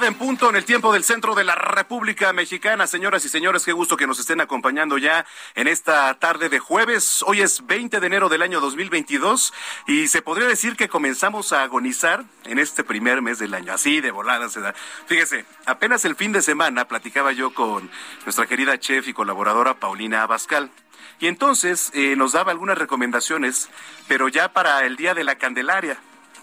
[0.00, 2.86] Tarde en punto en el tiempo del centro de la República Mexicana.
[2.86, 7.22] Señoras y señores, qué gusto que nos estén acompañando ya en esta tarde de jueves.
[7.26, 9.52] Hoy es 20 de enero del año 2022
[9.86, 13.74] y se podría decir que comenzamos a agonizar en este primer mes del año.
[13.74, 14.74] Así de volada se da.
[15.06, 17.90] Fíjese, apenas el fin de semana platicaba yo con
[18.24, 20.70] nuestra querida chef y colaboradora Paulina Abascal.
[21.18, 23.68] Y entonces eh, nos daba algunas recomendaciones,
[24.08, 25.98] pero ya para el Día de la Candelaria.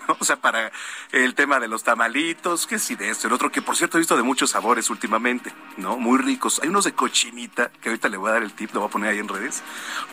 [0.19, 0.71] O sea, para
[1.11, 3.99] el tema de los tamalitos, que sí de esto, el otro, que por cierto he
[3.99, 5.97] visto de muchos sabores últimamente, ¿no?
[5.97, 6.59] Muy ricos.
[6.63, 8.91] Hay unos de cochinita, que ahorita le voy a dar el tip, lo voy a
[8.91, 9.63] poner ahí en redes.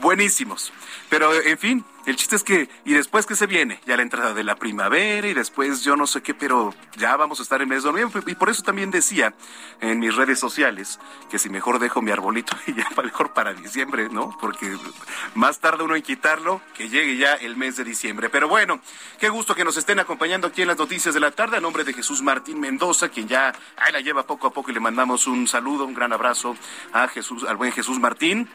[0.00, 0.72] Buenísimos.
[1.08, 4.34] Pero, en fin, el chiste es que, y después que se viene, ya la entrada
[4.34, 7.68] de la primavera y después yo no sé qué, pero ya vamos a estar en
[7.68, 8.22] mes de noviembre.
[8.26, 9.34] Y por eso también decía
[9.80, 14.08] en mis redes sociales que si mejor dejo mi arbolito y ya mejor para diciembre,
[14.10, 14.36] ¿no?
[14.38, 14.76] Porque
[15.34, 18.28] más tarde uno en quitarlo que llegue ya el mes de diciembre.
[18.28, 18.80] Pero bueno,
[19.18, 21.84] qué gusto que nos estén acompañando aquí en las noticias de la tarde a nombre
[21.84, 25.26] de Jesús Martín Mendoza, quien ya ahí la lleva poco a poco y le mandamos
[25.26, 26.54] un saludo, un gran abrazo
[26.92, 28.48] a Jesús, al buen Jesús Martín.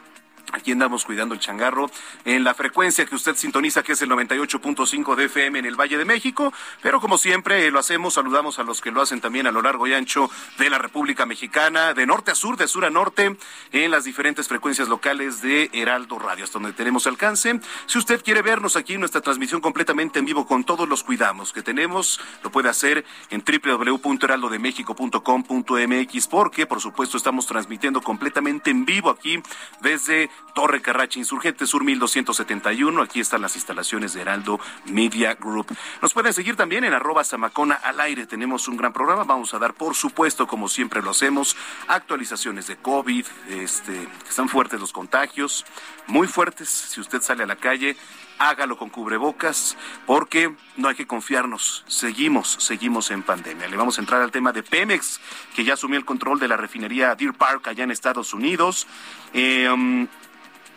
[0.52, 1.90] Aquí andamos cuidando el changarro
[2.24, 5.96] en la frecuencia que usted sintoniza, que es el 98.5 de FM en el Valle
[5.96, 6.52] de México.
[6.82, 9.62] Pero como siempre eh, lo hacemos, saludamos a los que lo hacen también a lo
[9.62, 10.28] largo y ancho
[10.58, 13.36] de la República Mexicana, de norte a sur, de sur a norte,
[13.72, 17.60] en las diferentes frecuencias locales de Heraldo Radio, hasta donde tenemos alcance.
[17.86, 21.62] Si usted quiere vernos aquí nuestra transmisión completamente en vivo con todos los cuidados que
[21.62, 29.42] tenemos, lo puede hacer en www.heraldodemexico.com.mx, porque por supuesto estamos transmitiendo completamente en vivo aquí
[29.80, 33.02] desde Torre Carracha Insurgente Sur 1271.
[33.02, 35.66] Aquí están las instalaciones de Heraldo Media Group.
[36.02, 38.26] Nos pueden seguir también en arroba Samacona al aire.
[38.26, 39.24] Tenemos un gran programa.
[39.24, 41.56] Vamos a dar, por supuesto, como siempre lo hacemos,
[41.88, 43.26] actualizaciones de COVID.
[43.48, 45.64] Este, están fuertes los contagios,
[46.06, 46.68] muy fuertes.
[46.68, 47.96] Si usted sale a la calle,
[48.40, 51.84] hágalo con cubrebocas, porque no hay que confiarnos.
[51.86, 53.68] Seguimos, seguimos en pandemia.
[53.68, 55.20] Le vamos a entrar al tema de Pemex,
[55.54, 58.86] que ya asumió el control de la refinería Deer Park allá en Estados Unidos.
[59.34, 60.08] Eh, um,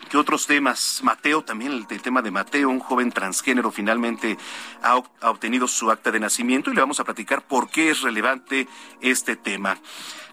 [0.08, 1.00] ¿Qué otros temas?
[1.02, 4.36] Mateo, también el, tema de Mateo, un joven transgénero, finalmente
[4.82, 8.02] ha, ha obtenido su acta de nacimiento y le vamos a platicar por qué es
[8.02, 8.68] relevante
[9.00, 9.78] este tema.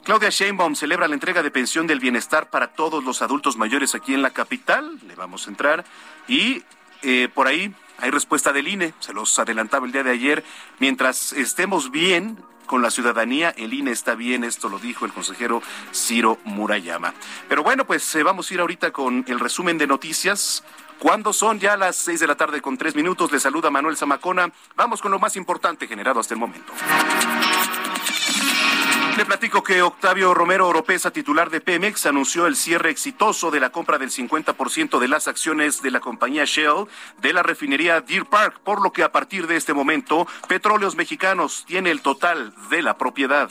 [0.04, 4.14] Claudia Sheinbaum celebra la entrega de pensión del bienestar para todos los adultos mayores aquí
[4.14, 5.00] en la capital.
[5.08, 5.86] Le vamos a entrar.
[6.28, 6.64] Y
[7.03, 10.44] eh, por ahí hay respuesta del INE, se los adelantaba el día de ayer.
[10.80, 12.38] Mientras estemos bien
[12.72, 15.62] con la ciudadanía, el INE está bien, esto lo dijo el consejero
[15.94, 17.14] Ciro Murayama.
[17.50, 20.64] Pero bueno, pues eh, vamos a ir ahorita con el resumen de noticias.
[20.98, 24.54] Cuando son ya las seis de la tarde con tres minutos, le saluda Manuel Zamacona.
[24.78, 26.72] Vamos con lo más importante generado hasta el momento.
[29.18, 33.70] Le platico que Octavio Romero Oropesa, titular de Pemex, anunció el cierre exitoso de la
[33.70, 36.88] compra del 50% de las acciones de la compañía Shell
[37.22, 41.66] de la refinería Deer Park, por lo que a partir de este momento, Petróleos Mexicanos
[41.68, 43.50] tiene el total de la propiedad.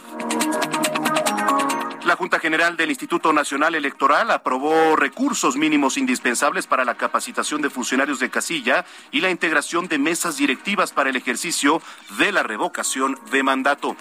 [2.05, 7.69] La Junta General del Instituto Nacional Electoral aprobó recursos mínimos indispensables para la capacitación de
[7.69, 11.83] funcionarios de casilla y la integración de mesas directivas para el ejercicio
[12.19, 13.97] de la revocación de mandato.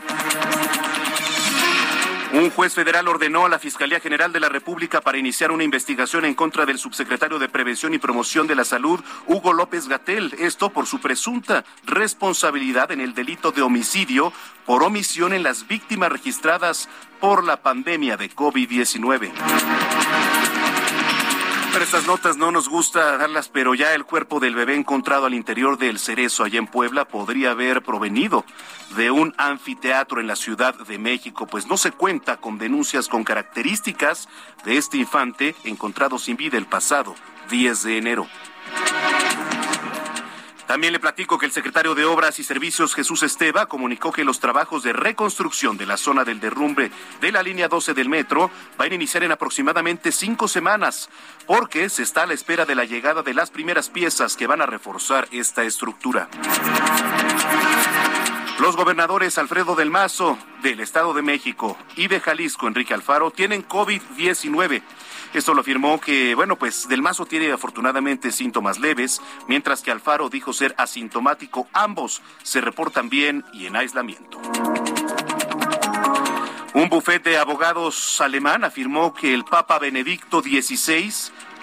[2.31, 6.25] Un juez federal ordenó a la Fiscalía General de la República para iniciar una investigación
[6.25, 10.35] en contra del subsecretario de Prevención y Promoción de la Salud, Hugo López Gatel.
[10.37, 14.31] Esto por su presunta responsabilidad en el delito de homicidio
[14.67, 16.87] por omisión en las víctimas registradas
[17.19, 19.31] por la pandemia de COVID-19.
[21.79, 25.33] Pero estas notas no nos gusta darlas, pero ya el cuerpo del bebé encontrado al
[25.33, 28.43] interior del cerezo allá en Puebla podría haber provenido
[28.97, 33.23] de un anfiteatro en la Ciudad de México, pues no se cuenta con denuncias con
[33.23, 34.27] características
[34.65, 37.15] de este infante encontrado sin vida el pasado
[37.49, 38.27] 10 de enero.
[40.69, 44.39] También le platico que el secretario de Obras y Servicios Jesús Esteva comunicó que los
[44.39, 48.91] trabajos de reconstrucción de la zona del derrumbe de la línea 12 del metro van
[48.91, 51.09] a iniciar en aproximadamente cinco semanas,
[51.47, 54.61] porque se está a la espera de la llegada de las primeras piezas que van
[54.61, 56.29] a reforzar esta estructura.
[58.59, 63.67] Los gobernadores Alfredo del Mazo del Estado de México y de Jalisco, Enrique Alfaro, tienen
[63.67, 64.83] COVID-19.
[65.33, 70.29] Esto lo afirmó que, bueno, pues Del Mazo tiene afortunadamente síntomas leves, mientras que Alfaro
[70.29, 71.67] dijo ser asintomático.
[71.73, 74.39] Ambos se reportan bien y en aislamiento.
[76.73, 81.11] Un bufete de abogados alemán afirmó que el Papa Benedicto XVI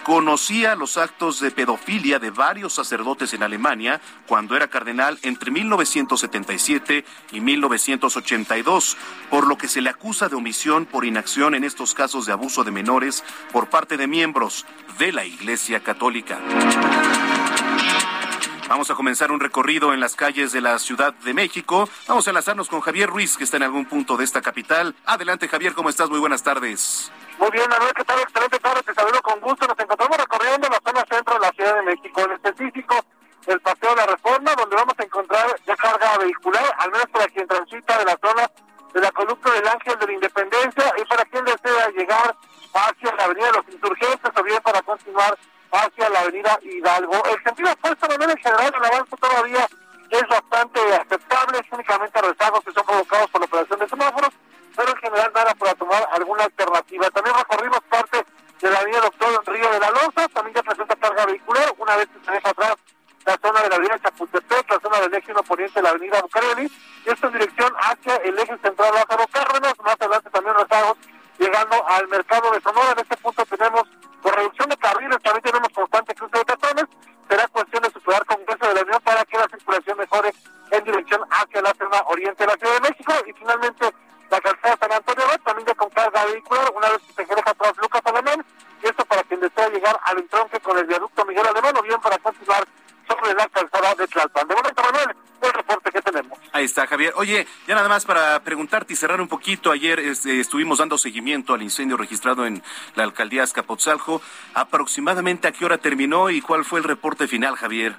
[0.07, 7.03] conocía los actos de pedofilia de varios sacerdotes en Alemania cuando era cardenal entre 1977
[7.33, 8.95] y 1982,
[9.29, 12.63] por lo que se le acusa de omisión por inacción en estos casos de abuso
[12.63, 14.65] de menores por parte de miembros
[14.97, 16.39] de la Iglesia Católica.
[18.69, 21.87] Vamos a comenzar un recorrido en las calles de la Ciudad de México.
[22.05, 24.93] Vamos a enlazarnos con Javier Ruiz, que está en algún punto de esta capital.
[25.05, 26.09] Adelante, Javier, ¿cómo estás?
[26.09, 27.09] Muy buenas tardes.
[27.39, 28.19] Muy bien, Manuel, ¿qué tal?
[28.19, 29.65] Excelente tarde, te saludo con gusto.
[29.67, 32.95] Nos encontramos recorriendo la zona centro de la Ciudad de México, en específico
[33.47, 37.27] el Paseo de la Reforma, donde vamos a encontrar ya carga vehicular, al menos para
[37.27, 38.51] quien transita de la zona
[38.93, 42.35] de la columna del Ángel de la Independencia y para quien desea llegar
[42.73, 45.37] hacia la Avenida de los Insurgentes o bien para continuar
[45.71, 47.23] hacia la Avenida Hidalgo.
[47.25, 49.67] El sentido opuesto, Manuel, en general, el avance todavía
[50.09, 54.29] es bastante aceptable, es únicamente rezagos que son provocados por la operación de semáforos,
[54.75, 57.09] pero en general nada para tomar alguna alternativa.
[57.09, 58.25] También recorrimos parte
[58.61, 62.07] de la avenida Doctor Río de la Loza, también ya presenta carga vehicular, una vez
[62.07, 62.75] que se deja atrás
[63.25, 66.21] la zona de la avenida Chapultepec, la zona del eje 1 poniente de la avenida
[66.21, 66.71] Bucareli,
[67.05, 70.97] y esto en dirección hacia el eje central Lázaro Cárdenas, más adelante también rezagos
[71.37, 72.91] llegando al mercado de Sonora.
[72.93, 73.83] En este punto tenemos,
[74.27, 76.85] por reducción de carriles, también tenemos constante cruce de peatones.
[77.29, 80.33] Será cuestión de superar Congreso de la Unión para que la circulación mejore
[80.71, 83.13] en dirección hacia la zona oriente de la Ciudad de México.
[83.25, 83.85] Y finalmente,
[84.29, 87.73] la calzada San Antonio también ya con carga vehicular, una vez que se deja atrás
[87.81, 88.45] Lucas Alemán.
[88.83, 92.01] Y esto para quien desea llegar al entronque con el viaducto Miguel Alemán o bien
[92.01, 92.67] para continuar
[93.07, 94.47] sobre la calzada de Tlalpan.
[94.47, 96.39] De momento, Manuel, el reporte que tenemos.
[96.51, 97.13] Ahí está, Javier.
[97.15, 99.71] Oye, ya nada más para preguntarte y cerrar un poquito.
[99.71, 102.63] Ayer este, estuvimos dando seguimiento al incendio registrado en
[102.95, 104.21] la alcaldía Azcapotzalco.
[104.53, 107.95] ¿Aproximadamente a qué hora terminó y cuál fue el reporte final, Javier?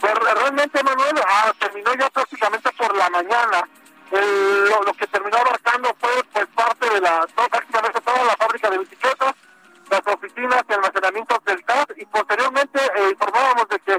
[0.00, 3.68] Pues realmente, Manuel, ah, terminó ya prácticamente por la mañana.
[4.10, 8.36] El- lo, lo que terminó abarcando fue pues parte de la, todo- prácticamente toda la
[8.36, 9.34] fábrica de bicicletas,
[9.90, 13.98] las oficinas y almacenamientos del TAS y posteriormente eh, informábamos de que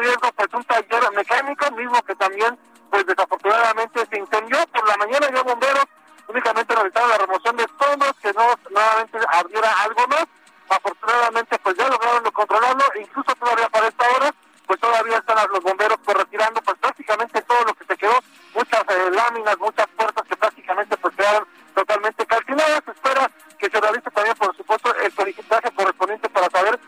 [0.00, 2.58] riesgo pues un taller mecánico mismo que también
[2.90, 4.58] pues desafortunadamente se incendió.
[4.68, 5.84] Por la mañana ya bomberos
[6.28, 10.26] únicamente realizaron la remoción de escombros que no nuevamente abriera algo más.
[10.68, 12.84] Afortunadamente pues ya lograron controlarlo.
[12.94, 14.34] E incluso todavía para esta hora
[14.66, 18.18] pues todavía están los bomberos pues retirando pues prácticamente todo lo que se quedó.
[18.54, 22.82] Muchas eh, láminas muchas puertas que prácticamente pues quedaron totalmente calcinadas.
[22.86, 26.80] Espera que se realice también por supuesto el peritaje correspondiente para saber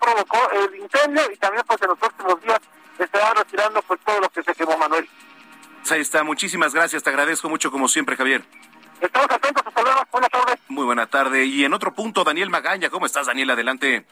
[0.00, 2.60] provocó el incendio y también pues en los próximos días
[2.98, 5.08] estarán retirando pues todo lo que se quemó Manuel
[5.78, 6.22] Pues ahí está.
[6.24, 7.02] Muchísimas gracias.
[7.02, 8.42] Te agradezco mucho como siempre, Javier.
[9.00, 11.44] estamos atentos hasta luego buenas tardes Muy buena tarde.
[11.44, 12.90] Y en otro punto, Daniel Magaña.
[12.90, 13.50] ¿Cómo estás, Daniel?
[13.50, 14.04] Adelante.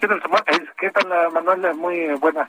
[0.00, 0.22] ¿Qué tal?
[0.46, 1.74] Eh, ¿Qué tal, eh, Manuel?
[1.74, 2.48] Muy eh, buena.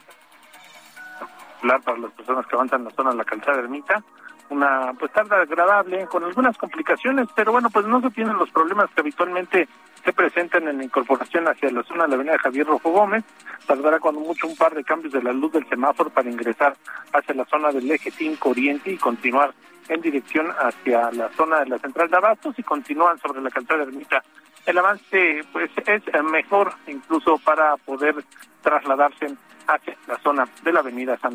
[1.60, 4.02] Hablar para las personas que avanzan en la zona de la calzada ermita.
[4.50, 8.88] Una pues tarde agradable, con algunas complicaciones, pero bueno, pues no se tienen los problemas
[8.94, 9.68] que habitualmente
[10.04, 13.24] se presentan en la incorporación hacia la zona de la avenida Javier Rojo Gómez.
[13.66, 16.76] Tardará cuando mucho un par de cambios de la luz del semáforo para ingresar
[17.12, 19.52] hacia la zona del eje 5 Oriente y continuar
[19.88, 23.82] en dirección hacia la zona de la central de Abastos y continúan sobre la calzada
[23.82, 24.22] ermita
[24.68, 28.14] el avance pues es mejor incluso para poder
[28.62, 29.34] trasladarse
[29.66, 31.34] hacia la zona de la avenida San.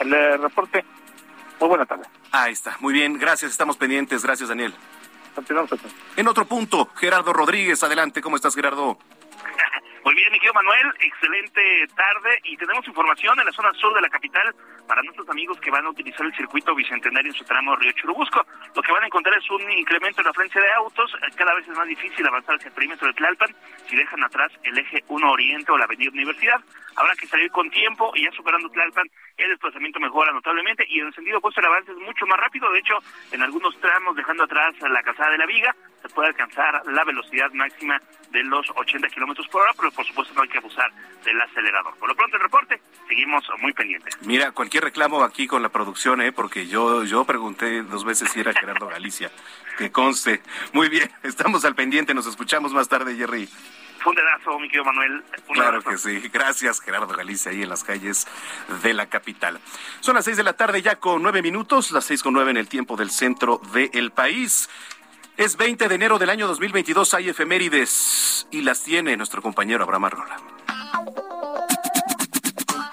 [0.00, 0.82] El eh, reporte,
[1.60, 2.04] muy buena tarde.
[2.30, 2.76] Ahí está.
[2.80, 3.18] Muy bien.
[3.18, 3.50] Gracias.
[3.50, 4.22] Estamos pendientes.
[4.22, 4.74] Gracias, Daniel.
[5.34, 5.70] Continuamos.
[6.16, 7.82] En otro punto, Gerardo Rodríguez.
[7.82, 8.20] Adelante.
[8.20, 8.98] ¿Cómo estás, Gerardo?
[10.04, 14.00] Muy bien, mi querido Manuel, excelente tarde y tenemos información en la zona sur de
[14.00, 14.52] la capital
[14.88, 18.44] para nuestros amigos que van a utilizar el circuito bicentenario en su tramo Río Churubusco.
[18.74, 21.68] Lo que van a encontrar es un incremento en la afluencia de autos, cada vez
[21.68, 23.54] es más difícil avanzar hacia el perímetro de Tlalpan
[23.88, 26.60] si dejan atrás el eje 1 Oriente o la avenida Universidad.
[26.96, 31.06] Habrá que salir con tiempo y ya superando Tlalpan el desplazamiento mejora notablemente y en
[31.06, 32.70] el sentido opuesto el avance es mucho más rápido.
[32.70, 32.94] De hecho,
[33.30, 37.50] en algunos tramos, dejando atrás la calzada de la viga, se puede alcanzar la velocidad
[37.52, 40.90] máxima de los 80 kilómetros por hora, pero por supuesto no hay que abusar
[41.24, 41.96] del acelerador.
[41.98, 44.16] Por lo pronto, el reporte, seguimos muy pendientes.
[44.22, 46.32] Mira, cualquier reclamo aquí con la producción, ¿eh?
[46.32, 49.30] porque yo, yo pregunté dos veces si era Gerardo Galicia.
[49.78, 50.42] Que conste.
[50.72, 53.48] Muy bien, estamos al pendiente, nos escuchamos más tarde, Jerry.
[54.02, 55.22] Fue un mi querido Manuel.
[55.52, 56.28] claro que sí.
[56.32, 58.26] Gracias, Gerardo Galicia, ahí en las calles
[58.82, 59.60] de la capital.
[60.00, 62.56] Son las seis de la tarde ya con nueve minutos, las seis con nueve en
[62.56, 64.68] el tiempo del centro del país.
[65.36, 70.04] Es 20 de enero del año 2022, hay efemérides y las tiene nuestro compañero Abraham
[70.04, 70.36] Arrola.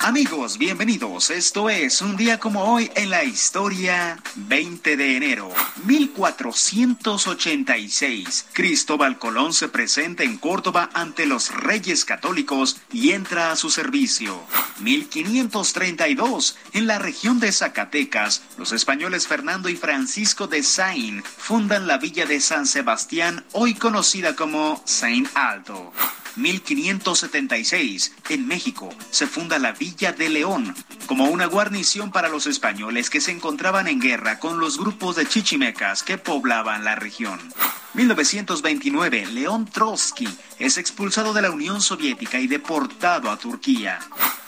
[0.01, 1.29] Amigos, bienvenidos.
[1.29, 5.51] Esto es un día como hoy en la historia 20 de enero
[5.84, 8.46] 1486.
[8.53, 14.39] Cristóbal Colón se presenta en Córdoba ante los reyes católicos y entra a su servicio.
[14.79, 16.58] 1532.
[16.72, 22.25] En la región de Zacatecas, los españoles Fernando y Francisco de Sain fundan la villa
[22.25, 25.91] de San Sebastián, hoy conocida como Saint Alto.
[26.36, 33.09] 1576, en México, se funda la Villa de León como una guarnición para los españoles
[33.09, 37.39] que se encontraban en guerra con los grupos de chichimecas que poblaban la región.
[37.93, 40.27] 1929, León Trotsky
[40.59, 44.00] es expulsado de la Unión Soviética y deportado a Turquía.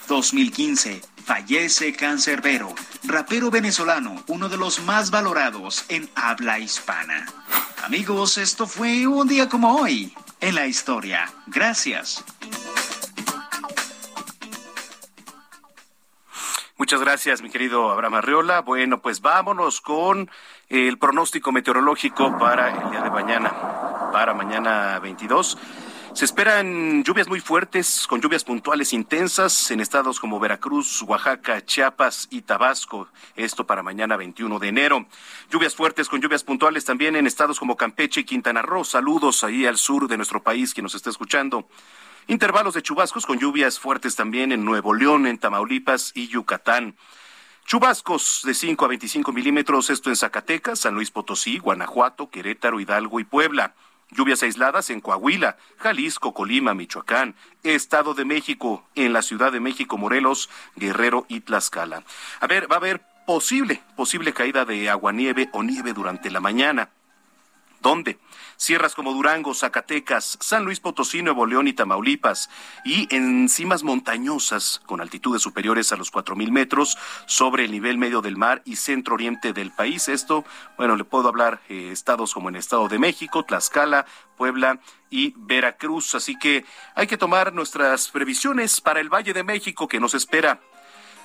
[0.07, 7.25] 2015, fallece Cancerbero, rapero venezolano, uno de los más valorados en habla hispana.
[7.83, 11.31] Amigos, esto fue un día como hoy en la historia.
[11.47, 12.23] Gracias.
[16.77, 18.61] Muchas gracias, mi querido Abraham Arriola.
[18.61, 20.31] Bueno, pues vámonos con
[20.67, 25.59] el pronóstico meteorológico para el día de mañana, para mañana 22.
[26.13, 32.27] Se esperan lluvias muy fuertes, con lluvias puntuales intensas en estados como Veracruz, Oaxaca, Chiapas
[32.29, 33.07] y Tabasco.
[33.37, 35.05] Esto para mañana 21 de enero.
[35.49, 38.83] Lluvias fuertes con lluvias puntuales también en estados como Campeche y Quintana Roo.
[38.83, 41.67] Saludos ahí al sur de nuestro país que nos está escuchando.
[42.27, 46.95] Intervalos de chubascos con lluvias fuertes también en Nuevo León, en Tamaulipas y Yucatán.
[47.65, 53.21] Chubascos de 5 a 25 milímetros, esto en Zacatecas, San Luis Potosí, Guanajuato, Querétaro, Hidalgo
[53.21, 53.75] y Puebla.
[54.11, 59.97] Lluvias aisladas en Coahuila, Jalisco, Colima, Michoacán, Estado de México, en la Ciudad de México,
[59.97, 62.03] Morelos, Guerrero y Tlaxcala.
[62.41, 66.89] A ver, va a haber posible, posible caída de aguanieve o nieve durante la mañana.
[67.81, 68.19] ¿Dónde?
[68.61, 72.47] Sierras como Durango, Zacatecas, San Luis Potosí, Nuevo León y Tamaulipas,
[72.85, 77.97] y en cimas montañosas con altitudes superiores a los cuatro mil metros sobre el nivel
[77.97, 80.07] medio del mar y centro oriente del país.
[80.09, 80.45] Esto,
[80.77, 84.05] bueno, le puedo hablar eh, estados como en Estado de México, Tlaxcala,
[84.37, 86.13] Puebla y Veracruz.
[86.13, 86.63] Así que
[86.93, 90.61] hay que tomar nuestras previsiones para el Valle de México que nos espera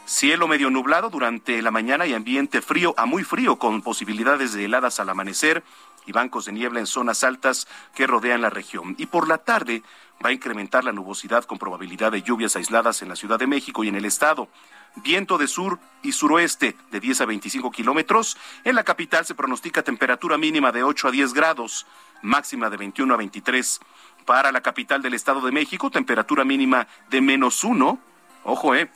[0.06, 4.64] Cielo medio nublado durante la mañana y ambiente frío a muy frío con posibilidades de
[4.64, 5.64] heladas al amanecer
[6.06, 8.94] y bancos de niebla en zonas altas que rodean la región.
[8.98, 9.82] Y por la tarde
[10.24, 13.84] va a incrementar la nubosidad con probabilidad de lluvias aisladas en la Ciudad de México
[13.84, 14.48] y en el estado.
[14.96, 18.38] Viento de sur y suroeste de 10 a 25 kilómetros.
[18.64, 21.86] En la capital se pronostica temperatura mínima de 8 a 10 grados,
[22.22, 23.80] máxima de 21 a 23.
[24.24, 27.98] Para la capital del Estado de México, temperatura mínima de menos 1,
[28.44, 28.90] ojo, eh,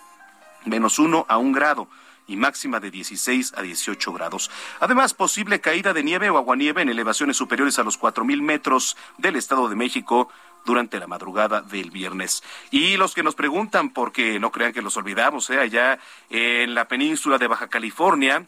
[0.65, 1.89] menos 1 a 1 grado
[2.31, 4.51] y máxima de 16 a 18 grados.
[4.79, 9.37] Además, posible caída de nieve o aguanieve en elevaciones superiores a los 4.000 metros del
[9.37, 10.29] Estado de México
[10.65, 12.43] durante la madrugada del viernes.
[12.71, 15.59] Y los que nos preguntan, porque no crean que los olvidamos, ¿eh?
[15.59, 18.47] allá en la península de Baja California,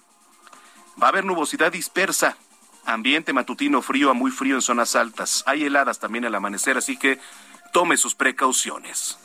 [1.02, 2.36] va a haber nubosidad dispersa,
[2.84, 5.42] ambiente matutino frío a muy frío en zonas altas.
[5.46, 7.18] Hay heladas también al amanecer, así que
[7.72, 9.18] tome sus precauciones.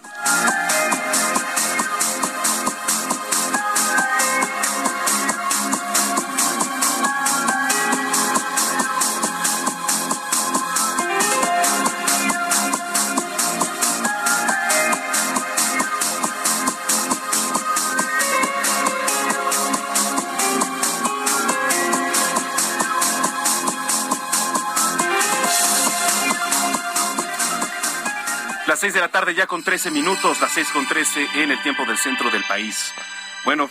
[28.88, 31.62] Las seis de la tarde ya con trece minutos, las seis con trece en el
[31.62, 32.96] tiempo del centro del país.
[33.44, 33.70] Bueno,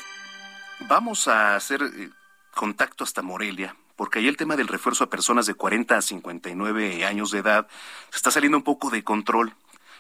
[0.80, 2.10] vamos a hacer eh,
[2.54, 7.06] contacto hasta Morelia, porque ahí el tema del refuerzo a personas de 40 a 59
[7.06, 7.66] años de edad
[8.10, 9.54] se está saliendo un poco de control.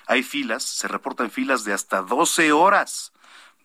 [0.06, 3.14] Hay filas, se reportan filas de hasta 12 horas.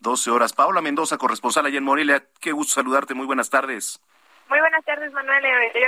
[0.00, 0.54] 12 horas.
[0.54, 4.00] Paula Mendoza, corresponsal allá en Morelia, qué gusto saludarte, muy buenas tardes.
[4.48, 5.44] Muy buenas tardes, Manuel,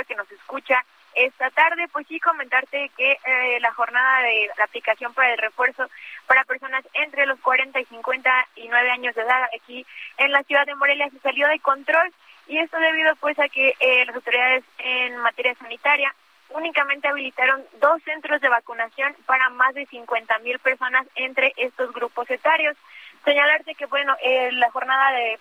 [0.07, 0.85] que nos escucha.
[1.15, 1.87] Esta tarde.
[1.91, 5.87] Pues sí, comentarte que eh, la jornada de la aplicación para el refuerzo
[6.27, 9.85] para personas entre los 40 y 59 años de edad aquí
[10.17, 12.11] en la ciudad de Morelia se salió de control
[12.47, 16.13] y esto debido pues a que eh, las autoridades en materia sanitaria
[16.49, 22.29] únicamente habilitaron dos centros de vacunación para más de 50 mil personas entre estos grupos
[22.29, 22.77] etarios.
[23.23, 25.39] Señalarte que, bueno, eh, la jornada de,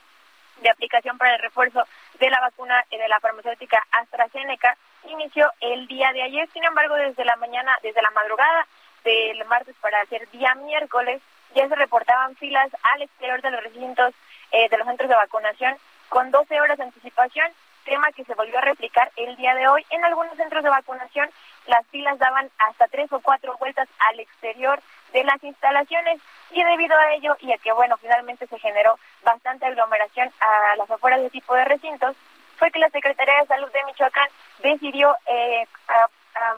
[0.62, 1.86] de aplicación para el refuerzo
[2.18, 4.76] de la vacuna de la farmacéutica AstraZeneca
[5.08, 6.48] inició el día de ayer.
[6.52, 8.66] Sin embargo, desde la mañana, desde la madrugada
[9.04, 11.20] del martes para hacer día miércoles,
[11.54, 14.14] ya se reportaban filas al exterior de los recintos
[14.52, 15.76] eh, de los centros de vacunación
[16.08, 17.46] con 12 horas de anticipación,
[17.84, 19.84] tema que se volvió a replicar el día de hoy.
[19.90, 21.28] En algunos centros de vacunación
[21.66, 24.80] las filas daban hasta tres o cuatro vueltas al exterior
[25.12, 26.20] de las instalaciones
[26.50, 30.90] y debido a ello y a que bueno finalmente se generó bastante aglomeración a las
[30.90, 32.16] afueras de tipo de recintos
[32.58, 34.28] fue que la Secretaría de Salud de Michoacán
[34.62, 35.66] decidió eh,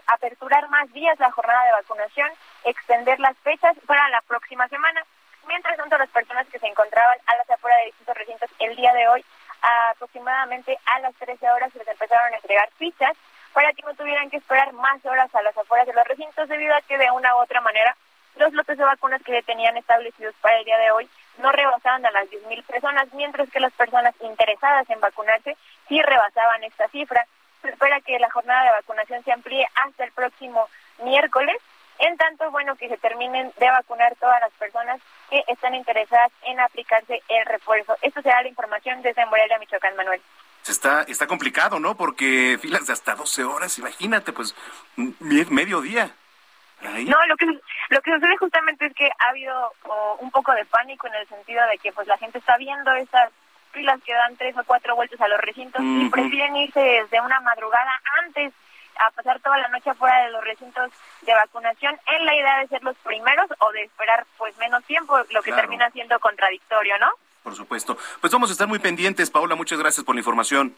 [0.07, 2.31] aperturar más días la jornada de vacunación,
[2.65, 5.05] extender las fechas para la próxima semana.
[5.47, 8.93] Mientras tanto, las personas que se encontraban a las afueras de distintos recintos el día
[8.95, 9.25] de hoy,
[9.91, 13.17] aproximadamente a las 13 horas, se les empezaron a entregar fichas
[13.53, 16.75] para que no tuvieran que esperar más horas a las afueras de los recintos, debido
[16.75, 17.97] a que de una u otra manera
[18.37, 22.05] los lotes de vacunas que se tenían establecidos para el día de hoy no rebasaban
[22.07, 25.57] a las 10.000 personas, mientras que las personas interesadas en vacunarse
[25.89, 27.27] sí rebasaban esta cifra.
[27.63, 30.69] Se espera que la jornada de vacunación se amplíe hasta el próximo
[31.03, 31.57] miércoles,
[31.99, 35.01] en tanto, bueno, que se terminen de vacunar todas las personas
[35.31, 37.97] que están interesadas en aplicarse el refuerzo.
[38.03, 40.21] Esto será la información desde Morelia, Michoacán, Manuel.
[40.69, 41.97] Está, está complicado, ¿no?
[41.97, 44.55] Porque filas de hasta 12 horas, imagínate, pues
[44.97, 45.81] medio
[46.83, 49.73] No, lo que lo que sucede justamente es que ha habido
[50.21, 53.31] un poco de pánico en el sentido de que pues la gente está viendo esas
[53.73, 57.41] filas que dan tres o cuatro vueltas a los recintos y prefieren irse desde una
[57.41, 57.91] madrugada
[58.25, 58.53] antes
[58.99, 60.91] a pasar toda la noche afuera de los recintos
[61.23, 65.19] de vacunación en la idea de ser los primeros o de esperar pues menos tiempo,
[65.31, 67.11] lo que termina siendo contradictorio, ¿no?
[67.43, 67.97] Por supuesto.
[68.21, 70.75] Pues vamos a estar muy pendientes, Paula, muchas gracias por la información.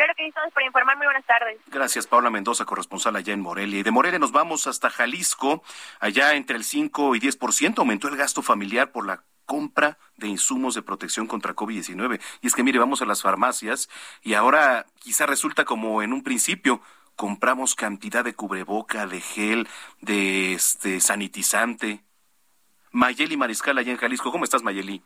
[0.00, 0.96] Claro que estamos para informar.
[0.96, 1.58] Muy buenas tardes.
[1.66, 3.80] Gracias, Paula Mendoza, corresponsal allá en Morelia.
[3.80, 5.62] Y de Morelia nos vamos hasta Jalisco.
[5.98, 10.74] Allá entre el 5 y 10% aumentó el gasto familiar por la compra de insumos
[10.74, 12.18] de protección contra COVID-19.
[12.40, 13.90] Y es que, mire, vamos a las farmacias
[14.22, 16.80] y ahora quizá resulta como en un principio,
[17.14, 19.68] compramos cantidad de cubreboca, de gel,
[20.00, 22.00] de este sanitizante.
[22.90, 24.32] Mayeli Mariscal allá en Jalisco.
[24.32, 25.02] ¿Cómo estás, Mayeli?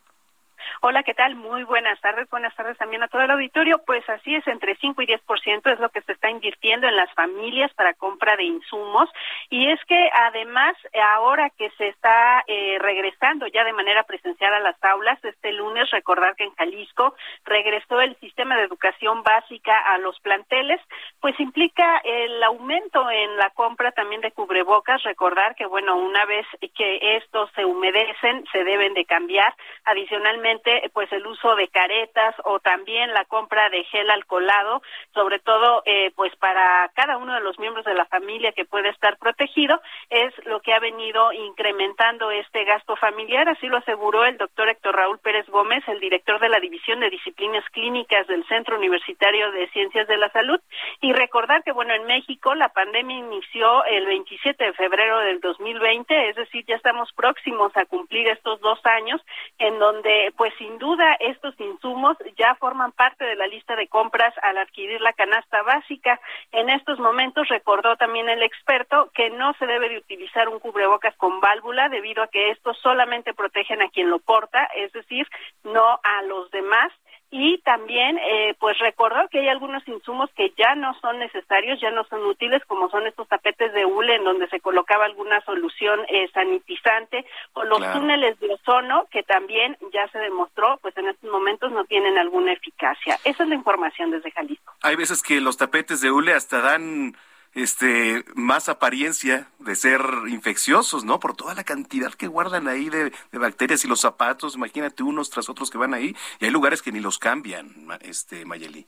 [0.81, 1.35] Hola, ¿qué tal?
[1.35, 2.29] Muy buenas tardes.
[2.29, 3.81] Buenas tardes también a todo el auditorio.
[3.85, 7.11] Pues así es, entre 5 y 10% es lo que se está invirtiendo en las
[7.13, 9.09] familias para compra de insumos.
[9.49, 10.75] Y es que además,
[11.15, 15.89] ahora que se está eh, regresando ya de manera presencial a las aulas, este lunes,
[15.91, 20.81] recordar que en Jalisco regresó el sistema de educación básica a los planteles,
[21.21, 25.03] pues implica el aumento en la compra también de cubrebocas.
[25.03, 29.53] Recordar que, bueno, una vez que estos se humedecen, se deben de cambiar.
[29.85, 34.81] Adicionalmente, pues el uso de caretas o también la compra de gel alcoholado,
[35.13, 38.89] sobre todo eh, pues para cada uno de los miembros de la familia que puede
[38.89, 44.37] estar protegido, es lo que ha venido incrementando este gasto familiar, así lo aseguró el
[44.37, 48.77] doctor Héctor Raúl Pérez Gómez, el director de la División de Disciplinas Clínicas del Centro
[48.77, 50.59] Universitario de Ciencias de la Salud,
[51.01, 56.29] y recordar que bueno, en México la pandemia inició el 27 de febrero del 2020,
[56.29, 59.21] es decir, ya estamos próximos a cumplir estos dos años
[59.59, 64.33] en donde pues sin duda estos insumos ya forman parte de la lista de compras
[64.41, 66.19] al adquirir la canasta básica.
[66.51, 71.15] En estos momentos recordó también el experto que no se debe de utilizar un cubrebocas
[71.17, 75.27] con válvula debido a que estos solamente protegen a quien lo porta, es decir,
[75.63, 76.91] no a los demás
[77.37, 81.91] y también eh, pues recordó que hay algunos insumos que ya no son necesarios, ya
[81.91, 85.99] no son útiles, como son estos tapetes de hule en donde se colocaba alguna solución
[86.07, 91.29] eh, sanitizante, o los túneles de ozono que también ya se demostró, pues en estos
[91.29, 93.19] momentos no tienen alguna eficacia.
[93.25, 94.73] Esa es la información desde Jalisco.
[94.81, 97.17] Hay veces que los tapetes de hule hasta dan
[97.55, 101.19] este más apariencia de ser infecciosos, ¿no?
[101.19, 105.49] Por toda la cantidad que guardan ahí de, bacterias y los zapatos, imagínate unos tras
[105.49, 108.85] otros que van ahí, y hay lugares que ni los cambian, este Mayeli.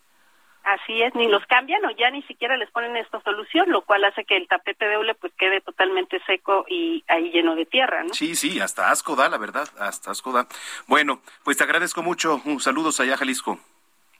[0.63, 4.03] Así es, ni los cambian o ya ni siquiera les ponen esta solución, lo cual
[4.03, 8.03] hace que el tapete de hule pues quede totalmente seco y ahí lleno de tierra,
[8.03, 8.13] ¿no?
[8.13, 10.45] Sí, sí, hasta asco da, la verdad, hasta asco da.
[10.85, 12.41] Bueno, pues te agradezco mucho.
[12.59, 13.61] saludos allá, Jalisco.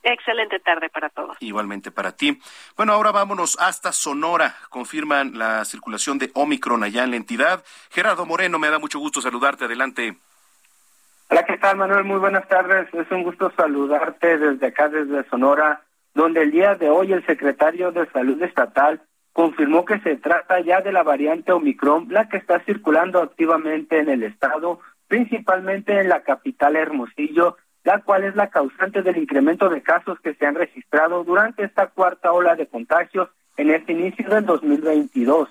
[0.10, 1.36] Excelente tarde para todos.
[1.42, 2.40] Igualmente para ti.
[2.78, 4.56] Bueno, ahora vámonos hasta Sonora.
[4.70, 7.62] Confirman la circulación de Omicron allá en la entidad.
[7.92, 9.66] Gerardo Moreno, me da mucho gusto saludarte.
[9.66, 10.16] Adelante.
[11.30, 12.06] Hola, ¿qué tal, Manuel?
[12.06, 12.88] Muy buenas tardes.
[12.94, 15.82] Es un gusto saludarte desde acá, desde Sonora,
[16.14, 19.02] donde el día de hoy el secretario de Salud Estatal,
[19.34, 24.08] confirmó que se trata ya de la variante Omicron, la que está circulando activamente en
[24.08, 29.82] el estado, principalmente en la capital Hermosillo, la cual es la causante del incremento de
[29.82, 34.46] casos que se han registrado durante esta cuarta ola de contagios en este inicio del
[34.46, 35.48] 2022.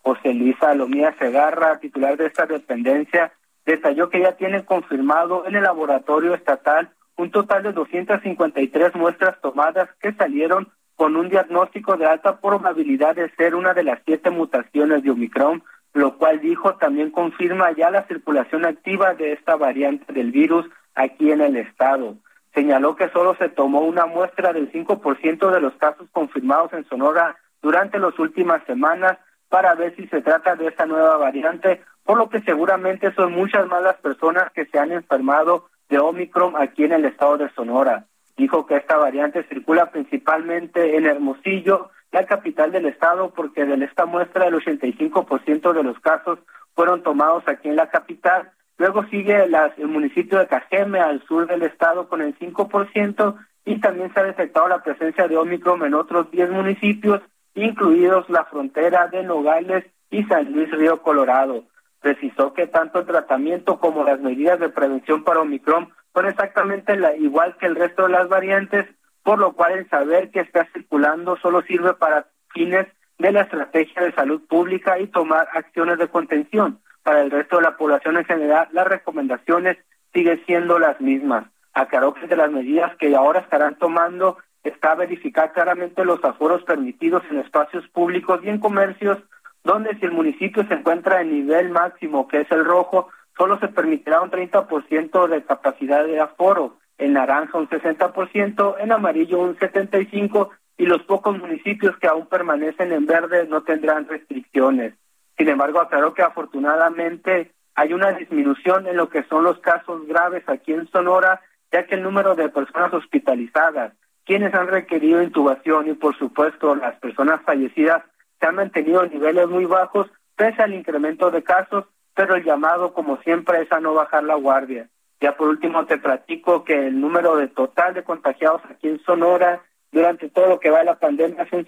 [0.00, 3.32] José Luis Salomía Segarra, titular de esta dependencia,
[3.66, 9.88] detalló que ya tienen confirmado en el laboratorio estatal un total de 253 muestras tomadas
[10.00, 15.02] que salieron con un diagnóstico de alta probabilidad de ser una de las siete mutaciones
[15.02, 20.30] de Omicron, lo cual dijo también confirma ya la circulación activa de esta variante del
[20.30, 22.16] virus aquí en el estado.
[22.54, 27.36] Señaló que solo se tomó una muestra del 5% de los casos confirmados en Sonora
[27.62, 32.28] durante las últimas semanas para ver si se trata de esta nueva variante, por lo
[32.28, 36.92] que seguramente son muchas más las personas que se han enfermado de Omicron aquí en
[36.92, 38.06] el estado de Sonora.
[38.36, 44.06] Dijo que esta variante circula principalmente en Hermosillo, la capital del estado, porque de esta
[44.06, 46.38] muestra el 85% de los casos
[46.74, 48.50] fueron tomados aquí en la capital.
[48.80, 54.10] Luego sigue el municipio de Cajeme, al sur del estado, con el 5%, y también
[54.14, 57.20] se ha detectado la presencia de Omicron en otros 10 municipios,
[57.54, 61.64] incluidos la frontera de Nogales y San Luis Río Colorado.
[62.00, 67.14] Precisó que tanto el tratamiento como las medidas de prevención para Omicron son exactamente la,
[67.14, 68.86] igual que el resto de las variantes,
[69.22, 72.86] por lo cual el saber que está circulando solo sirve para fines
[73.18, 76.80] de la estrategia de salud pública y tomar acciones de contención.
[77.02, 79.78] Para el resto de la población en general, las recomendaciones
[80.12, 81.46] siguen siendo las mismas.
[81.72, 87.22] Aclaró que de las medidas que ahora estarán tomando está verificar claramente los aforos permitidos
[87.30, 89.18] en espacios públicos y en comercios,
[89.64, 93.68] donde si el municipio se encuentra en nivel máximo, que es el rojo, solo se
[93.68, 100.50] permitirá un 30% de capacidad de aforo, en naranja un 60%, en amarillo un 75%
[100.76, 104.94] y los pocos municipios que aún permanecen en verde no tendrán restricciones.
[105.40, 110.46] Sin embargo, aclaró que afortunadamente hay una disminución en lo que son los casos graves
[110.46, 111.40] aquí en Sonora,
[111.72, 113.94] ya que el número de personas hospitalizadas,
[114.26, 118.02] quienes han requerido intubación y por supuesto las personas fallecidas
[118.38, 122.92] se han mantenido en niveles muy bajos pese al incremento de casos, pero el llamado
[122.92, 124.90] como siempre es a no bajar la guardia.
[125.22, 129.62] Ya por último te platico que el número de total de contagiados aquí en Sonora
[129.90, 131.64] durante todo lo que va de la pandemia son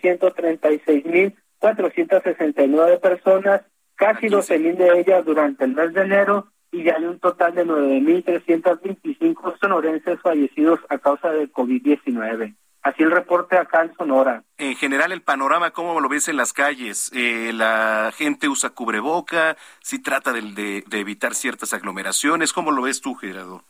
[1.63, 3.63] 136.469 personas,
[3.95, 7.67] casi 12.000 de ellas durante el mes de enero y ya hay un total de
[7.67, 12.55] 9.325 sonorenses fallecidos a causa del COVID-19.
[12.83, 14.43] Así el reporte acá en Sonora.
[14.59, 17.13] En general, el panorama, ¿cómo lo ves en las calles?
[17.15, 19.57] Eh, ¿La gente usa cubreboca?
[19.81, 22.53] ¿Si trata de, evitar ciertas aglomeraciones?
[22.53, 23.63] ¿Cómo lo ves tú, Gerardo?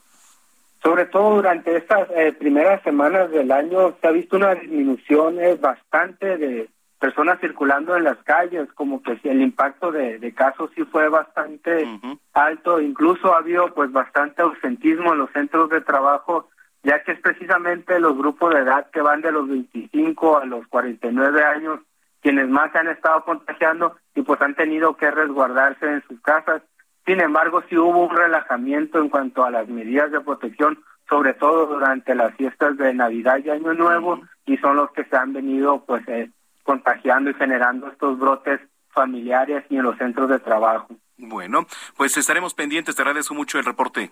[0.83, 5.57] Sobre todo durante estas eh, primeras semanas del año se ha visto una disminución eh,
[5.57, 6.71] bastante de,
[7.03, 11.85] personas circulando en las calles, como que el impacto de, casos sí fue bastante
[12.33, 16.49] alto, incluso ha habido pues bastante ausentismo en los centros de trabajo,
[16.85, 20.65] ya que es precisamente los grupos de edad que van de los 25 a los
[20.69, 21.81] 49 años
[22.21, 26.63] quienes más se han estado contagiando y pues han tenido que resguardarse en sus casas.
[27.05, 31.67] Sin embargo, sí hubo un relajamiento en cuanto a las medidas de protección, sobre todo
[31.67, 35.85] durante las fiestas de Navidad y Año Nuevo, y son los que se han venido
[35.85, 36.31] pues eh,
[36.63, 40.89] contagiando y generando estos brotes familiares y en los centros de trabajo.
[41.17, 42.97] Bueno, pues estaremos pendientes.
[42.97, 44.11] Te agradezco mucho el reporte.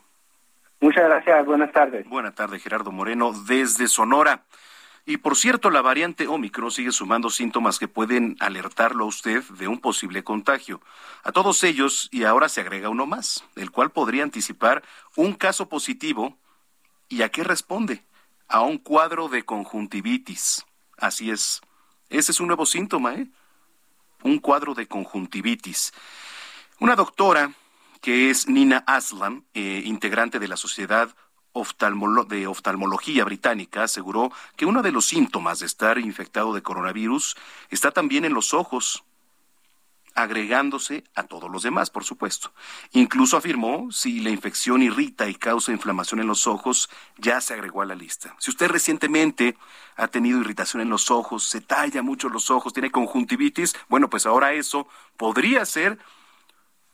[0.81, 1.45] Muchas gracias.
[1.45, 2.09] Buenas tardes.
[2.09, 4.45] Buenas tardes, Gerardo Moreno, desde Sonora.
[5.07, 9.67] Y por cierto, la variante Omicron sigue sumando síntomas que pueden alertarlo a usted de
[9.67, 10.81] un posible contagio.
[11.23, 14.83] A todos ellos, y ahora se agrega uno más, el cual podría anticipar
[15.17, 16.37] un caso positivo.
[17.09, 18.05] ¿Y a qué responde?
[18.47, 20.65] A un cuadro de conjuntivitis.
[20.97, 21.61] Así es.
[22.11, 23.29] Ese es un nuevo síntoma, ¿eh?
[24.25, 25.93] Un cuadro de conjuntivitis.
[26.81, 27.53] Una doctora
[28.01, 31.15] que es Nina Aslam, eh, integrante de la Sociedad
[32.29, 37.37] de Oftalmología Británica, aseguró que uno de los síntomas de estar infectado de coronavirus
[37.71, 39.05] está también en los ojos
[40.15, 42.53] agregándose a todos los demás, por supuesto.
[42.93, 47.83] Incluso afirmó, si la infección irrita y causa inflamación en los ojos, ya se agregó
[47.83, 48.35] a la lista.
[48.39, 49.57] Si usted recientemente
[49.97, 54.27] ha tenido irritación en los ojos, se talla mucho los ojos, tiene conjuntivitis, bueno, pues
[54.27, 55.99] ahora eso podría ser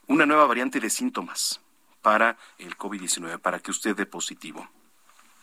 [0.07, 1.61] una nueva variante de síntomas
[2.03, 4.69] para el COVID-19, para que usted dé positivo.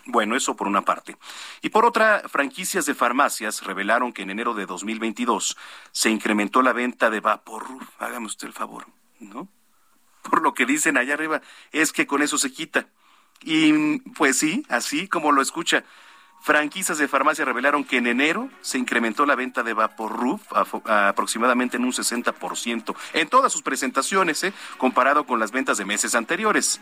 [0.05, 1.15] Bueno, eso por una parte.
[1.61, 5.57] Y por otra, franquicias de farmacias revelaron que en enero de 2022
[5.91, 7.81] se incrementó la venta de Vaporub.
[7.99, 8.85] Hágame usted el favor,
[9.19, 9.47] ¿no?
[10.21, 12.87] Por lo que dicen allá arriba, es que con eso se quita.
[13.41, 15.83] Y pues sí, así como lo escucha.
[16.41, 21.85] Franquicias de farmacia revelaron que en enero se incrementó la venta de Vaporub aproximadamente en
[21.85, 24.53] un 60% en todas sus presentaciones, ¿eh?
[24.77, 26.81] comparado con las ventas de meses anteriores.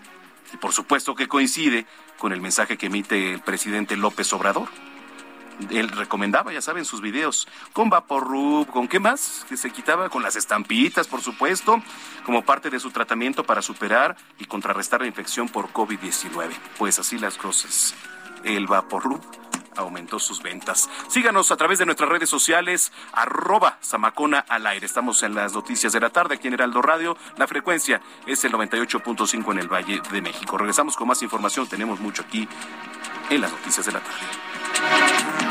[0.53, 1.85] Y por supuesto que coincide
[2.17, 4.69] con el mensaje que emite el presidente López Obrador.
[5.69, 10.23] Él recomendaba, ya saben, sus videos con Vaporub, con qué más, que se quitaba con
[10.23, 11.81] las estampitas, por supuesto,
[12.25, 16.51] como parte de su tratamiento para superar y contrarrestar la infección por COVID-19.
[16.77, 17.93] Pues así las cosas.
[18.43, 19.21] El Vaporub
[19.75, 20.89] aumentó sus ventas.
[21.07, 24.85] Síganos a través de nuestras redes sociales, arroba Samacona al aire.
[24.85, 27.17] Estamos en las noticias de la tarde aquí en Heraldo Radio.
[27.37, 30.57] La frecuencia es el 98.5 en el Valle de México.
[30.57, 31.67] Regresamos con más información.
[31.67, 32.47] Tenemos mucho aquí
[33.29, 35.50] en las noticias de la tarde.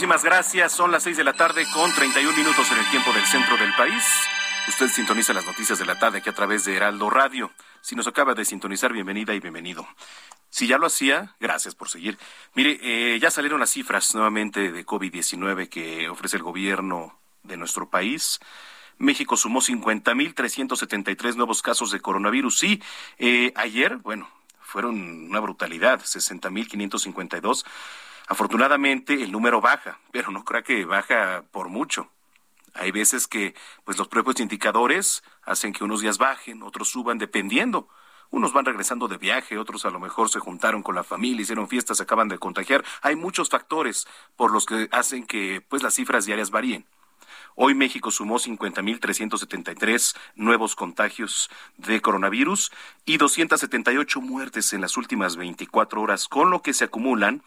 [0.00, 0.72] Muchísimas gracias.
[0.72, 3.70] Son las seis de la tarde con 31 minutos en el tiempo del centro del
[3.74, 4.02] país.
[4.66, 7.52] Usted sintoniza las noticias de la tarde aquí a través de Heraldo Radio.
[7.82, 9.86] Si nos acaba de sintonizar, bienvenida y bienvenido.
[10.48, 12.16] Si ya lo hacía, gracias por seguir.
[12.54, 17.90] Mire, eh, ya salieron las cifras nuevamente de COVID-19 que ofrece el gobierno de nuestro
[17.90, 18.40] país.
[18.96, 22.58] México sumó 50.373 nuevos casos de coronavirus.
[22.58, 22.82] Sí,
[23.18, 24.30] eh, ayer, bueno,
[24.62, 27.66] fueron una brutalidad, 60.552.
[28.30, 32.12] Afortunadamente el número baja, pero no creo que baja por mucho.
[32.74, 37.88] Hay veces que pues los propios indicadores hacen que unos días bajen, otros suban dependiendo.
[38.30, 41.66] Unos van regresando de viaje, otros a lo mejor se juntaron con la familia, hicieron
[41.66, 42.84] fiestas, se acaban de contagiar.
[43.02, 46.86] Hay muchos factores por los que hacen que pues las cifras diarias varíen.
[47.56, 52.70] Hoy México sumó 50.373 nuevos contagios de coronavirus
[53.04, 57.42] y 278 muertes en las últimas 24 horas, con lo que se acumulan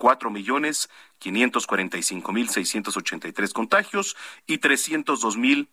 [0.00, 5.36] cuatro millones quinientos cuarenta y cinco mil seiscientos ochenta y tres contagios y trescientos dos
[5.36, 5.68] mil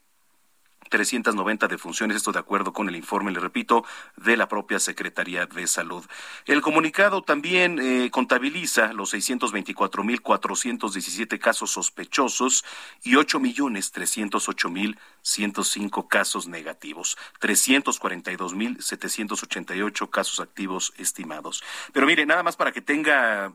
[0.89, 3.85] 390 defunciones, esto de acuerdo con el informe, le repito,
[4.15, 6.03] de la propia Secretaría de Salud.
[6.45, 12.63] El comunicado también eh, contabiliza los 624.417 casos sospechosos
[13.03, 21.61] y 8.308.105 casos negativos, 342.788 casos activos estimados.
[21.93, 23.53] Pero mire, nada más para que tenga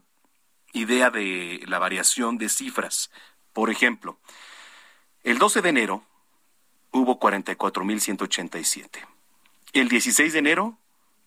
[0.73, 3.11] idea de la variación de cifras.
[3.53, 4.19] Por ejemplo,
[5.23, 6.05] el 12 de enero
[6.91, 9.07] hubo 44.187.
[9.73, 10.79] El 16 de enero,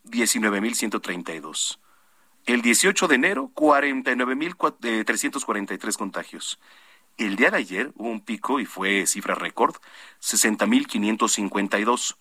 [0.06, 1.80] 19.132.
[2.46, 6.60] El 18 de enero, 49.343 contagios.
[7.18, 9.76] El día de ayer hubo un pico y fue cifra récord,
[10.22, 12.18] 60.552.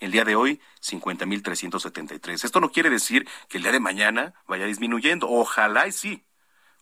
[0.00, 2.44] El día de hoy, 50.373.
[2.44, 5.28] Esto no quiere decir que el día de mañana vaya disminuyendo.
[5.28, 6.24] Ojalá y sí.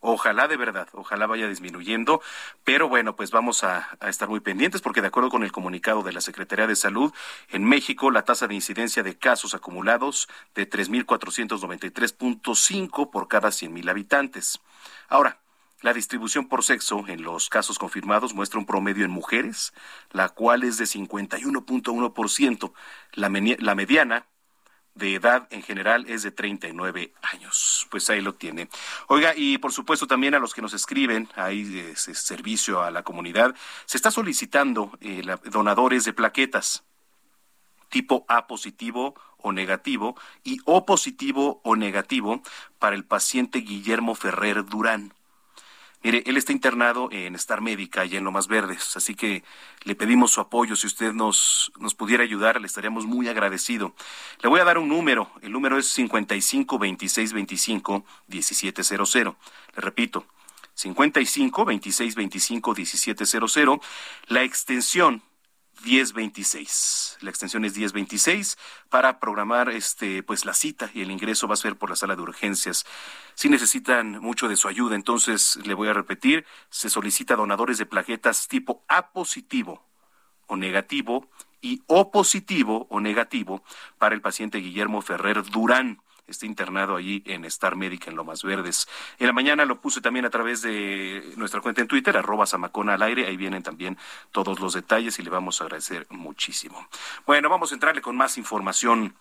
[0.01, 2.23] Ojalá de verdad, ojalá vaya disminuyendo,
[2.63, 6.13] pero bueno, pues vamos a, estar muy pendientes porque de acuerdo con el comunicado de
[6.13, 7.13] la Secretaría de Salud,
[7.49, 14.61] en México la tasa de incidencia de casos acumulados de 3.493.5 por cada 100.000 habitantes.
[15.09, 15.41] Ahora,
[15.81, 19.73] la distribución por sexo en los casos confirmados muestra un promedio en mujeres,
[20.11, 22.73] la cual es de 51.1%.
[23.13, 24.27] La, la mediana
[24.95, 27.87] de edad en general es de 39 años.
[27.91, 28.69] Pues ahí lo tiene.
[29.07, 33.05] Oiga, y por supuesto también a los que nos escriben, hay ese servicio a la
[33.05, 33.55] comunidad,
[33.87, 36.85] se está solicitando eh, donadores de plaquetas
[37.89, 42.43] tipo A positivo o negativo y O positivo o negativo
[42.79, 45.15] para el paciente Guillermo Ferrer Durán.
[46.03, 49.43] Mire, él está internado en Star Médica y en Lomas Verdes, así que
[49.83, 50.77] le pedimos su apoyo.
[50.77, 53.95] Si usted nos, nos pudiera ayudar, le estaríamos muy agradecido.
[54.41, 55.31] Le voy a dar un número.
[55.43, 59.15] El número es 55 26 25 1700.
[59.15, 59.35] Le
[59.81, 60.25] repito,
[60.75, 63.81] 55 26 25 1700.
[64.29, 65.23] La extensión
[65.85, 67.19] 1026.
[67.21, 68.57] La extensión es 1026
[68.89, 72.17] para programar este pues la cita y el ingreso va a ser por la sala
[72.17, 72.85] de urgencias.
[73.35, 77.87] Si necesitan mucho de su ayuda, entonces le voy a repetir, se solicita donadores de
[77.87, 79.87] plaquetas tipo A positivo
[80.47, 81.29] o negativo
[81.61, 83.63] y O positivo o negativo
[83.99, 88.89] para el paciente Guillermo Ferrer Durán está internado allí en Star Médica en Lomas Verdes.
[89.19, 92.95] En la mañana lo puse también a través de nuestra cuenta en Twitter, arroba Samacona
[92.95, 93.99] al aire, ahí vienen también
[94.31, 96.87] todos los detalles y le vamos a agradecer muchísimo.
[97.27, 99.15] Bueno, vamos a entrarle con más información.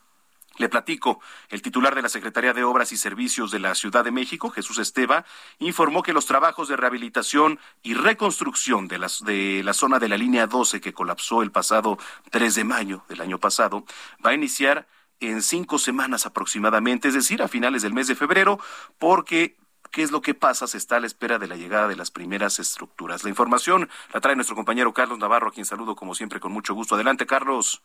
[0.57, 4.09] Le platico, el titular de la Secretaría de Obras y Servicios de la Ciudad de
[4.09, 5.23] México, Jesús Esteva,
[5.59, 10.17] informó que los trabajos de rehabilitación y reconstrucción de, las, de la zona de la
[10.17, 11.99] línea 12 que colapsó el pasado
[12.31, 13.85] 3 de mayo del año pasado
[14.25, 14.87] va a iniciar
[15.19, 18.60] en cinco semanas aproximadamente, es decir, a finales del mes de febrero,
[18.97, 19.58] porque
[19.91, 20.67] ¿Qué es lo que pasa?
[20.67, 23.23] Se está a la espera de la llegada de las primeras estructuras.
[23.23, 26.73] La información la trae nuestro compañero Carlos Navarro, a quien saludo como siempre con mucho
[26.73, 26.95] gusto.
[26.95, 27.82] Adelante, Carlos.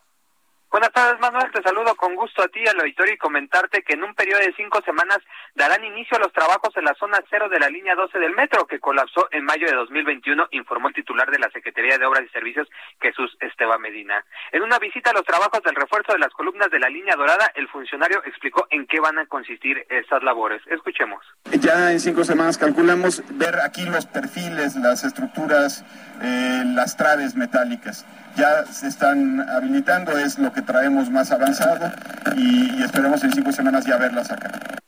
[0.72, 1.52] Buenas tardes, Manuel.
[1.52, 4.54] Te saludo con gusto a ti, al auditorio, y comentarte que en un periodo de
[4.56, 5.18] cinco semanas
[5.54, 8.66] darán inicio a los trabajos en la zona cero de la línea 12 del metro,
[8.66, 12.32] que colapsó en mayo de 2021, informó el titular de la Secretaría de Obras y
[12.32, 12.68] Servicios,
[13.02, 14.24] Jesús Esteban Medina.
[14.50, 17.52] En una visita a los trabajos del refuerzo de las columnas de la línea dorada,
[17.54, 20.62] el funcionario explicó en qué van a consistir estas labores.
[20.68, 21.22] Escuchemos.
[21.60, 25.84] Ya en cinco semanas calculamos ver aquí los perfiles, las estructuras,
[26.22, 28.06] eh, las traves metálicas
[28.36, 31.92] ya se están habilitando, es lo que traemos más avanzado
[32.36, 34.81] y, y esperemos en cinco semanas ya verlas acá.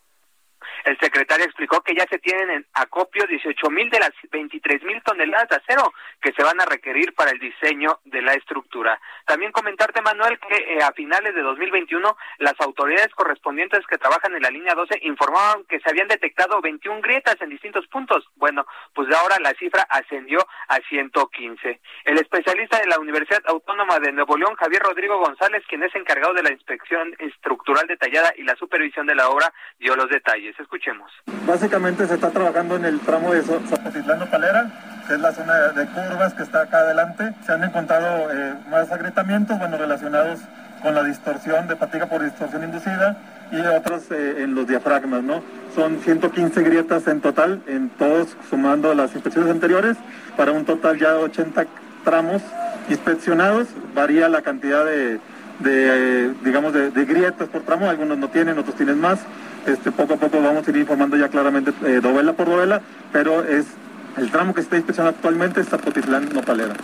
[0.84, 5.02] El secretario explicó que ya se tienen en acopio 18 mil de las 23 mil
[5.02, 9.00] toneladas de acero que se van a requerir para el diseño de la estructura.
[9.24, 14.42] También comentarte, Manuel, que eh, a finales de 2021 las autoridades correspondientes que trabajan en
[14.42, 18.28] la línea 12 informaban que se habían detectado 21 grietas en distintos puntos.
[18.36, 21.80] Bueno, pues ahora la cifra ascendió a 115.
[22.04, 26.34] El especialista de la Universidad Autónoma de Nuevo León, Javier Rodrigo González, quien es encargado
[26.34, 30.54] de la inspección estructural detallada y la supervisión de la obra, dio los detalles.
[30.74, 31.08] Escuchemos.
[31.46, 35.86] Básicamente se está trabajando en el tramo de Zapotitlán Palera, que es la zona de
[35.86, 37.32] curvas que está acá adelante.
[37.46, 40.40] Se han encontrado eh, más agrietamientos, bueno, relacionados
[40.82, 43.16] con la distorsión de fatiga por distorsión inducida
[43.52, 45.44] y otros eh, en los diafragmas, ¿no?
[45.76, 49.96] Son 115 grietas en total, en todos sumando las inspecciones anteriores,
[50.36, 51.66] para un total ya de 80
[52.02, 52.42] tramos
[52.88, 53.68] inspeccionados.
[53.94, 55.20] Varía la cantidad de,
[55.60, 59.20] de eh, digamos, de, de grietas por tramo, algunos no tienen, otros tienen más
[59.66, 63.44] este, poco a poco vamos a ir informando ya claramente eh, dovela por dovela, pero
[63.44, 63.66] es
[64.16, 66.74] el tramo que está inspeccionando actualmente es Zapotitlán Nopalera.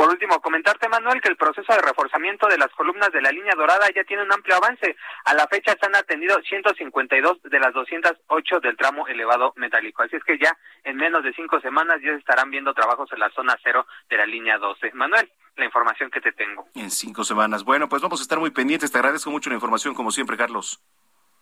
[0.00, 3.52] Por último, comentarte, Manuel, que el proceso de reforzamiento de las columnas de la línea
[3.54, 4.96] dorada ya tiene un amplio avance.
[5.26, 10.02] A la fecha se han atendido 152 de las 208 del tramo elevado metálico.
[10.02, 13.18] Así es que ya en menos de cinco semanas ya se estarán viendo trabajos en
[13.18, 14.92] la zona cero de la línea 12.
[14.94, 16.66] Manuel, la información que te tengo.
[16.74, 17.64] En cinco semanas.
[17.64, 18.90] Bueno, pues vamos a estar muy pendientes.
[18.90, 20.80] Te agradezco mucho la información, como siempre, Carlos.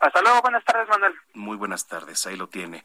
[0.00, 1.14] Hasta luego, buenas tardes, Manuel.
[1.34, 2.84] Muy buenas tardes, ahí lo tiene.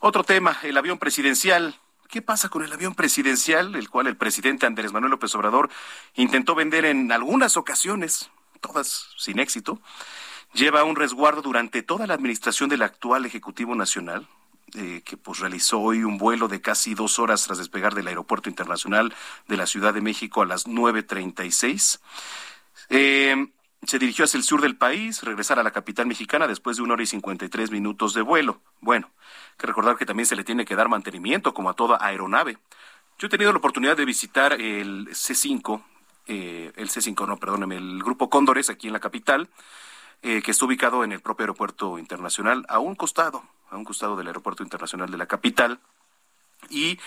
[0.00, 1.74] Otro tema, el avión presidencial.
[2.08, 5.70] ¿Qué pasa con el avión presidencial, el cual el presidente Andrés Manuel López Obrador
[6.14, 9.80] intentó vender en algunas ocasiones, todas sin éxito?
[10.52, 14.28] Lleva un resguardo durante toda la administración del actual Ejecutivo Nacional,
[14.74, 18.50] eh, que pues realizó hoy un vuelo de casi dos horas tras despegar del Aeropuerto
[18.50, 19.14] Internacional
[19.48, 22.00] de la Ciudad de México a las 9.36.
[22.90, 23.48] Eh,
[23.84, 26.94] se dirigió hacia el sur del país, regresar a la capital mexicana después de una
[26.94, 28.60] hora y 53 minutos de vuelo.
[28.80, 29.10] Bueno,
[29.58, 32.58] que recordar que también se le tiene que dar mantenimiento como a toda aeronave.
[33.18, 35.82] Yo he tenido la oportunidad de visitar el C5
[36.26, 39.48] eh, el C5, no, perdóneme, el grupo Cóndores aquí en la capital,
[40.22, 44.16] eh, que está ubicado en el propio aeropuerto internacional, a un costado, a un costado
[44.16, 45.80] del aeropuerto internacional de la capital.
[46.70, 46.98] ¿Y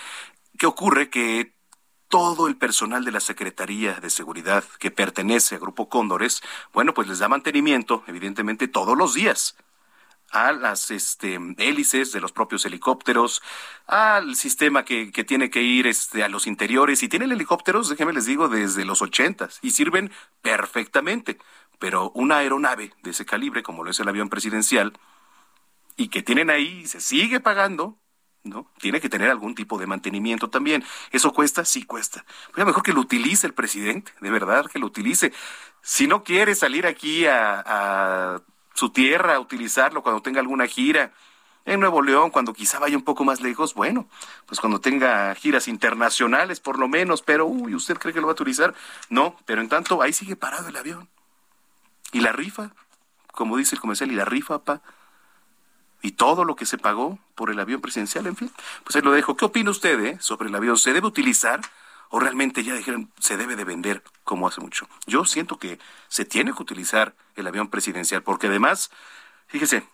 [0.58, 1.08] qué ocurre?
[1.08, 1.52] Que
[2.08, 6.42] todo el personal de la Secretaría de Seguridad que pertenece a Grupo Cóndores,
[6.72, 9.56] bueno, pues les da mantenimiento, evidentemente, todos los días
[10.30, 13.42] a las este, hélices de los propios helicópteros,
[13.86, 17.02] al sistema que, tiene que ir este, a los interiores.
[17.02, 21.38] Y tienen helicópteros, déjenme les digo, desde los ochentas y sirven perfectamente.
[21.78, 24.98] Pero una aeronave de ese calibre, como lo es el avión presidencial,
[25.96, 27.98] y que tienen ahí, se sigue pagando,
[28.48, 28.70] ¿no?
[28.78, 30.84] Tiene que tener algún tipo de mantenimiento también.
[31.12, 31.64] ¿Eso cuesta?
[31.64, 32.24] Sí cuesta.
[32.54, 35.32] Pero mejor que lo utilice el presidente, de verdad que lo utilice.
[35.82, 38.42] Si no quiere salir aquí a, a
[38.74, 41.12] su tierra, a utilizarlo cuando tenga alguna gira,
[41.66, 44.08] en Nuevo León, cuando quizá vaya un poco más lejos, bueno,
[44.46, 48.32] pues cuando tenga giras internacionales por lo menos, pero, uy, ¿usted cree que lo va
[48.32, 48.72] a utilizar?
[49.10, 51.08] No, pero en tanto, ahí sigue parado el avión.
[52.12, 52.70] ¿Y la rifa?
[53.32, 54.80] Como dice el comercial, ¿y la rifa, pa?
[56.02, 58.50] Y todo lo que se pagó por el avión presidencial, en fin.
[58.84, 59.36] Pues ahí lo dejo.
[59.36, 60.78] ¿Qué opina usted eh, sobre el avión?
[60.78, 61.60] ¿Se debe utilizar
[62.10, 64.88] o realmente ya dijeron se debe de vender como hace mucho?
[65.06, 65.78] Yo siento que
[66.08, 68.90] se tiene que utilizar el avión presidencial porque además,
[69.48, 69.84] fíjese,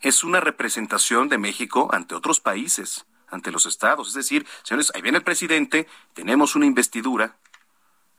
[0.00, 4.08] es una representación de México ante otros países, ante los estados.
[4.08, 7.36] Es decir, señores, ahí viene el presidente, tenemos una investidura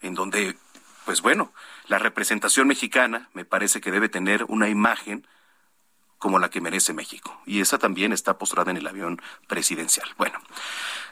[0.01, 0.57] en donde,
[1.05, 1.53] pues bueno,
[1.87, 5.25] la representación mexicana me parece que debe tener una imagen
[6.19, 7.41] como la que merece México.
[7.45, 10.07] Y esa también está postrada en el avión presidencial.
[10.17, 10.37] Bueno,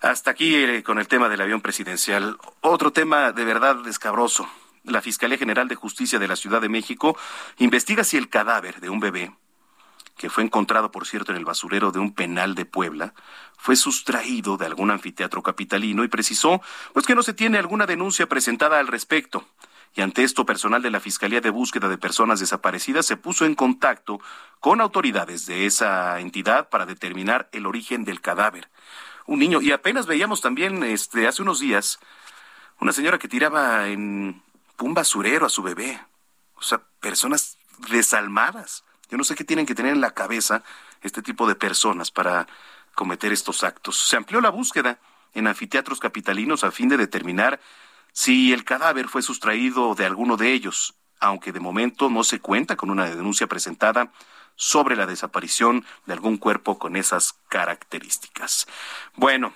[0.02, 2.38] hasta aquí eh, con el tema del avión presidencial.
[2.62, 4.48] Otro tema de verdad escabroso.
[4.84, 7.18] La Fiscalía General de Justicia de la Ciudad de México
[7.58, 9.34] investiga si el cadáver de un bebé,
[10.18, 13.14] que fue encontrado, por cierto, en el basurero de un penal de Puebla,
[13.58, 16.62] fue sustraído de algún anfiteatro capitalino y precisó
[16.94, 19.46] pues que no se tiene alguna denuncia presentada al respecto
[19.96, 23.56] y ante esto personal de la Fiscalía de Búsqueda de Personas Desaparecidas se puso en
[23.56, 24.20] contacto
[24.60, 28.70] con autoridades de esa entidad para determinar el origen del cadáver.
[29.26, 32.00] Un niño, y apenas veíamos también este, hace unos días
[32.80, 34.42] una señora que tiraba en
[34.80, 36.00] un basurero a su bebé.
[36.56, 37.58] O sea, personas
[37.90, 38.84] desalmadas.
[39.10, 40.64] Yo no sé qué tienen que tener en la cabeza
[41.02, 42.48] este tipo de personas para
[42.94, 43.98] cometer estos actos.
[43.98, 45.00] Se amplió la búsqueda
[45.34, 47.60] en anfiteatros capitalinos a fin de determinar
[48.18, 52.76] si el cadáver fue sustraído de alguno de ellos, aunque de momento no se cuenta
[52.76, 54.12] con una denuncia presentada
[54.56, 58.66] sobre la desaparición de algún cuerpo con esas características.
[59.14, 59.54] Bueno,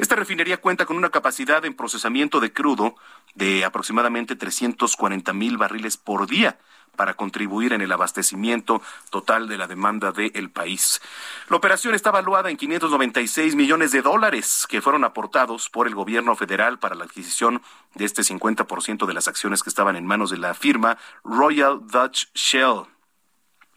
[0.00, 2.94] Esta refinería cuenta con una capacidad en procesamiento de crudo
[3.34, 6.58] de aproximadamente 340 mil barriles por día
[6.96, 8.80] para contribuir en el abastecimiento
[9.10, 11.02] total de la demanda del país.
[11.50, 16.34] La operación está valuada en 596 millones de dólares que fueron aportados por el gobierno
[16.34, 17.60] federal para la adquisición
[17.94, 22.32] de este 50% de las acciones que estaban en manos de la firma Royal Dutch
[22.32, 22.86] Shell.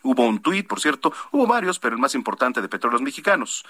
[0.03, 3.65] Hubo un tuit, por cierto, hubo varios, pero el más importante de Petróleos Mexicanos.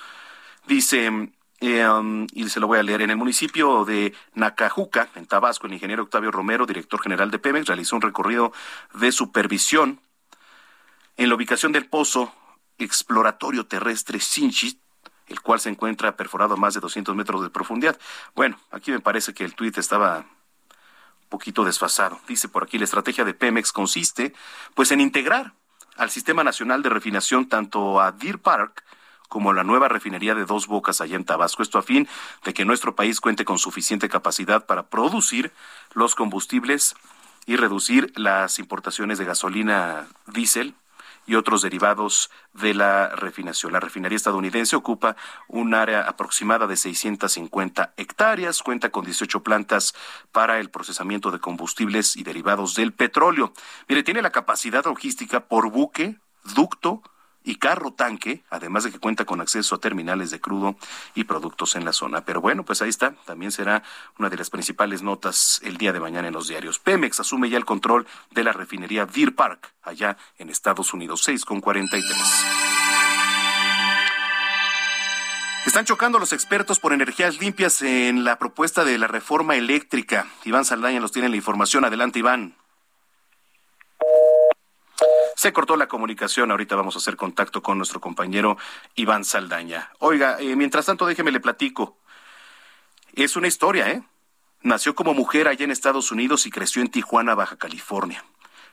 [0.67, 1.31] Dice,
[1.71, 3.01] um, y se lo voy a leer.
[3.01, 7.67] En el municipio de Nacajuca, en Tabasco, el ingeniero Octavio Romero, director general de Pemex,
[7.67, 8.51] realizó un recorrido
[8.93, 10.01] de supervisión
[11.17, 12.33] en la ubicación del pozo
[12.77, 14.79] exploratorio terrestre Sinchit,
[15.27, 17.97] el cual se encuentra perforado a más de 200 metros de profundidad.
[18.35, 22.19] Bueno, aquí me parece que el tuit estaba un poquito desfasado.
[22.27, 24.33] Dice por aquí, la estrategia de Pemex consiste
[24.73, 25.53] pues en integrar
[25.95, 28.83] al Sistema Nacional de Refinación tanto a Deer Park
[29.33, 31.63] como la nueva refinería de Dos Bocas allá en Tabasco.
[31.63, 32.07] Esto a fin
[32.45, 35.51] de que nuestro país cuente con suficiente capacidad para producir
[35.95, 36.93] los combustibles
[37.47, 40.75] y reducir las importaciones de gasolina diésel
[41.25, 43.73] y otros derivados de la refinación.
[43.73, 45.15] La refinería estadounidense ocupa
[45.47, 49.95] un área aproximada de 650 hectáreas, cuenta con 18 plantas
[50.31, 53.51] para el procesamiento de combustibles y derivados del petróleo.
[53.89, 57.01] Mire, tiene la capacidad logística por buque, ducto,
[57.43, 60.75] y carro tanque, además de que cuenta con acceso a terminales de crudo
[61.15, 62.25] y productos en la zona.
[62.25, 63.83] Pero bueno, pues ahí está, también será
[64.17, 66.79] una de las principales notas el día de mañana en los diarios.
[66.79, 71.45] Pemex asume ya el control de la refinería Deer Park, allá en Estados Unidos, 6
[71.45, 72.17] con 43.
[75.65, 80.27] Están chocando los expertos por energías limpias en la propuesta de la reforma eléctrica.
[80.43, 81.85] Iván Saldaña nos tiene la información.
[81.85, 82.55] Adelante, Iván.
[85.43, 86.51] Se cortó la comunicación.
[86.51, 88.57] Ahorita vamos a hacer contacto con nuestro compañero
[88.95, 89.91] Iván Saldaña.
[89.99, 91.97] Oiga, eh, mientras tanto, déjeme le platico.
[93.13, 94.03] Es una historia, ¿eh?
[94.61, 98.23] Nació como mujer allá en Estados Unidos y creció en Tijuana, Baja California.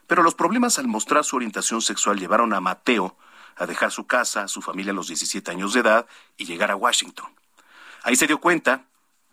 [0.07, 3.17] Pero los problemas al mostrar su orientación sexual llevaron a Mateo
[3.57, 6.07] a dejar su casa, su familia a los 17 años de edad
[6.37, 7.35] y llegar a Washington.
[8.05, 8.85] Ahí se dio cuenta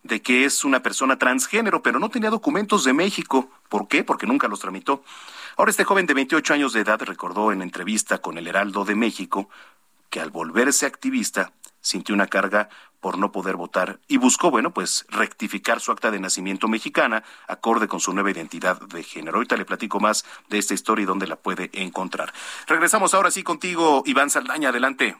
[0.01, 3.51] de que es una persona transgénero, pero no tenía documentos de México.
[3.69, 4.03] ¿Por qué?
[4.03, 5.03] Porque nunca los tramitó.
[5.57, 8.93] Ahora este joven de 28 años de edad recordó en entrevista con el Heraldo de
[8.93, 9.49] México
[10.11, 11.51] que al volverse activista
[11.81, 16.19] sintió una carga por no poder votar y buscó, bueno, pues rectificar su acta de
[16.19, 19.37] nacimiento mexicana acorde con su nueva identidad de género.
[19.37, 22.31] Ahorita le platico más de esta historia y dónde la puede encontrar.
[22.67, 25.17] Regresamos ahora sí contigo, Iván Saldaña, adelante.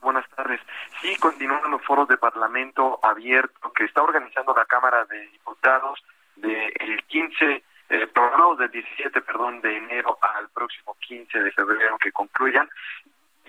[0.00, 0.60] Buenas tardes.
[1.02, 5.98] Sí, continúan los foros de Parlamento abierto que está organizando la Cámara de Diputados
[6.36, 11.98] del de 15 eh, programados del 17, perdón, de enero al próximo 15 de febrero
[11.98, 12.68] que concluyan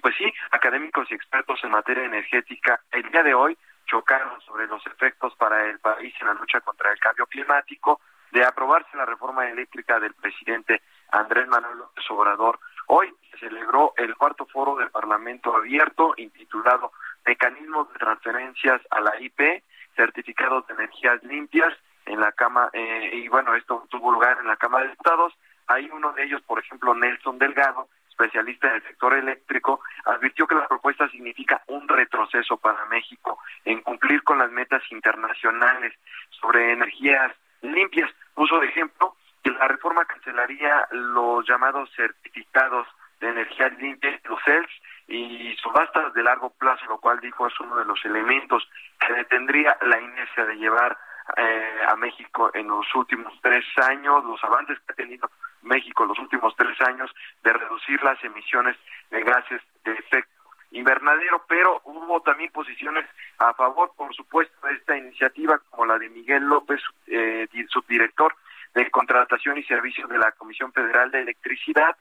[0.02, 4.86] pues sí, académicos y expertos en materia energética el día de hoy chocaron sobre los
[4.86, 8.00] efectos para el país en la lucha contra el cambio climático
[8.32, 10.82] de aprobarse la reforma eléctrica del presidente
[11.12, 12.60] Andrés Manuel López Obrador.
[12.88, 16.92] Hoy se celebró el cuarto foro del Parlamento abierto intitulado
[17.26, 19.64] Mecanismos de transferencias a la IP,
[19.96, 21.74] certificados de energías limpias
[22.10, 25.34] en la Cámara, eh, y bueno, esto tuvo lugar en la Cámara de Diputados.
[25.68, 30.55] Hay uno de ellos, por ejemplo, Nelson Delgado, especialista en el sector eléctrico, advirtió que
[30.55, 35.93] la propuesta significa un retroceso para México en cumplir con las metas internacionales
[36.32, 37.32] sobre energías
[37.62, 38.12] limpias.
[38.34, 42.88] Puso de ejemplo que la reforma cancelaría los llamados certificados
[43.20, 44.70] de energía limpia, los CELS,
[45.10, 48.68] y subastas de largo plazo, lo cual dijo es uno de los elementos
[48.99, 50.97] que detendría la inercia de llevar
[51.38, 55.30] eh, a México en los últimos tres años, los avances que ha tenido
[55.62, 57.14] México en los últimos tres años
[57.44, 58.78] de reducir las emisiones
[59.12, 60.40] de gases de efecto
[60.72, 63.06] invernadero, pero hubo también posiciones
[63.40, 68.36] a favor, por supuesto, de esta iniciativa, como la de Miguel López, eh, subdirector
[68.74, 71.96] de Contratación y Servicios de la Comisión Federal de Electricidad,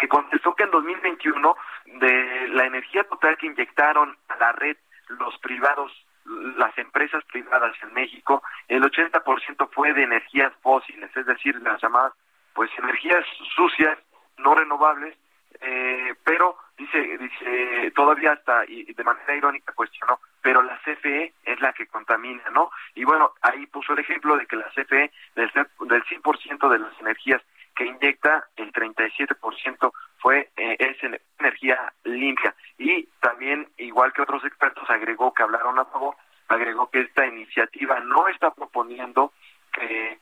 [0.00, 4.76] que contestó que en 2021 de la energía total que inyectaron a la red
[5.08, 5.92] los privados
[6.24, 12.12] las empresas privadas en México, el 80% fue de energías fósiles, es decir, las llamadas
[12.54, 13.98] pues energías sucias,
[14.38, 15.16] no renovables,
[15.60, 21.60] eh, pero dice, dice todavía hasta y de manera irónica cuestionó, pero la CFE es
[21.60, 22.70] la que contamina, ¿no?
[22.94, 27.00] Y bueno, ahí puso el ejemplo de que la CFE del, del 100% de las
[27.00, 27.42] energías
[27.80, 31.02] que inyecta, el 37% fue eh, es
[31.38, 32.54] energía limpia.
[32.76, 36.14] Y también, igual que otros expertos, agregó que hablaron a favor,
[36.48, 39.32] agregó que esta iniciativa no está proponiendo
[39.72, 40.18] que,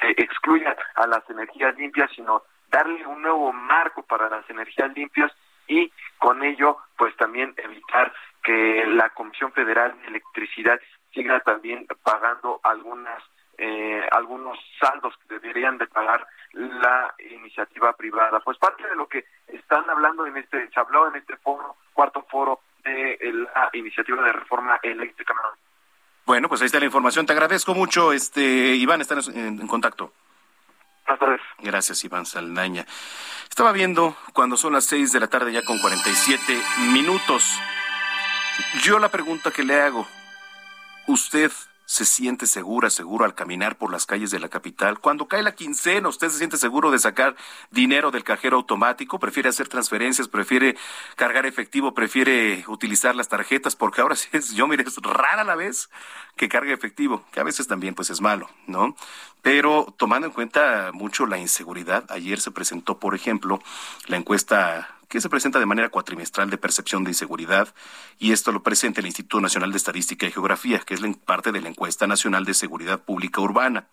[0.00, 5.32] se excluya a las energías limpias, sino darle un nuevo marco para las energías limpias
[5.66, 10.78] y con ello, pues también evitar que la Comisión Federal de Electricidad
[11.14, 13.22] siga también pagando algunas
[13.62, 18.40] eh, algunos saldos que deberían de pagar la iniciativa privada.
[18.40, 22.26] Pues parte de lo que están hablando en este, se habló en este foro, cuarto
[22.30, 23.18] foro de
[23.54, 25.34] la iniciativa de reforma eléctrica.
[26.24, 27.26] Bueno, pues ahí está la información.
[27.26, 28.40] Te agradezco mucho, este
[28.76, 30.14] Iván, estar en, contacto.
[31.58, 32.86] Gracias, Iván Saldaña.
[33.46, 36.58] Estaba viendo cuando son las seis de la tarde ya con 47
[36.92, 37.60] minutos.
[38.82, 40.06] Yo la pregunta que le hago,
[41.06, 41.50] ¿usted
[41.90, 45.00] se siente segura, seguro al caminar por las calles de la capital.
[45.00, 47.34] Cuando cae la quincena, usted se siente seguro de sacar
[47.72, 50.76] dinero del cajero automático, prefiere hacer transferencias, prefiere
[51.16, 55.56] cargar efectivo, prefiere utilizar las tarjetas, porque ahora sí es, yo mire, es rara la
[55.56, 55.90] vez
[56.36, 58.94] que cargue efectivo, que a veces también pues es malo, ¿no?
[59.42, 63.60] Pero tomando en cuenta mucho la inseguridad, ayer se presentó, por ejemplo,
[64.06, 67.74] la encuesta que se presenta de manera cuatrimestral de percepción de inseguridad
[68.18, 71.60] y esto lo presenta el Instituto Nacional de Estadística y Geografía, que es parte de
[71.60, 73.88] la encuesta nacional de seguridad pública urbana.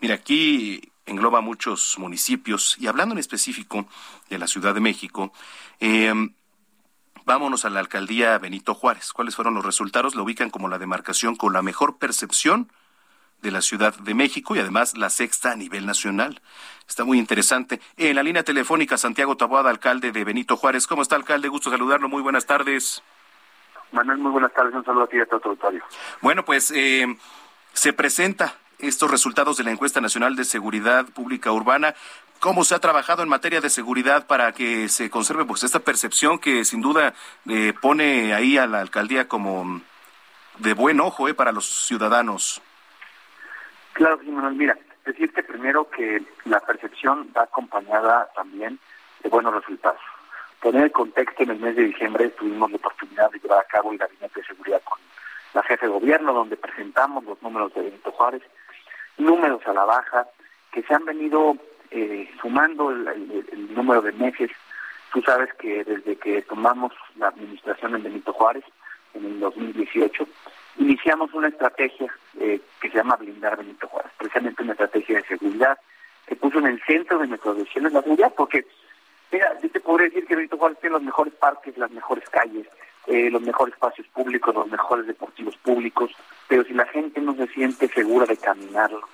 [0.00, 3.86] Mira, aquí engloba muchos municipios y hablando en específico
[4.28, 5.32] de la Ciudad de México,
[5.78, 6.34] em,
[7.24, 9.12] vámonos a la alcaldía Benito Juárez.
[9.12, 10.16] ¿Cuáles fueron los resultados?
[10.16, 12.72] Lo ubican como la demarcación con la mejor percepción
[13.42, 16.40] de la Ciudad de México y además la sexta a nivel nacional.
[16.88, 17.80] Está muy interesante.
[17.96, 20.86] En la línea telefónica, Santiago Taboada, alcalde de Benito Juárez.
[20.86, 21.48] ¿Cómo está, alcalde?
[21.48, 22.08] Gusto saludarlo.
[22.08, 23.02] Muy buenas tardes.
[23.92, 24.74] Manuel, muy buenas tardes.
[24.74, 25.58] Un saludo a ti y a todo tu
[26.20, 27.06] Bueno, pues eh,
[27.72, 31.94] se presenta estos resultados de la encuesta nacional de seguridad pública urbana.
[32.38, 36.38] cómo se ha trabajado en materia de seguridad para que se conserve pues esta percepción
[36.38, 37.12] que sin duda
[37.46, 39.82] eh, pone ahí a la alcaldía como
[40.56, 42.62] de buen ojo eh, para los ciudadanos.
[43.92, 44.54] Claro, Manuel.
[44.54, 48.78] Mira, decirte primero que la percepción va acompañada también
[49.22, 50.00] de buenos resultados.
[50.60, 53.92] Poner el contexto, en el mes de diciembre tuvimos la oportunidad de llevar a cabo
[53.92, 54.98] el Gabinete de Seguridad con
[55.54, 58.42] la jefe de gobierno, donde presentamos los números de Benito Juárez,
[59.16, 60.26] números a la baja,
[60.70, 61.56] que se han venido
[61.90, 64.50] eh, sumando el, número de meses.
[65.12, 68.64] Tú sabes que desde que tomamos la administración en Benito Juárez,
[69.14, 70.26] en el 2018,
[70.78, 72.12] iniciamos una estrategia
[72.90, 75.78] se llama Blindar Benito Juárez, precisamente una estrategia de seguridad
[76.26, 78.66] que puso en el centro de nuestras decisiones la seguridad, porque,
[79.32, 82.66] mira, yo te podría decir que Benito Juárez tiene los mejores parques, las mejores calles,
[83.06, 86.10] eh, los mejores espacios públicos, los mejores deportivos públicos,
[86.48, 89.08] pero si la gente no se siente segura de caminarlo,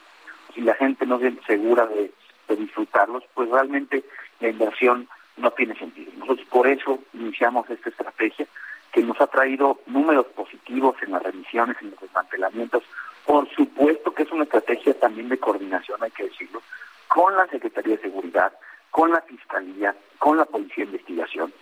[0.54, 2.12] si la gente no se siente segura de,
[2.48, 4.04] de disfrutarlos, pues realmente
[4.40, 6.12] la inversión no tiene sentido.
[6.18, 8.46] Nosotros por eso iniciamos esta estrategia
[8.92, 12.82] que nos ha traído números positivos en las remisiones, en los desmantelamientos.
[13.26, 16.62] Por supuesto que es una estrategia también de coordinación, hay que decirlo,
[17.08, 18.52] con la Secretaría de Seguridad,
[18.90, 21.52] con la Fiscalía, con la Policía de Investigación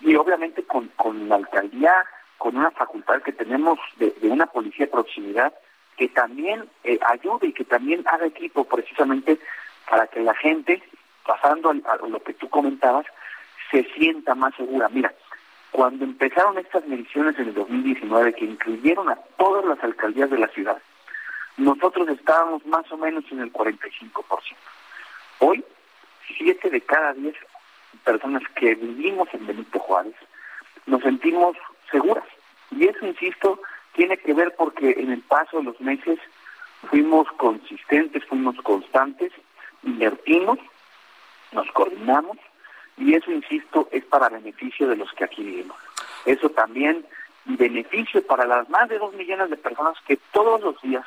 [0.00, 2.04] y, obviamente con, con la Alcaldía,
[2.36, 5.52] con una facultad que tenemos de, una policía de proximidad
[5.96, 9.38] que también eh, ayude y que también haga equipo precisamente
[9.90, 10.82] para que la gente,
[11.26, 13.06] pasando a lo que tú comentabas,
[13.70, 14.88] se sienta más segura.
[14.88, 15.12] Mira,
[15.72, 20.48] cuando empezaron estas mediciones en el 2019, que incluyeron a todas las alcaldías de la
[20.48, 20.78] ciudad,
[21.58, 24.12] nosotros estábamos más o menos en el 45%.
[25.40, 25.64] Hoy,
[26.36, 27.36] siete de cada diez
[28.04, 30.14] personas que vivimos en Benito Juárez
[30.86, 31.56] nos sentimos
[31.90, 32.24] seguras.
[32.70, 33.60] Y eso, insisto,
[33.92, 36.18] tiene que ver porque en el paso de los meses
[36.88, 39.32] fuimos consistentes, fuimos constantes,
[39.82, 40.58] invertimos,
[41.52, 42.38] nos coordinamos
[42.96, 45.76] y eso, insisto, es para beneficio de los que aquí vivimos.
[46.24, 47.04] Eso también
[47.44, 51.06] beneficio para las más de dos millones de personas que todos los días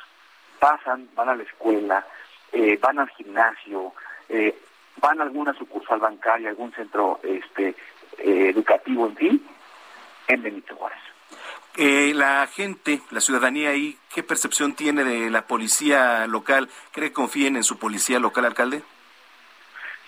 [0.62, 2.06] pasan, van a la escuela,
[2.52, 3.92] eh, van al gimnasio,
[4.28, 4.56] eh,
[4.98, 7.74] van a alguna sucursal bancaria, algún centro este
[8.18, 9.46] eh, educativo, en fin,
[10.28, 11.00] en Benito Juárez.
[12.14, 16.68] la gente, la ciudadanía ahí, ¿qué percepción tiene de la policía local?
[16.92, 18.82] ¿Cree que confíen en su policía local, alcalde?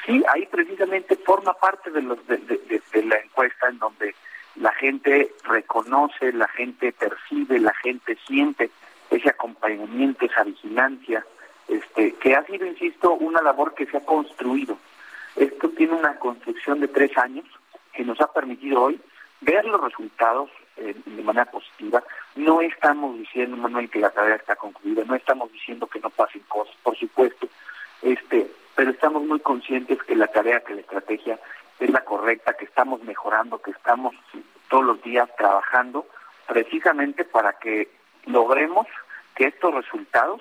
[0.07, 4.15] Sí, ahí precisamente forma parte de, los, de, la encuesta en donde
[4.55, 8.71] la gente reconoce, la gente percibe, la gente siente
[9.17, 11.25] ese acompañamiento, esa vigilancia,
[11.69, 14.77] este, que ha sido, insisto, una labor que se ha construido.
[15.37, 17.47] Esto tiene una construcción de tres años
[17.93, 19.01] que nos ha permitido hoy
[19.41, 22.03] ver los resultados eh, de manera positiva.
[22.37, 26.43] No estamos diciendo, Manuel, que la tarea está concluida, no estamos diciendo que no pasen
[26.49, 27.49] cosas, por supuesto,
[28.03, 31.39] este, pero estamos muy conscientes que la tarea, que la estrategia
[31.79, 34.15] es la correcta, que estamos mejorando, que estamos
[34.69, 36.07] todos los días trabajando
[36.47, 37.89] precisamente para que
[38.27, 38.87] logremos
[39.35, 40.41] que estos resultados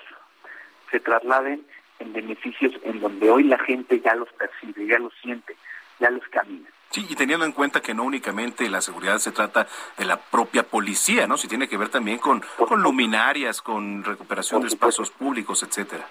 [0.90, 1.66] se trasladen
[1.98, 5.56] en beneficios en donde hoy la gente ya los percibe, ya los siente,
[6.00, 6.68] ya los camina.
[6.90, 9.66] Sí, y teniendo en cuenta que no únicamente la seguridad se trata
[9.98, 11.36] de la propia policía, ¿no?
[11.36, 16.06] Si tiene que ver también con, con luminarias, con recuperación de espacios públicos, etcétera.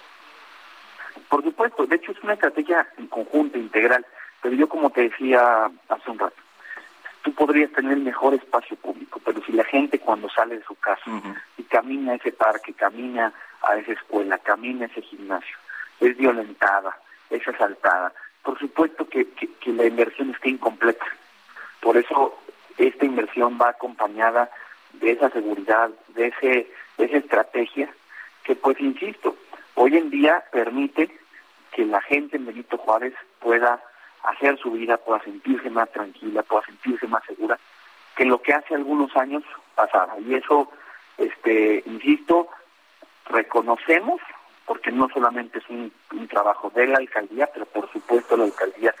[1.28, 4.04] Por supuesto, de hecho es una estrategia en conjunto, integral,
[4.42, 6.36] pero yo como te decía hace un rato,
[7.24, 11.02] tú podrías tener mejor espacio público, pero si la gente cuando sale de su casa
[11.56, 15.56] y camina a ese parque, camina a esa escuela, camina a ese gimnasio,
[16.00, 16.96] es violentada,
[17.30, 18.12] es asaltada,
[18.42, 21.06] por supuesto que, que, la inversión está incompleta.
[21.80, 22.38] Por eso
[22.76, 24.50] esta inversión va acompañada
[24.92, 27.88] de esa seguridad, de, ese, de esa estrategia
[28.44, 29.34] que, pues, insisto,
[29.76, 31.08] hoy en día permite
[31.72, 33.82] que la gente en Benito Juárez pueda
[34.24, 37.58] hacer su vida, pueda sentirse más tranquila, pueda sentirse más segura
[38.16, 39.42] que lo que hace algunos años
[39.74, 40.18] pasaba.
[40.20, 40.70] Y eso,
[41.18, 42.48] este, insisto,
[43.26, 44.20] reconocemos,
[44.66, 45.92] porque no solamente es un,
[46.28, 48.94] trabajo de la alcaldía, pero por supuesto la alcaldía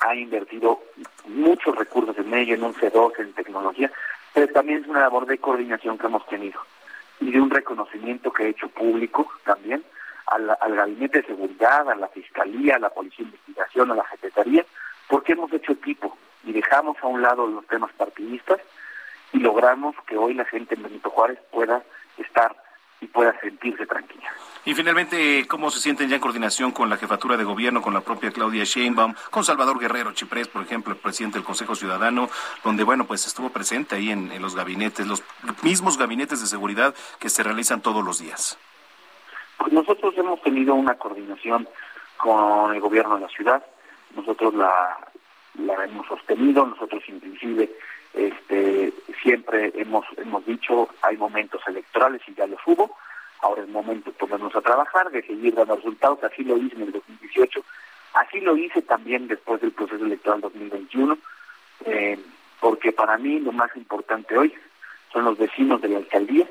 [0.00, 0.82] ha invertido
[1.28, 3.90] muchos recursos en ello, en un C2, en tecnología,
[4.34, 6.60] pero también es una labor de coordinación que hemos tenido
[7.20, 9.82] y de un reconocimiento que ha hecho público también
[10.26, 14.08] al, al Gabinete de Seguridad, a la Fiscalía, a la Policía de Investigación, a la
[14.10, 14.64] Secretaría,
[15.08, 18.60] porque hemos hecho equipo y dejamos a un lado los temas partidistas
[19.32, 21.82] y logramos que hoy la gente en Benito Juárez pueda
[22.18, 22.56] estar
[23.00, 24.28] y pueda sentirse tranquila.
[24.64, 28.00] Y finalmente, ¿cómo se sienten ya en coordinación con la jefatura de gobierno, con la
[28.00, 32.30] propia Claudia Sheinbaum, con Salvador Guerrero Chiprés, por ejemplo, el presidente del Consejo Ciudadano,
[32.62, 35.22] donde, bueno, pues estuvo presente ahí en los gabinetes, los
[35.62, 38.56] mismos gabinetes de seguridad que se realizan todos los días?
[39.70, 41.68] Nosotros hemos tenido una coordinación
[42.16, 43.64] con el gobierno de la ciudad,
[44.14, 44.96] nosotros la,
[45.58, 47.70] la hemos sostenido, nosotros inclusive
[48.12, 48.92] este,
[49.22, 52.96] siempre hemos, hemos dicho hay momentos electorales y ya los hubo,
[53.42, 56.82] ahora es momento de ponernos a trabajar, de seguir dando resultados, así lo hice en
[56.82, 57.64] el 2018,
[58.14, 61.18] así lo hice también después del proceso electoral 2021,
[61.86, 62.18] eh,
[62.60, 64.54] porque para mí lo más importante hoy
[65.12, 66.46] son los vecinos de la alcaldía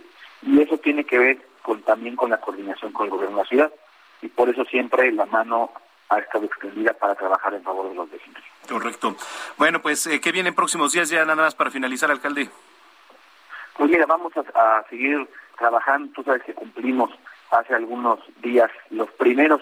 [0.45, 3.49] y eso tiene que ver con, también con la coordinación con el gobierno de la
[3.49, 3.73] ciudad
[4.21, 5.71] y por eso siempre la mano
[6.09, 8.41] ha estado extendida para trabajar en favor de los vecinos.
[8.67, 9.15] Correcto.
[9.57, 12.49] Bueno, pues, eh, ¿qué viene en próximos días ya nada más para finalizar, alcalde?
[13.77, 15.27] Pues mira, vamos a, seguir
[15.57, 16.11] trabajando.
[16.13, 17.11] Tú sabes que cumplimos
[17.51, 19.61] hace algunos días los primeros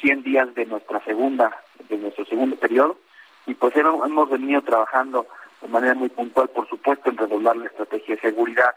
[0.00, 1.56] 100 días de nuestra segunda,
[1.88, 2.98] de nuestro segundo periodo,
[3.46, 5.26] y pues hemos, venido trabajando
[5.60, 8.76] de manera muy puntual, por supuesto, en redoblar la estrategia de seguridad,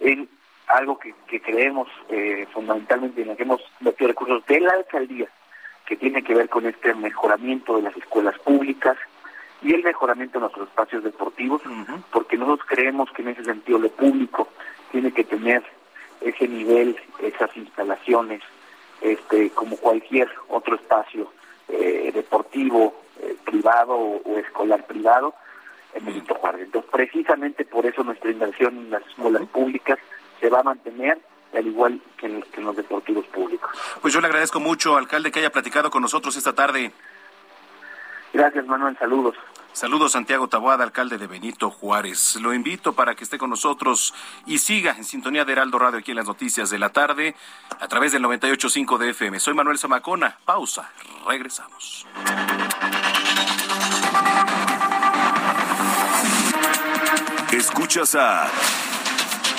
[0.00, 0.28] en
[0.66, 5.28] algo que, creemos eh, fundamentalmente en lo que hemos metido recursos de la alcaldía,
[5.86, 8.96] que tiene que ver con este mejoramiento de las escuelas públicas
[9.62, 11.62] y el mejoramiento de nuestros espacios deportivos,
[12.10, 14.48] porque nosotros creemos que en ese sentido lo público
[14.90, 15.62] tiene que tener
[16.20, 18.42] ese nivel, esas instalaciones,
[19.00, 21.30] este, como cualquier otro espacio
[21.68, 25.34] eh, deportivo eh, privado o, escolar privado
[25.94, 26.62] en el Juárez.
[26.62, 29.98] Entonces, precisamente por eso nuestra inversión en las escuelas públicas
[30.40, 31.20] se va a mantener
[31.54, 33.70] al igual que en, los deportivos públicos.
[34.02, 36.92] Pues yo le agradezco mucho, alcalde, que haya platicado con nosotros esta tarde.
[38.32, 38.96] Gracias, Manuel.
[38.98, 39.34] Saludos.
[39.72, 42.36] Saludos, Santiago Taboada, alcalde de Benito Juárez.
[42.36, 44.14] Lo invito para que esté con nosotros
[44.46, 47.34] y siga en sintonía de Heraldo Radio aquí en las noticias de la tarde
[47.78, 49.38] a través del 98.5 de FM.
[49.38, 50.38] Soy Manuel Zamacona.
[50.46, 50.90] Pausa.
[51.26, 52.06] Regresamos.
[57.52, 58.50] Escuchas a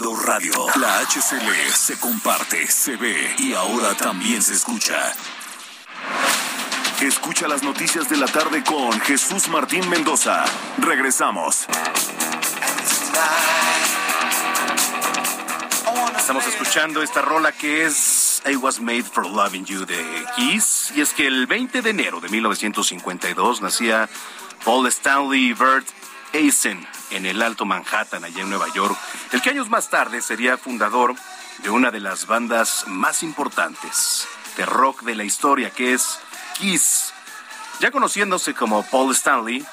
[0.00, 0.52] Radio.
[0.80, 5.12] La HCL se comparte, se ve y ahora también se escucha.
[7.02, 10.46] Escucha las noticias de la tarde con Jesús Martín Mendoza.
[10.78, 11.66] Regresamos.
[16.16, 20.02] Estamos escuchando esta rola que es I Was Made for Loving You de
[20.36, 20.90] Kiss.
[20.96, 24.08] Y es que el 20 de enero de 1952 nacía
[24.64, 25.86] Paul Stanley Bert
[26.32, 28.96] Eisen en el Alto Manhattan, allá en Nueva York,
[29.32, 31.14] el que años más tarde sería fundador
[31.58, 34.26] de una de las bandas más importantes
[34.56, 36.18] de rock de la historia, que es
[36.58, 37.12] Kiss.
[37.80, 39.64] Ya conociéndose como Paul Stanley,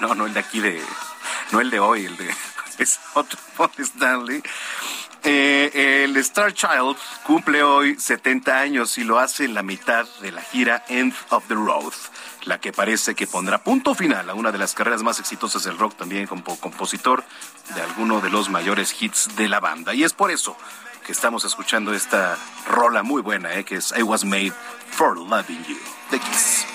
[0.00, 0.82] no, no el de aquí de,
[1.52, 2.34] no el de hoy, el de,
[2.78, 4.42] es otro Paul Stanley.
[5.22, 10.30] Eh, el Star Child cumple hoy 70 años y lo hace en la mitad de
[10.30, 11.94] la gira End of the Road
[12.46, 15.76] la que parece que pondrá punto final a una de las carreras más exitosas del
[15.76, 17.24] rock, también como compositor
[17.74, 19.92] de alguno de los mayores hits de la banda.
[19.94, 20.56] Y es por eso
[21.04, 22.36] que estamos escuchando esta
[22.68, 24.52] rola muy buena, eh, que es I Was Made
[24.90, 25.78] for Loving You,
[26.10, 26.66] de Kiss.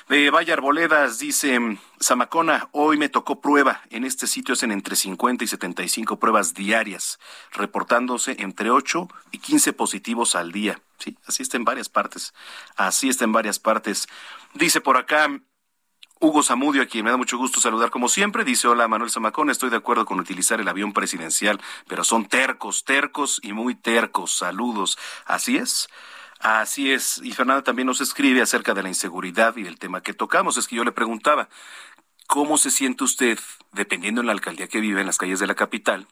[0.09, 1.59] De Valle Arboledas dice,
[2.01, 3.81] Zamacona, hoy me tocó prueba.
[3.89, 7.19] En este sitio hacen entre 50 y 75 pruebas diarias,
[7.51, 10.79] reportándose entre 8 y 15 positivos al día.
[10.97, 12.33] Sí, así está en varias partes.
[12.77, 14.07] Así está en varias partes.
[14.53, 15.27] Dice por acá,
[16.19, 19.51] Hugo Zamudio, a quien me da mucho gusto saludar como siempre, dice, hola Manuel Zamacona,
[19.51, 24.33] estoy de acuerdo con utilizar el avión presidencial, pero son tercos, tercos y muy tercos.
[24.33, 24.97] Saludos.
[25.25, 25.87] Así es.
[26.39, 30.13] Así es, y Fernanda también nos escribe acerca de la inseguridad y del tema que
[30.13, 30.57] tocamos.
[30.57, 31.49] Es que yo le preguntaba,
[32.27, 33.39] ¿cómo se siente usted,
[33.71, 36.07] dependiendo en la alcaldía que vive en las calles de la capital,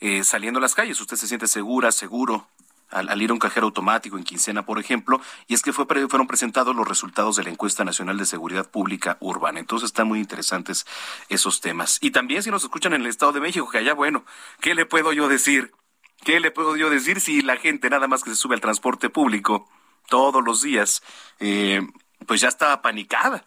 [0.00, 1.00] eh, saliendo a las calles?
[1.00, 2.48] ¿Usted se siente segura, seguro?
[2.90, 6.26] Al, ir a un cajero automático en quincena, por ejemplo, y es que fue, fueron
[6.26, 9.60] presentados los resultados de la encuesta nacional de seguridad pública urbana.
[9.60, 10.86] Entonces están muy interesantes
[11.28, 11.98] esos temas.
[12.00, 14.24] Y también si nos escuchan en el Estado de México, que allá, bueno,
[14.60, 15.72] ¿qué le puedo yo decir?
[16.24, 19.08] ¿Qué le puedo yo decir si la gente nada más que se sube al transporte
[19.08, 19.68] público
[20.08, 21.02] todos los días,
[21.38, 21.80] eh,
[22.26, 23.46] pues ya está apanicada,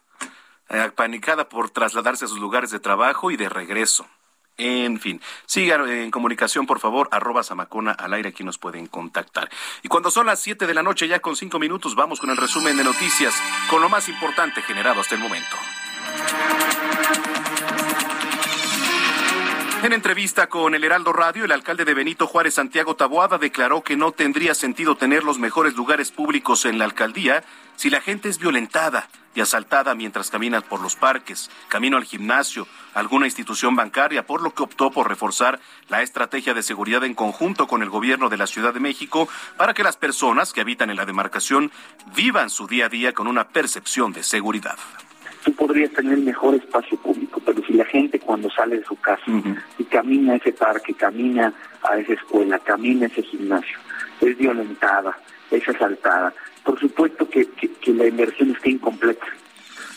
[0.70, 4.08] eh, apanicada por trasladarse a sus lugares de trabajo y de regreso?
[4.58, 9.50] En fin, sigan en comunicación, por favor, arroba Zamacona al aire, aquí nos pueden contactar.
[9.82, 12.38] Y cuando son las 7 de la noche, ya con cinco minutos, vamos con el
[12.38, 13.34] resumen de noticias,
[13.70, 15.56] con lo más importante generado hasta el momento.
[19.84, 23.98] En entrevista con el Heraldo Radio, el alcalde de Benito Juárez, Santiago Taboada, declaró que
[23.98, 27.44] no tendría sentido tener los mejores lugares públicos en la alcaldía
[27.76, 32.66] si la gente es violentada y asaltada mientras camina por los parques, camino al gimnasio,
[32.94, 35.60] alguna institución bancaria, por lo que optó por reforzar
[35.90, 39.28] la estrategia de seguridad en conjunto con el gobierno de la Ciudad de México
[39.58, 41.74] para que las personas que habitan en la demarcación
[42.16, 44.78] vivan su día a día con una percepción de seguridad
[45.44, 49.24] tú podrías tener mejor espacio público, pero si la gente cuando sale de su casa
[49.78, 53.78] y camina a ese parque, camina a esa escuela, camina a ese gimnasio,
[54.22, 55.18] es violentada,
[55.52, 56.34] es asaltada,
[56.64, 57.48] por supuesto que,
[57.88, 59.26] la inversión está incompleta.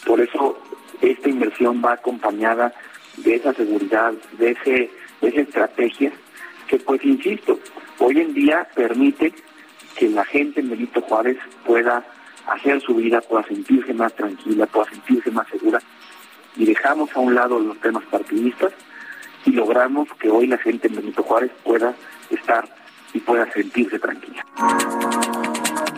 [0.05, 0.59] Por eso
[1.01, 2.73] esta inversión va acompañada
[3.19, 4.91] de esa seguridad, de, ese,
[5.21, 6.13] de esa estrategia
[6.67, 7.59] que, pues, insisto,
[7.99, 9.33] hoy en día permite
[9.97, 12.05] que la gente en Benito Juárez pueda
[12.47, 15.81] hacer su vida, pueda sentirse más tranquila, pueda sentirse más segura.
[16.57, 18.73] Y dejamos a un lado los temas partidistas
[19.45, 21.95] y logramos que hoy la gente en Benito Juárez pueda
[22.31, 22.69] estar
[23.13, 24.45] y pueda sentirse tranquila.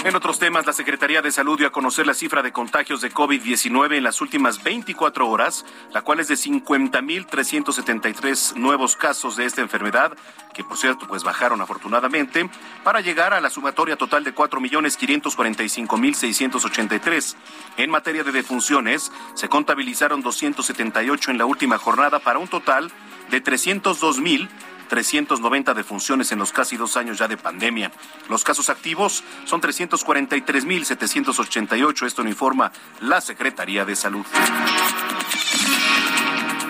[0.05, 3.13] En otros temas, la Secretaría de Salud dio a conocer la cifra de contagios de
[3.13, 9.61] COVID-19 en las últimas 24 horas, la cual es de 50.373 nuevos casos de esta
[9.61, 10.17] enfermedad,
[10.55, 12.49] que por cierto, pues bajaron afortunadamente,
[12.85, 17.35] para llegar a la sumatoria total de 4.545.683.
[17.77, 22.93] En materia de defunciones, se contabilizaron 278 en la última jornada para un total
[23.31, 24.49] de 302.000
[24.89, 27.93] 390 defunciones en los casi dos años ya de pandemia.
[28.29, 32.07] Los casos activos son 343.788.
[32.07, 34.25] Esto lo informa la Secretaría de Salud.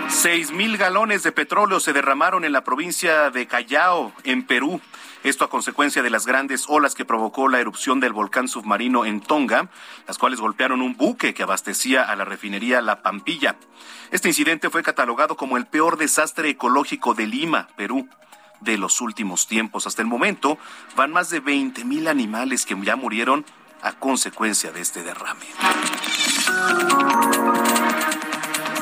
[0.09, 4.81] Seis mil galones de petróleo se derramaron en la provincia de Callao, en Perú.
[5.25, 9.21] Esto a consecuencia de las grandes olas que provocó la erupción del volcán submarino en
[9.21, 9.69] Tonga,
[10.07, 13.57] las cuales golpearon un buque que abastecía a la refinería La Pampilla.
[14.12, 18.09] Este incidente fue catalogado como el peor desastre ecológico de Lima, Perú
[18.61, 19.87] de los últimos tiempos.
[19.87, 20.57] Hasta el momento
[20.97, 23.45] van más de 20 mil animales que ya murieron
[23.83, 25.47] a consecuencia de este derrame.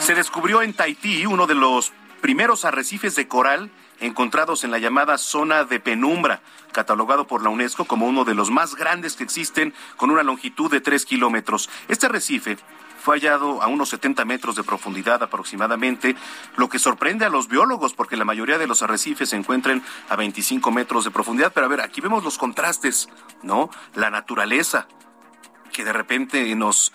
[0.01, 3.71] Se descubrió en Tahití uno de los primeros arrecifes de coral
[4.01, 6.41] encontrados en la llamada zona de penumbra,
[6.73, 10.71] catalogado por la UNESCO como uno de los más grandes que existen, con una longitud
[10.71, 11.71] de tres kilómetros.
[11.89, 12.59] Este arrecife
[13.07, 16.17] fue hallado a unos 70 metros de profundidad aproximadamente,
[16.57, 20.17] lo que sorprende a los biólogos porque la mayoría de los arrecifes se encuentran a
[20.17, 21.53] 25 metros de profundidad.
[21.53, 23.09] Pero a ver, aquí vemos los contrastes,
[23.43, 23.71] ¿no?
[23.95, 24.89] La naturaleza,
[25.73, 26.93] que de repente nos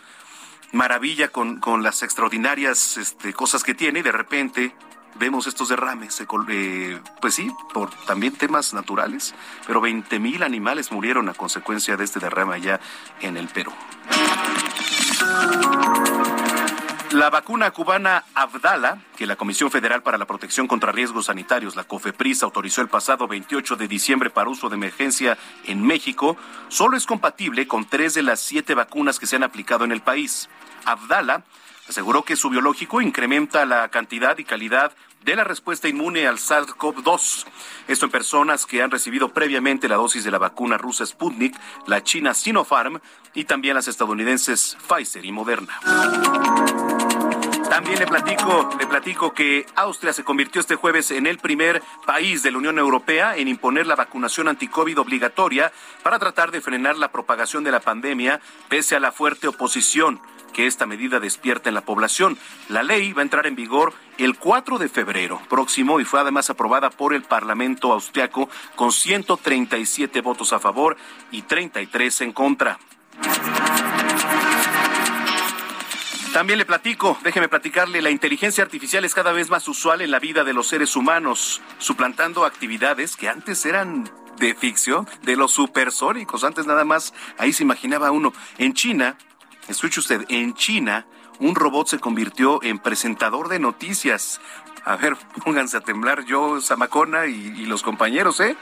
[0.74, 4.76] maravilla con, con las extraordinarias este, cosas que tiene y de repente
[5.22, 9.36] vemos estos derrames, eh, pues sí, por también temas naturales,
[9.68, 12.80] pero 20 mil animales murieron a consecuencia de este derrame allá
[13.22, 13.72] en el Perú.
[17.12, 21.84] La vacuna cubana Abdala, que la Comisión Federal para la Protección contra Riesgos Sanitarios, la
[21.84, 26.36] COFEPRIS, autorizó el pasado 28 de diciembre para uso de emergencia en México,
[26.68, 30.02] solo es compatible con tres de las siete vacunas que se han aplicado en el
[30.02, 30.50] país.
[30.86, 31.44] Abdala
[31.88, 34.94] aseguró que su biológico incrementa la cantidad y calidad
[35.24, 37.46] de la respuesta inmune al SARS-CoV-2.
[37.88, 41.56] Esto en personas que han recibido previamente la dosis de la vacuna rusa Sputnik,
[41.88, 43.00] la china Sinopharm
[43.34, 45.80] y también las estadounidenses Pfizer y Moderna.
[47.70, 52.44] También le platico, le platico que Austria se convirtió este jueves en el primer país
[52.44, 55.72] de la Unión Europea en imponer la vacunación anticovid obligatoria
[56.04, 60.20] para tratar de frenar la propagación de la pandemia pese a la fuerte oposición
[60.52, 62.38] que esta medida despierta en la población.
[62.70, 66.50] La ley va a entrar en vigor el 4 de febrero próximo y fue además
[66.50, 70.98] aprobada por el Parlamento austriaco con 137 votos a favor
[71.32, 72.80] y 33 en contra.
[76.34, 80.20] También le platico, déjeme platicarle, la inteligencia artificial es cada vez más usual en la
[80.20, 86.46] vida de los seres humanos, suplantando actividades que antes eran de ficción, de los supersónicos.
[86.46, 88.34] Antes nada más, ahí se imaginaba uno.
[88.58, 89.18] En China,
[89.72, 91.06] Escuche usted, en China
[91.40, 94.42] un robot se convirtió en presentador de noticias.
[94.84, 95.16] A ver,
[95.46, 98.58] pónganse a temblar yo, Zamacona y, y, los compañeros, ¿eh?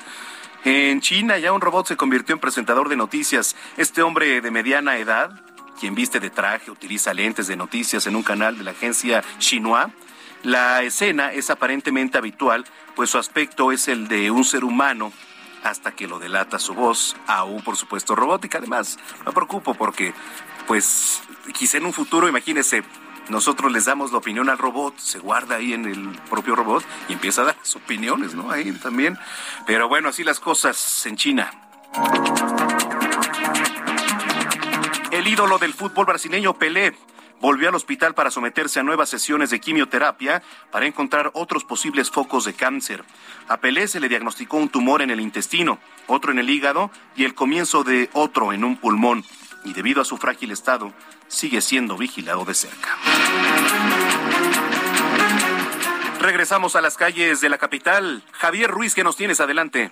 [0.63, 3.55] En China ya un robot se convirtió en presentador de noticias.
[3.75, 5.41] Este hombre de mediana edad,
[5.79, 9.91] quien viste de traje, utiliza lentes de noticias en un canal de la agencia Xinhua.
[10.43, 15.11] La escena es aparentemente habitual, pues su aspecto es el de un ser humano
[15.63, 18.59] hasta que lo delata su voz, aún por supuesto robótica.
[18.59, 20.13] Además, me preocupo porque
[20.69, 21.23] pues
[21.55, 22.83] quizá en un futuro, imagínese,
[23.27, 27.13] nosotros les damos la opinión al robot, se guarda ahí en el propio robot y
[27.13, 28.51] empieza a dar sus opiniones, ¿no?
[28.51, 29.17] Ahí también.
[29.65, 31.49] Pero bueno, así las cosas en China.
[35.09, 36.95] El ídolo del fútbol brasileño Pelé
[37.41, 42.45] volvió al hospital para someterse a nuevas sesiones de quimioterapia para encontrar otros posibles focos
[42.45, 43.03] de cáncer.
[43.47, 47.25] A Pelé se le diagnosticó un tumor en el intestino, otro en el hígado y
[47.25, 49.25] el comienzo de otro en un pulmón
[49.63, 50.93] y debido a su frágil estado,
[51.27, 52.97] sigue siendo vigilado de cerca.
[56.19, 58.23] Regresamos a las calles de la capital.
[58.33, 59.39] Javier Ruiz, ¿qué nos tienes?
[59.39, 59.91] Adelante.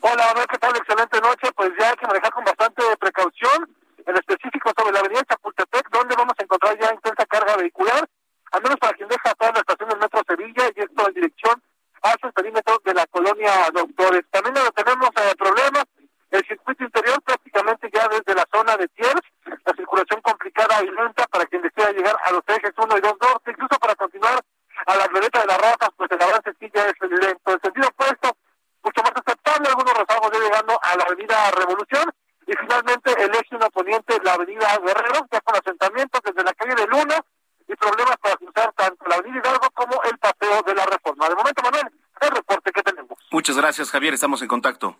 [0.00, 0.76] Hola, ¿qué tal?
[0.76, 1.50] Excelente noche.
[1.56, 3.68] Pues ya hay que manejar con bastante precaución,
[4.06, 8.08] en específico sobre la avenida Chapultepec, donde vamos a encontrar ya intensa carga vehicular,
[8.52, 11.62] al menos para quien deja toda la estación del Metro Sevilla, y esto en dirección
[12.02, 14.24] hacia el perímetro de la colonia Doctores.
[14.30, 15.84] También tenemos eh, problemas
[16.30, 19.20] el circuito interior prácticamente ya desde la zona de Tiers,
[19.64, 23.14] la circulación complicada y lenta para quien desea llegar a los ejes 1 y 2
[23.20, 24.40] norte, incluso para continuar
[24.86, 27.52] a la glorieta de las Ratas, pues el avance sí ya es lento.
[27.54, 28.36] El sentido opuesto,
[28.82, 32.12] mucho más aceptable, algunos rezagos ya llegando a la avenida Revolución,
[32.46, 36.74] y finalmente el eje 1 poniente, la avenida Guerrero, ya con asentamientos desde la calle
[36.74, 37.24] de Luna,
[37.66, 41.28] y problemas para cruzar tanto la avenida Hidalgo como el paseo de la Reforma.
[41.28, 41.90] De momento, Manuel,
[42.20, 43.18] el reporte que tenemos.
[43.30, 44.96] Muchas gracias, Javier, estamos en contacto.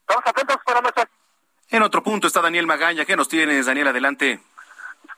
[0.00, 1.09] Estamos atentos para nuestra...
[1.72, 3.04] En otro punto está Daniel Magaña.
[3.04, 3.86] ¿Qué nos tienes, Daniel?
[3.86, 4.40] Adelante.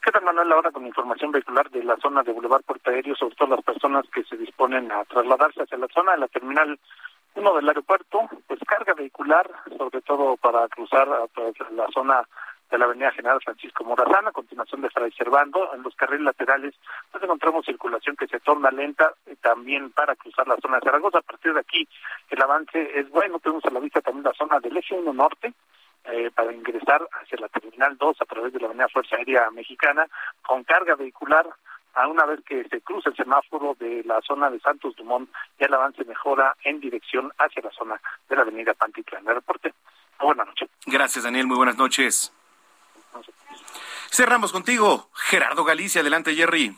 [0.03, 0.53] ¿Qué tal, Manuel?
[0.53, 4.05] Ahora con información vehicular de la zona de Boulevard Puerto Aéreo, sobre todo las personas
[4.13, 6.79] que se disponen a trasladarse hacia la zona de la terminal
[7.37, 11.27] 1 del aeropuerto, pues carga vehicular, sobre todo para cruzar a
[11.71, 12.23] la zona
[12.71, 16.75] de la avenida General Francisco Morazán, a continuación de Fray Servando, en los carriles laterales,
[17.11, 21.19] pues encontramos circulación que se torna lenta, también para cruzar la zona de Zaragoza.
[21.19, 21.89] A partir de aquí,
[22.29, 25.55] el avance es bueno, tenemos a la vista también la zona del eje 1 norte,
[26.05, 30.07] eh, para ingresar hacia la Terminal 2 a través de la Avenida Fuerza Aérea Mexicana
[30.47, 31.47] con carga vehicular.
[31.95, 35.29] A una vez que se cruza el semáforo de la zona de Santos Dumont,
[35.61, 38.01] ya el avance mejora en dirección hacia la zona
[38.31, 39.29] de la Avenida Pantitlán.
[39.29, 39.75] El reporte.
[40.19, 40.71] Buenas noches.
[40.87, 41.47] Gracias, Daniel.
[41.47, 42.33] Muy buenas noches.
[44.11, 45.11] Cerramos contigo.
[45.15, 46.01] Gerardo Galicia.
[46.01, 46.75] Adelante, Jerry.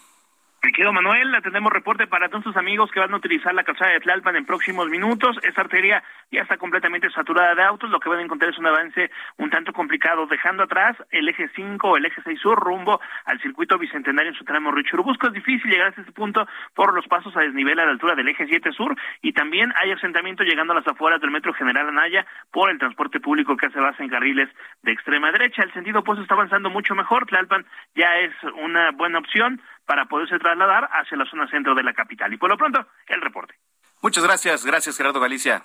[0.64, 3.92] Mi querido Manuel, tenemos reporte para todos sus amigos que van a utilizar la calzada
[3.92, 5.36] de Tlalpan en próximos minutos.
[5.42, 6.02] Esta arteria
[6.32, 7.90] ya está completamente saturada de autos.
[7.90, 11.50] Lo que van a encontrar es un avance un tanto complicado, dejando atrás el eje
[11.54, 15.26] 5 o el eje 6 sur rumbo al circuito bicentenario en su tramo Richurubusco.
[15.26, 18.28] Es difícil llegar a este punto por los pasos a desnivel a la altura del
[18.28, 22.24] eje 7 sur y también hay asentamiento llegando a las afueras del metro General Anaya
[22.50, 24.48] por el transporte público que hace base en carriles
[24.82, 25.62] de extrema derecha.
[25.62, 27.26] El sentido opuesto está avanzando mucho mejor.
[27.26, 31.92] Tlalpan ya es una buena opción para poderse trasladar hacia la zona centro de la
[31.92, 32.32] capital.
[32.32, 33.58] Y por lo pronto, el reporte.
[34.00, 35.64] Muchas gracias, gracias Gerardo Galicia.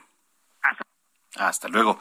[1.35, 1.67] Hasta.
[1.67, 1.99] luego.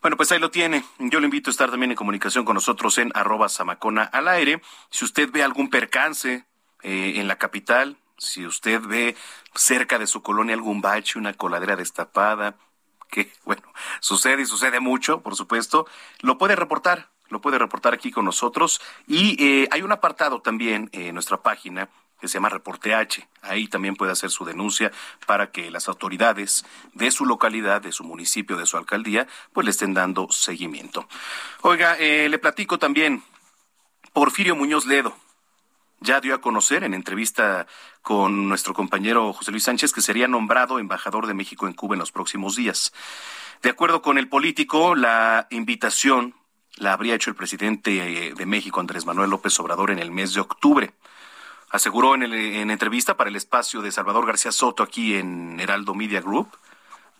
[0.00, 0.84] Bueno, pues ahí lo tiene.
[0.98, 4.62] Yo le invito a estar también en comunicación con nosotros en arroba samacona al aire.
[4.90, 6.46] Si usted ve algún percance
[6.82, 9.16] eh, en la capital, si usted ve
[9.54, 12.56] cerca de su colonia algún bache, una coladera destapada,
[13.10, 13.62] que, bueno,
[14.00, 15.86] sucede y sucede mucho, por supuesto,
[16.20, 18.80] lo puede reportar lo puede reportar aquí con nosotros.
[19.06, 21.88] Y eh, hay un apartado también en nuestra página
[22.20, 23.26] que se llama Reporte H.
[23.42, 24.92] Ahí también puede hacer su denuncia
[25.26, 29.70] para que las autoridades de su localidad, de su municipio, de su alcaldía, pues le
[29.70, 31.08] estén dando seguimiento.
[31.62, 33.22] Oiga, eh, le platico también,
[34.12, 35.16] Porfirio Muñoz Ledo
[36.00, 37.66] ya dio a conocer en entrevista
[38.02, 42.00] con nuestro compañero José Luis Sánchez que sería nombrado embajador de México en Cuba en
[42.00, 42.92] los próximos días.
[43.62, 46.34] De acuerdo con el político, la invitación
[46.76, 50.34] la habría hecho el presidente eh, de México, Andrés Manuel López Obrador, en el mes
[50.34, 50.92] de octubre.
[51.70, 56.20] Aseguró en, en entrevista para el espacio de Salvador García Soto aquí en Heraldo Media
[56.20, 56.48] Group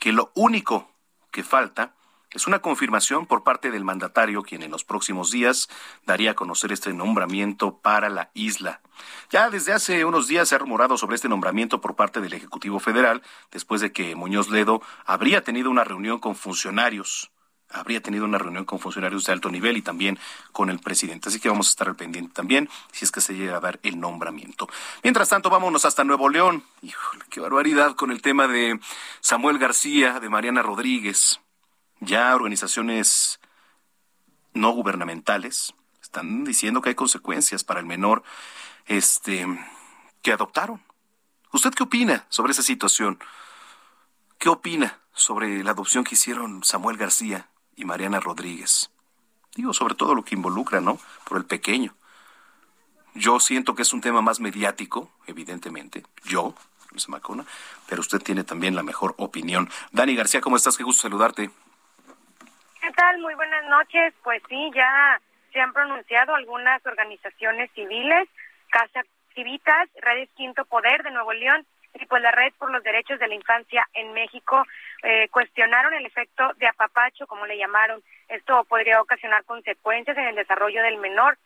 [0.00, 0.90] que lo único
[1.30, 1.94] que falta
[2.32, 5.68] es una confirmación por parte del mandatario, quien en los próximos días
[6.06, 8.80] daría a conocer este nombramiento para la isla.
[9.30, 12.78] Ya desde hace unos días se ha rumorado sobre este nombramiento por parte del Ejecutivo
[12.78, 17.30] Federal, después de que Muñoz Ledo habría tenido una reunión con funcionarios
[17.70, 20.18] habría tenido una reunión con funcionarios de alto nivel y también
[20.52, 21.28] con el presidente.
[21.28, 23.78] Así que vamos a estar al pendiente también si es que se llega a dar
[23.82, 24.68] el nombramiento.
[25.02, 26.64] Mientras tanto, vámonos hasta Nuevo León.
[26.82, 28.80] Híjole, qué barbaridad con el tema de
[29.20, 31.40] Samuel García, de Mariana Rodríguez.
[32.00, 33.40] Ya organizaciones
[34.52, 38.24] no gubernamentales están diciendo que hay consecuencias para el menor
[38.86, 39.46] este
[40.22, 40.82] que adoptaron.
[41.52, 43.18] ¿Usted qué opina sobre esa situación?
[44.38, 48.90] ¿Qué opina sobre la adopción que hicieron Samuel García y Mariana Rodríguez.
[49.54, 50.98] Digo, sobre todo lo que involucra, ¿no?
[51.24, 51.94] Por el pequeño.
[53.14, 56.04] Yo siento que es un tema más mediático, evidentemente.
[56.24, 56.54] Yo,
[56.90, 57.44] Luis Macona,
[57.88, 59.68] pero usted tiene también la mejor opinión.
[59.92, 60.76] Dani García, ¿cómo estás?
[60.76, 61.50] Qué gusto saludarte.
[62.80, 63.18] ¿Qué tal?
[63.20, 64.14] Muy buenas noches.
[64.22, 65.20] Pues sí, ya
[65.52, 68.28] se han pronunciado algunas organizaciones civiles,
[68.70, 69.02] Casa
[69.34, 73.28] Civitas, Redes Quinto Poder de Nuevo León y pues la Red por los Derechos de
[73.28, 74.64] la Infancia en México
[75.02, 78.02] eh, cuestionaron el efecto de apapacho, como le llamaron.
[78.28, 81.36] Esto podría ocasionar consecuencias en el desarrollo del menor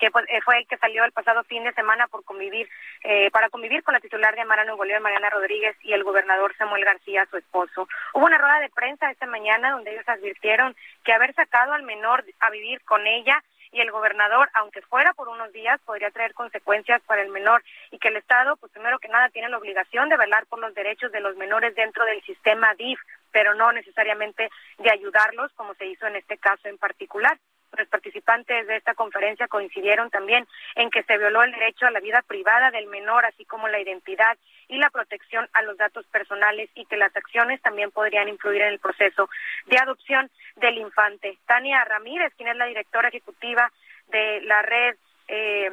[0.00, 2.68] que pues, eh, fue el que salió el pasado fin de semana por convivir,
[3.04, 6.56] eh, para convivir con la titular de Amara Nuevo León, Mariana Rodríguez, y el gobernador
[6.56, 7.86] Samuel García, su esposo.
[8.14, 10.74] Hubo una rueda de prensa esta mañana donde ellos advirtieron
[11.04, 15.28] que haber sacado al menor a vivir con ella y el gobernador, aunque fuera por
[15.28, 19.08] unos días, podría traer consecuencias para el menor y que el Estado, pues primero que
[19.08, 22.74] nada, tiene la obligación de velar por los derechos de los menores dentro del sistema
[22.74, 23.00] DIF,
[23.30, 27.38] pero no necesariamente de ayudarlos, como se hizo en este caso en particular.
[27.76, 32.00] Los participantes de esta conferencia coincidieron también en que se violó el derecho a la
[32.00, 34.36] vida privada del menor, así como la identidad
[34.68, 38.68] y la protección a los datos personales y que las acciones también podrían influir en
[38.68, 39.28] el proceso
[39.66, 41.38] de adopción del infante.
[41.46, 43.70] Tania Ramírez, quien es la directora ejecutiva
[44.08, 44.96] de la red,
[45.28, 45.70] eh,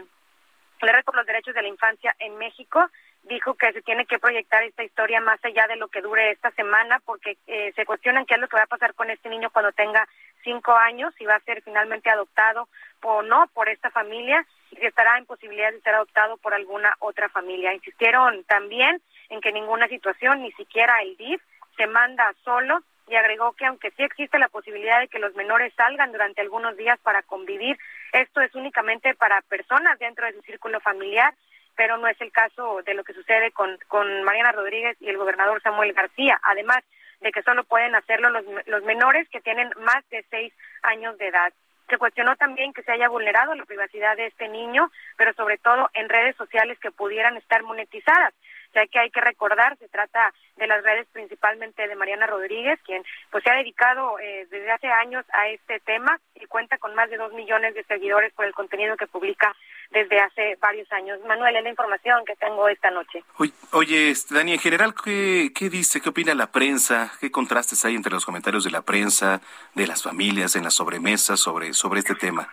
[0.81, 2.89] la red por los derechos de la infancia en México,
[3.23, 6.51] dijo que se tiene que proyectar esta historia más allá de lo que dure esta
[6.51, 9.49] semana, porque eh, se cuestionan qué es lo que va a pasar con este niño
[9.49, 10.07] cuando tenga
[10.47, 12.69] cinco años, si va a ser finalmente adoptado
[13.03, 16.95] o no por esta familia y si estará en posibilidad de ser adoptado por alguna
[16.99, 17.73] otra familia.
[17.73, 21.41] Insistieron también en que ninguna situación, ni siquiera el DIF,
[21.75, 22.79] se manda solo
[23.09, 26.77] y agregó que aunque sí existe la posibilidad de que los menores salgan durante algunos
[26.77, 27.77] días para convivir,
[28.13, 31.33] esto es únicamente para personas dentro de su círculo familiar,
[31.75, 35.17] pero no es el caso de lo que sucede con, con Mariana Rodríguez y el
[35.17, 36.39] gobernador Samuel García.
[36.43, 36.83] Además
[37.22, 40.53] de que solo pueden hacerlo los, los menores que tienen más de seis
[40.84, 41.53] años de edad.
[41.89, 45.89] Se cuestionó también que se haya vulnerado la privacidad de este niño, pero sobre todo
[45.93, 48.33] en redes sociales que pudieran estar monetizadas
[48.73, 53.03] ya que hay que recordar, se trata de las redes principalmente de Mariana Rodríguez, quien
[53.31, 57.09] pues se ha dedicado eh, desde hace años a este tema y cuenta con más
[57.09, 59.55] de dos millones de seguidores por el contenido que publica
[59.91, 61.19] desde hace varios años.
[61.25, 63.23] Manuel, es la información que tengo esta noche.
[63.71, 67.11] Oye, este, Dani, en general, ¿qué, ¿qué dice, qué opina la prensa?
[67.19, 69.41] ¿Qué contrastes hay entre los comentarios de la prensa,
[69.75, 72.49] de las familias, en la sobremesa sobre, sobre este tema?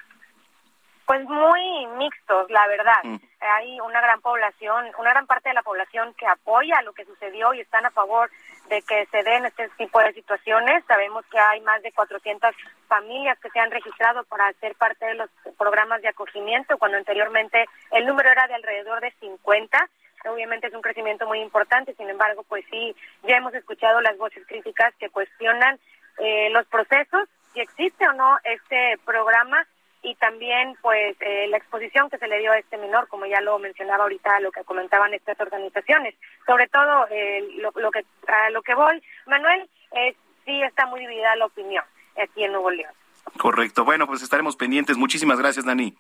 [1.06, 3.02] Pues muy mixtos, la verdad.
[3.02, 3.16] Mm.
[3.40, 7.52] Hay una gran población, una gran parte de la población que apoya lo que sucedió
[7.52, 8.31] y están a favor
[8.68, 10.82] de que se den este tipo de situaciones.
[10.86, 12.55] Sabemos que hay más de 400
[12.89, 17.66] familias que se han registrado para ser parte de los programas de acogimiento, cuando anteriormente
[17.90, 19.89] el número era de alrededor de 50
[20.26, 24.47] obviamente es un crecimiento muy importante, sin embargo, pues sí, ya hemos escuchado las voces
[24.47, 25.78] críticas que cuestionan
[26.18, 29.66] eh, los procesos, si existe o no este programa
[30.05, 33.40] y también pues eh, la exposición que se le dio a este menor, como ya
[33.40, 36.14] lo mencionaba ahorita, lo que comentaban estas organizaciones.
[36.47, 40.14] Sobre todo eh, lo, lo, que a lo que voy, Manuel, eh,
[40.44, 41.85] sí está muy dividida la opinión
[42.22, 42.93] aquí en Nuevo León.
[43.39, 43.85] Correcto.
[43.85, 44.97] Bueno, pues estaremos pendientes.
[44.98, 45.94] Muchísimas gracias, Dani.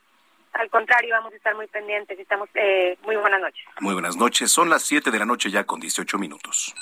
[0.52, 2.18] Al contrario, vamos a estar muy pendientes.
[2.18, 3.64] Estamos eh, muy buenas noches.
[3.80, 4.52] Muy buenas noches.
[4.52, 6.74] Son las 7 de la noche ya con 18 minutos.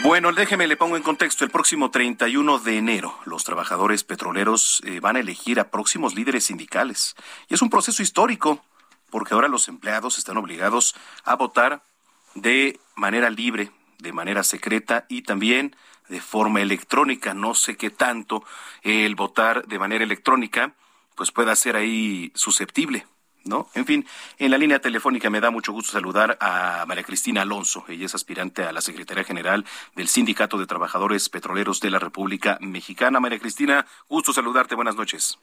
[0.00, 1.44] Bueno, déjeme, le pongo en contexto.
[1.44, 6.44] El próximo 31 de enero, los trabajadores petroleros eh, van a elegir a próximos líderes
[6.44, 7.14] sindicales.
[7.48, 8.64] Y es un proceso histórico,
[9.10, 11.82] porque ahora los empleados están obligados a votar
[12.34, 15.76] de manera libre, de manera secreta y también
[16.08, 17.34] de forma electrónica.
[17.34, 18.44] No sé qué tanto
[18.82, 20.74] el votar de manera electrónica
[21.14, 23.06] pues pueda ser ahí susceptible.
[23.44, 23.66] ¿No?
[23.74, 24.06] En fin,
[24.38, 27.84] en la línea telefónica me da mucho gusto saludar a María Cristina Alonso.
[27.88, 29.64] Ella es aspirante a la Secretaría General
[29.96, 33.18] del Sindicato de Trabajadores Petroleros de la República Mexicana.
[33.18, 34.76] María Cristina, gusto saludarte.
[34.76, 35.38] Buenas noches.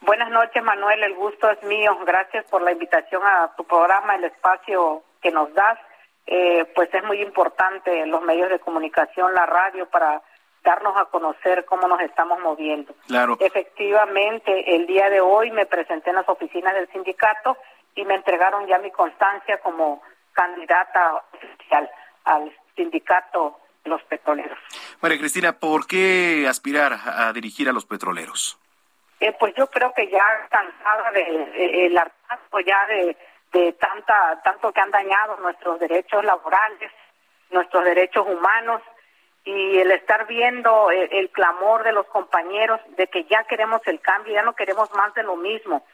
[0.00, 1.02] Buenas noches, Manuel.
[1.04, 1.96] El gusto es mío.
[2.04, 5.78] Gracias por la invitación a tu programa, el espacio que nos das
[6.26, 10.22] eh, pues es muy importante los medios de comunicación, la radio, para
[10.64, 12.94] darnos a conocer cómo nos estamos moviendo.
[13.06, 13.36] Claro.
[13.38, 17.56] Efectivamente, el día de hoy me presenté en las oficinas del sindicato
[17.94, 21.88] y me entregaron ya mi constancia como candidata oficial
[22.24, 24.58] al sindicato de los petroleros.
[25.00, 28.58] María Cristina, ¿por qué aspirar a dirigir a los petroleros?
[29.20, 33.16] Eh, pues yo creo que ya cansada de, de el hartazgo ya de
[33.54, 36.90] de tanta tanto que han dañado nuestros derechos laborales,
[37.50, 38.82] nuestros derechos humanos
[39.44, 44.32] y el estar viendo el, clamor de los compañeros de que ya queremos el cambio,
[44.32, 45.84] ya no queremos más de lo mismo.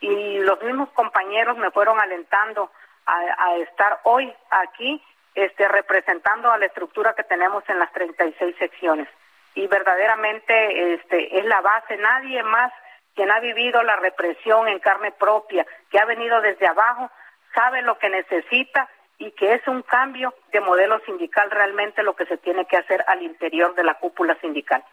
[0.00, 2.70] Y los mismos compañeros me fueron alentando
[3.06, 5.02] a, estar hoy aquí
[5.34, 9.08] este, representando a la estructura que tenemos en las 36 secciones.
[9.54, 12.72] Y verdaderamente este, es la base, nadie más
[13.14, 17.10] quien ha vivido la represión en carne propia, que ha venido desde abajo,
[17.54, 18.88] sabe lo que necesita
[19.18, 23.04] y que es un cambio de modelo sindical realmente lo que se tiene que hacer
[23.08, 24.84] al interior de la cúpula sindical.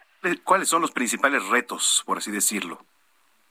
[0.43, 2.79] ¿Cuáles son los principales retos, por así decirlo?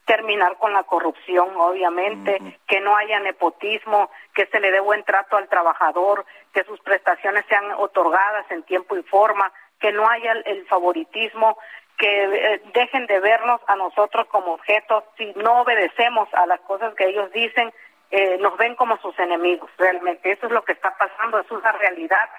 [0.05, 5.37] Terminar con la corrupción, obviamente, que no haya nepotismo, que se le dé buen trato
[5.37, 10.67] al trabajador, que sus prestaciones sean otorgadas en tiempo y forma, que no haya el
[10.67, 11.57] favoritismo,
[11.97, 16.95] que eh, dejen de vernos a nosotros como objetos, si no obedecemos a las cosas
[16.95, 17.73] que ellos dicen,
[18.17, 20.31] eh, nos ven como sus enemigos, realmente.
[20.31, 22.31] Eso es lo que está pasando, es una realidad.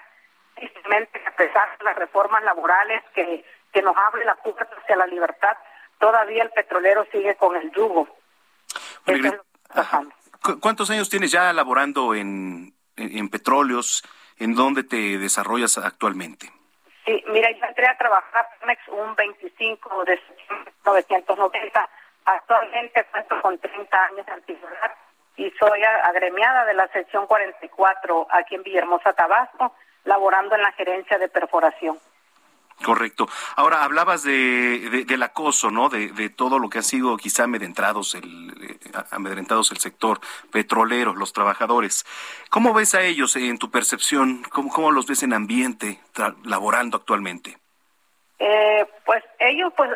[0.58, 3.44] Simplemente, a pesar de las reformas laborales que,
[3.74, 5.58] que nos abre la puerta hacia la libertad,
[6.00, 8.08] todavía el petrolero sigue con el yugo.
[10.62, 14.02] ¿Cuántos años tienes ya laborando en, en petróleos?
[14.38, 16.48] ¿En dónde te desarrollas actualmente?
[17.04, 18.48] Sí, mira, yo entré a trabajar
[18.88, 20.22] un 25 de
[20.86, 21.90] 1990.
[22.24, 24.96] Actualmente cuento con 30 años de antigüedad
[25.38, 31.18] y soy agremiada de la sección 44 aquí en Villahermosa, Tabasco, laborando en la gerencia
[31.18, 32.00] de perforación.
[32.84, 33.28] Correcto.
[33.56, 35.88] Ahora hablabas de, del acoso, ¿no?
[35.88, 40.20] De, todo lo que ha sido quizá amedrentados el, eh, amedrentados el sector
[40.52, 42.06] petrolero, los trabajadores.
[42.50, 44.44] ¿Cómo ves a ellos en tu percepción?
[44.52, 46.02] ¿Cómo, cómo los ves en ambiente
[46.44, 47.58] laborando actualmente?
[48.40, 49.90] Eh, pues ellos, pues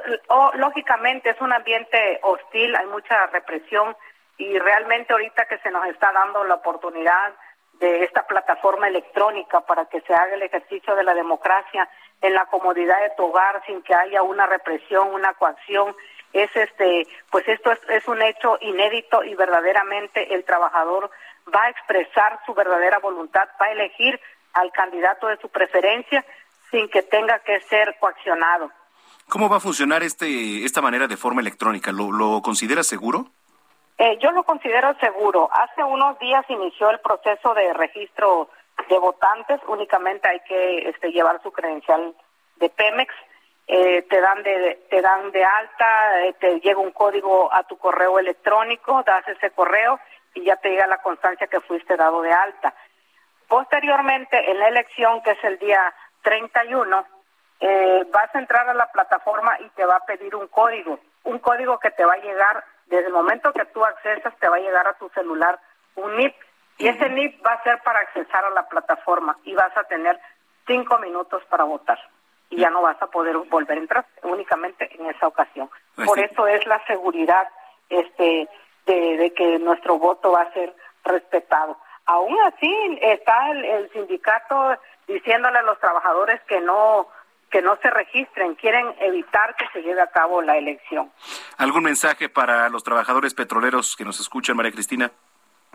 [0.55, 3.95] lógicamente es un ambiente hostil, hay mucha represión
[4.39, 7.35] y realmente ahorita que se nos está dando la oportunidad
[7.73, 11.87] de esta plataforma electrónica para que se haga el ejercicio de la democracia
[12.21, 15.95] en la comodidad de tu hogar sin que haya una represión, una coacción.
[16.31, 21.11] Es este, pues esto es, un hecho inédito y verdaderamente el trabajador
[21.53, 24.19] va a expresar su verdadera voluntad, va a elegir
[24.53, 26.25] al candidato de su preferencia
[26.71, 28.71] sin que tenga que ser coaccionado.
[29.27, 31.91] ¿Cómo va a funcionar este, esta manera de forma electrónica?
[31.91, 33.31] ¿Lo, lo considera seguro?
[34.01, 35.49] Eh, yo lo considero seguro.
[35.51, 38.49] Hace unos días inició el proceso de registro
[38.87, 39.59] de votantes.
[39.67, 42.15] Únicamente hay que este, llevar su credencial
[42.55, 43.13] de Pemex.
[43.67, 47.77] Eh, te dan de te dan de alta, eh, te llega un código a tu
[47.77, 49.99] correo electrónico, das ese correo
[50.33, 52.73] y ya te llega la constancia que fuiste dado de alta.
[53.49, 55.93] Posteriormente, en la elección que es el día
[56.23, 57.05] 31,
[57.59, 61.39] eh, vas a entrar a la plataforma y te va a pedir un código, un
[61.39, 64.61] código que te va a llegar desde el momento que tú accesas, te va a
[64.61, 65.59] llegar a tu celular
[65.95, 66.35] un NIP.
[66.77, 70.19] Y ese NIP va a ser para accesar a la plataforma y vas a tener
[70.65, 71.99] cinco minutos para votar.
[72.49, 75.69] Y ya no vas a poder volver a entrar únicamente en esa ocasión.
[75.95, 76.25] Pues Por sí.
[76.31, 77.47] eso es la seguridad
[77.89, 78.47] este,
[78.85, 81.77] de, de que nuestro voto va a ser respetado.
[82.05, 87.07] Aún así, está el, el sindicato diciéndole a los trabajadores que no
[87.49, 91.11] que no se registren, quieren evitar que se lleve a cabo la elección.
[91.57, 95.11] ¿Algún mensaje para los trabajadores petroleros que nos escuchan, María Cristina?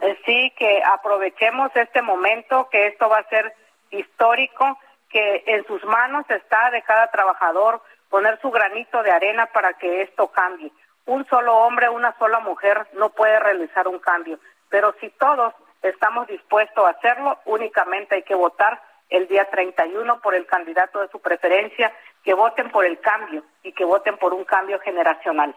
[0.00, 3.54] Eh, Sí, que aprovechemos este momento, que esto va a ser
[3.90, 4.78] histórico,
[5.08, 10.02] que en sus manos está de cada trabajador poner su granito de arena para que
[10.02, 10.72] esto cambie.
[11.06, 14.38] Un solo hombre, una sola mujer no puede realizar un cambio,
[14.68, 15.52] pero si todos
[15.82, 18.80] estamos dispuestos a hacerlo, únicamente hay que votar
[19.16, 21.92] el día 31 por el candidato de su preferencia,
[22.22, 25.54] que voten por el cambio y que voten por un cambio generacional.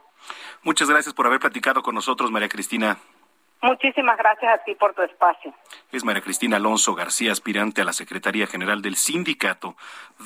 [0.63, 2.97] Muchas gracias por haber platicado con nosotros, María Cristina.
[3.61, 5.51] Muchísimas gracias a ti por tu espacio.
[5.91, 9.75] Es María Cristina Alonso García, aspirante a la Secretaría General del Sindicato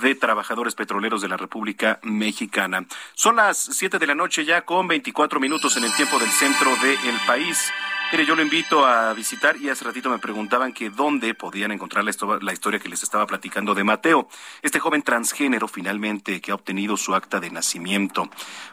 [0.01, 2.85] de Trabajadores Petroleros de la República Mexicana.
[3.13, 6.71] Son las 7 de la noche ya con 24 minutos en el tiempo del centro
[6.81, 7.71] del país.
[8.11, 12.03] Mire, yo lo invito a visitar y hace ratito me preguntaban que dónde podían encontrar
[12.03, 14.27] la, histo- la historia que les estaba platicando de Mateo,
[14.61, 18.29] este joven transgénero finalmente que ha obtenido su acta de nacimiento.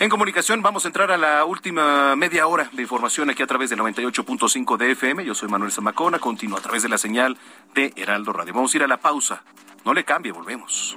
[0.00, 3.70] En comunicación vamos a entrar a la última media hora de información aquí a través
[3.70, 5.24] del 98.5 de FM.
[5.24, 7.36] Yo soy Manuel Zamacona, continúo a través de la señal
[7.74, 8.54] de Heraldo Radio.
[8.54, 9.42] Vamos a ir a la pausa.
[9.84, 10.96] No le cambie, volvemos.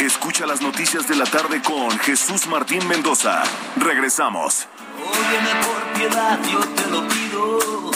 [0.00, 3.42] Escucha las noticias de la tarde con Jesús Martín Mendoza.
[3.76, 4.66] Regresamos.
[4.98, 7.90] Óyeme por piedad, yo te lo pido.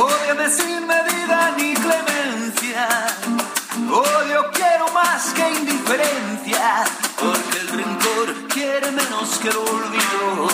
[0.00, 2.86] Óyeme sin medida ni clemencia.
[3.90, 6.84] Odio quiero más que indiferencia,
[7.18, 10.48] porque el rencor quiere menos que el olvido.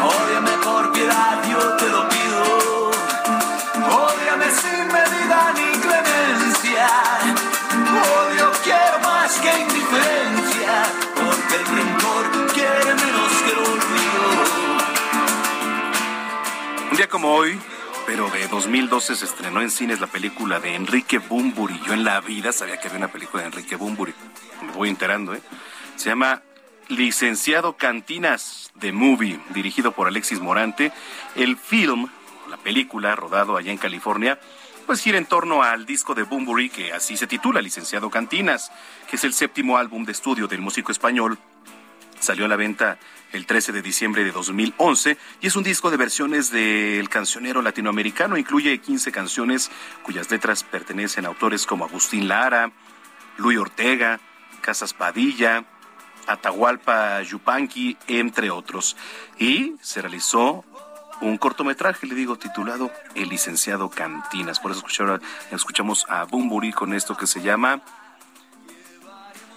[0.00, 2.17] Óyeme por piedad, yo te lo pido.
[17.08, 17.58] Como hoy,
[18.06, 21.80] pero de 2012 se estrenó en cines la película de Enrique Bumburi.
[21.86, 24.14] Yo en la vida sabía que había una película de Enrique Bumburi.
[24.66, 25.40] Me voy enterando, ¿eh?
[25.96, 26.42] Se llama
[26.88, 30.92] Licenciado Cantinas de Movie, dirigido por Alexis Morante.
[31.34, 32.08] El film,
[32.50, 34.38] la película, rodado allá en California,
[34.86, 38.70] pues gira en torno al disco de Bumburi, que así se titula, Licenciado Cantinas,
[39.08, 41.38] que es el séptimo álbum de estudio del músico español
[42.20, 42.98] Salió a la venta
[43.32, 48.36] el 13 de diciembre de 2011 y es un disco de versiones del cancionero latinoamericano.
[48.36, 49.70] Incluye 15 canciones
[50.02, 52.72] cuyas letras pertenecen a autores como Agustín Lara,
[53.36, 54.20] Luis Ortega,
[54.60, 55.64] Casas Padilla,
[56.26, 58.96] Atahualpa Yupanqui, entre otros.
[59.38, 60.64] Y se realizó
[61.20, 64.60] un cortometraje, le digo, titulado El licenciado Cantinas.
[64.60, 64.84] Por eso
[65.50, 67.82] escuchamos a Bumburi con esto que se llama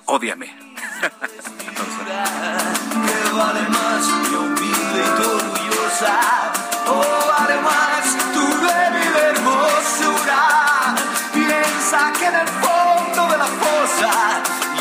[0.06, 0.48] Ódiame.
[3.06, 6.20] que vale más que humilde y tu orgullosa.
[6.88, 8.04] Oh, vale más
[8.34, 10.42] tu débil hermosura.
[11.34, 14.12] Piensa que en el fondo de la fosa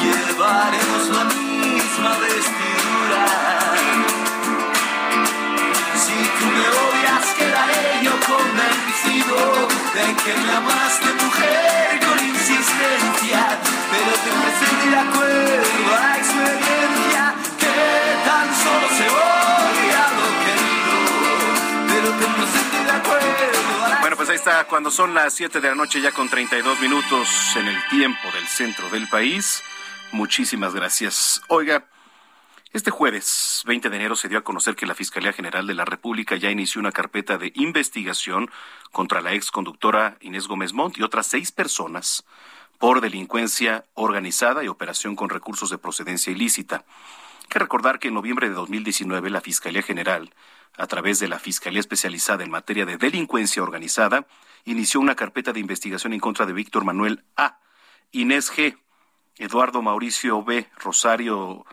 [0.00, 3.24] llevaremos la misma vestidura.
[6.02, 9.36] Si tú me odias, quedaré yo convencido
[9.94, 13.40] de que me amaste mujer con insistencia.
[13.92, 14.30] Pero te
[24.00, 27.28] Bueno, pues ahí está, cuando son las 7 de la noche ya con 32 minutos
[27.56, 29.62] en el tiempo del centro del país.
[30.12, 31.40] Muchísimas gracias.
[31.48, 31.86] Oiga,
[32.72, 35.84] este jueves 20 de enero se dio a conocer que la Fiscalía General de la
[35.84, 38.50] República ya inició una carpeta de investigación
[38.92, 42.24] contra la ex conductora Inés Gómez Montt y otras seis personas
[42.80, 46.86] por delincuencia organizada y operación con recursos de procedencia ilícita.
[47.42, 50.32] Hay que recordar que en noviembre de 2019 la Fiscalía General
[50.78, 54.26] a través de la Fiscalía Especializada en Materia de Delincuencia Organizada,
[54.64, 57.58] inició una carpeta de investigación en contra de Víctor Manuel A.,
[58.12, 58.78] Inés G.,
[59.36, 61.66] Eduardo Mauricio B., Rosario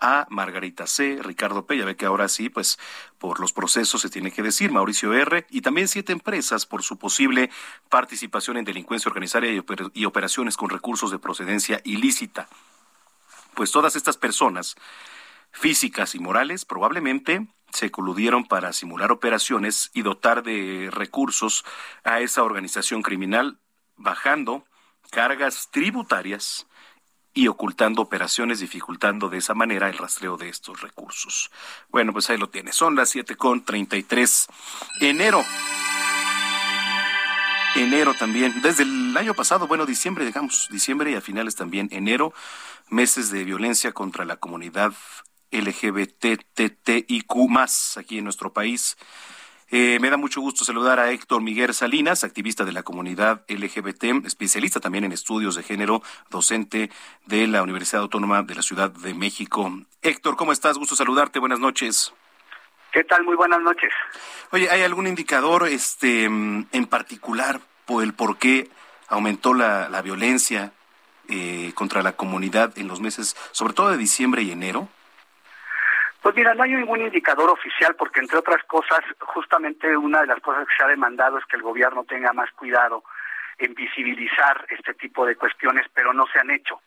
[0.00, 2.78] A., Margarita C., Ricardo P., ya ve que ahora sí, pues
[3.18, 6.98] por los procesos se tiene que decir, Mauricio R., y también siete empresas por su
[6.98, 7.50] posible
[7.88, 12.48] participación en delincuencia organizada y operaciones con recursos de procedencia ilícita.
[13.54, 14.76] Pues todas estas personas
[15.52, 21.64] físicas y morales probablemente se coludieron para simular operaciones y dotar de recursos
[22.04, 23.58] a esa organización criminal,
[23.96, 24.64] bajando
[25.10, 26.66] cargas tributarias
[27.32, 31.50] y ocultando operaciones, dificultando de esa manera el rastreo de estos recursos.
[31.88, 32.72] Bueno, pues ahí lo tiene.
[32.72, 34.48] Son las siete con treinta y tres.
[35.00, 35.44] Enero.
[37.76, 38.60] Enero también.
[38.62, 42.34] Desde el año pasado, bueno, diciembre, digamos, diciembre y a finales también enero,
[42.88, 44.92] meses de violencia contra la comunidad
[45.52, 48.96] LGBTTIQ más aquí en nuestro país.
[49.72, 54.26] Eh, me da mucho gusto saludar a Héctor Miguel Salinas, activista de la comunidad LGBT,
[54.26, 56.90] especialista también en estudios de género, docente
[57.26, 59.70] de la Universidad Autónoma de la Ciudad de México.
[60.02, 60.76] Héctor, ¿cómo estás?
[60.76, 61.38] Gusto saludarte.
[61.38, 62.12] Buenas noches.
[62.92, 63.22] ¿Qué tal?
[63.22, 63.92] Muy buenas noches.
[64.50, 68.68] Oye, ¿hay algún indicador este, en particular por el por qué
[69.06, 70.72] aumentó la, la violencia
[71.28, 74.88] eh, contra la comunidad en los meses, sobre todo de diciembre y enero?
[76.22, 80.40] Pues mira, no hay ningún indicador oficial porque entre otras cosas, justamente una de las
[80.40, 83.04] cosas que se ha demandado es que el gobierno tenga más cuidado
[83.58, 86.80] en visibilizar este tipo de cuestiones, pero no se han hecho.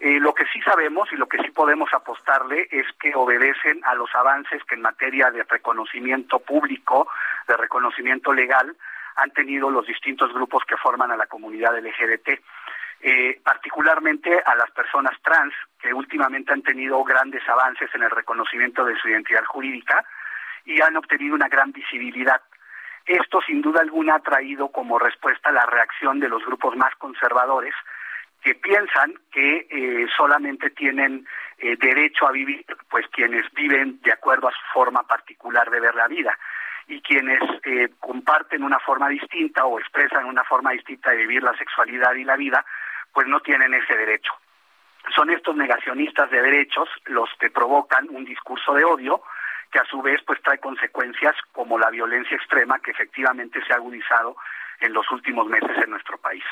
[0.00, 3.94] Eh, lo que sí sabemos y lo que sí podemos apostarle es que obedecen a
[3.94, 7.08] los avances que en materia de reconocimiento público,
[7.46, 8.76] de reconocimiento legal,
[9.14, 12.40] han tenido los distintos grupos que forman a la comunidad LGBT.
[13.04, 18.84] Eh, particularmente a las personas trans, que últimamente han tenido grandes avances en el reconocimiento
[18.84, 20.04] de su identidad jurídica
[20.64, 22.40] y han obtenido una gran visibilidad.
[23.04, 27.74] Esto sin duda alguna ha traído como respuesta la reacción de los grupos más conservadores
[28.40, 31.26] que piensan que eh, solamente tienen
[31.58, 35.96] eh, derecho a vivir pues quienes viven de acuerdo a su forma particular de ver
[35.96, 36.38] la vida
[36.86, 37.40] y quienes
[38.00, 42.36] comparten una forma distinta o expresan una forma distinta de vivir la sexualidad y la
[42.36, 42.64] vida
[43.12, 44.32] pues no tienen ese derecho.
[45.14, 49.22] Son estos negacionistas de derechos los que provocan un discurso de odio
[49.70, 53.76] que a su vez pues trae consecuencias como la violencia extrema que efectivamente se ha
[53.76, 54.36] agudizado
[54.82, 56.42] en los últimos meses en nuestro país.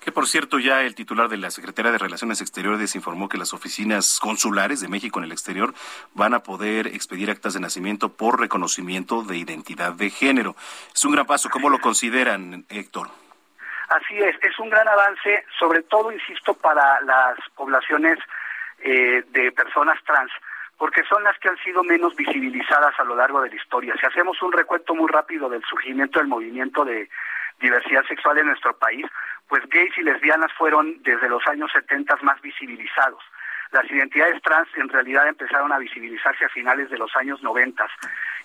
[0.00, 3.54] Que por cierto ya el titular de la Secretaría de Relaciones Exteriores informó que las
[3.54, 5.72] oficinas consulares de México en el exterior
[6.14, 10.56] van a poder expedir actas de nacimiento por reconocimiento de identidad de género.
[10.94, 11.48] Es un gran paso.
[11.50, 13.08] ¿Cómo lo consideran, Héctor?
[13.88, 18.18] Así es, es un gran avance, sobre todo, insisto, para las poblaciones
[18.80, 20.30] eh, de personas trans,
[20.76, 23.94] porque son las que han sido menos visibilizadas a lo largo de la historia.
[23.98, 27.08] Si hacemos un recuento muy rápido del surgimiento del movimiento de
[27.60, 29.06] diversidad sexual en nuestro país,
[29.48, 33.22] pues gays y lesbianas fueron desde los años 70 más visibilizados.
[33.72, 37.86] Las identidades trans en realidad empezaron a visibilizarse a finales de los años 90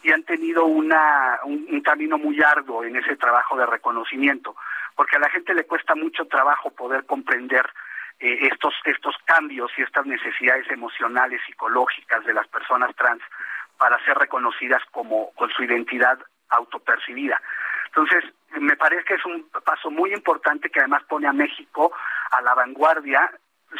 [0.03, 4.55] y han tenido una, un camino muy arduo en ese trabajo de reconocimiento
[4.95, 7.65] porque a la gente le cuesta mucho trabajo poder comprender
[8.19, 13.21] eh, estos, estos cambios y estas necesidades emocionales, psicológicas de las personas trans
[13.77, 16.19] para ser reconocidas como con su identidad
[16.49, 17.41] autopercibida.
[17.87, 18.23] Entonces,
[18.59, 21.91] me parece que es un paso muy importante que además pone a México
[22.31, 23.31] a la vanguardia.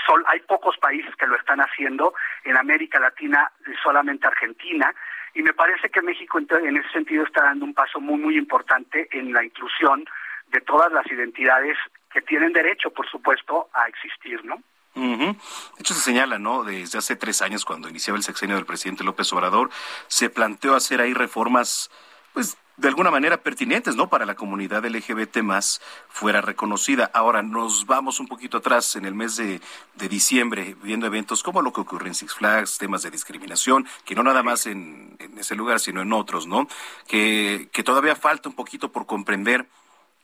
[0.06, 2.14] Sol, hay pocos países que lo están haciendo,
[2.44, 3.52] en América Latina
[3.82, 4.94] solamente Argentina,
[5.34, 9.08] y me parece que México en ese sentido está dando un paso muy, muy importante
[9.12, 10.06] en la inclusión
[10.48, 11.78] de todas las identidades
[12.12, 14.62] que tienen derecho, por supuesto, a existir, ¿no?
[14.96, 15.36] De
[15.80, 16.64] hecho, se señala, ¿no?
[16.64, 19.72] Desde hace tres años, cuando iniciaba el sexenio del presidente López Obrador,
[20.08, 21.90] se planteó hacer ahí reformas,
[22.34, 24.10] pues, de alguna manera pertinentes, ¿no?
[24.10, 27.12] Para la comunidad LGBT más fuera reconocida.
[27.14, 29.62] Ahora nos vamos un poquito atrás en el mes de,
[30.10, 34.24] diciembre, viendo eventos como lo que ocurre en Six Flags, temas de discriminación, que no
[34.24, 36.68] nada más en, en ese lugar, sino en otros, ¿no?
[37.08, 39.68] Que, que todavía falta un poquito por comprender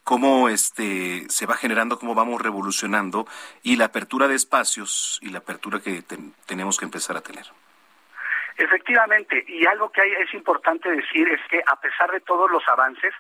[0.04, 3.28] cómo este se va generando, cómo vamos revolucionando
[3.62, 6.04] y la apertura de espacios y la apertura que
[6.48, 7.46] tenemos que empezar a tener.
[8.60, 12.62] Efectivamente, y algo que hay, es importante decir es que a pesar de todos los
[12.68, 13.14] avances,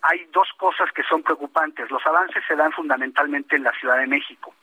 [0.00, 1.90] hay dos cosas que son preocupantes.
[1.90, 4.54] Los avances se dan fundamentalmente en la Ciudad de México,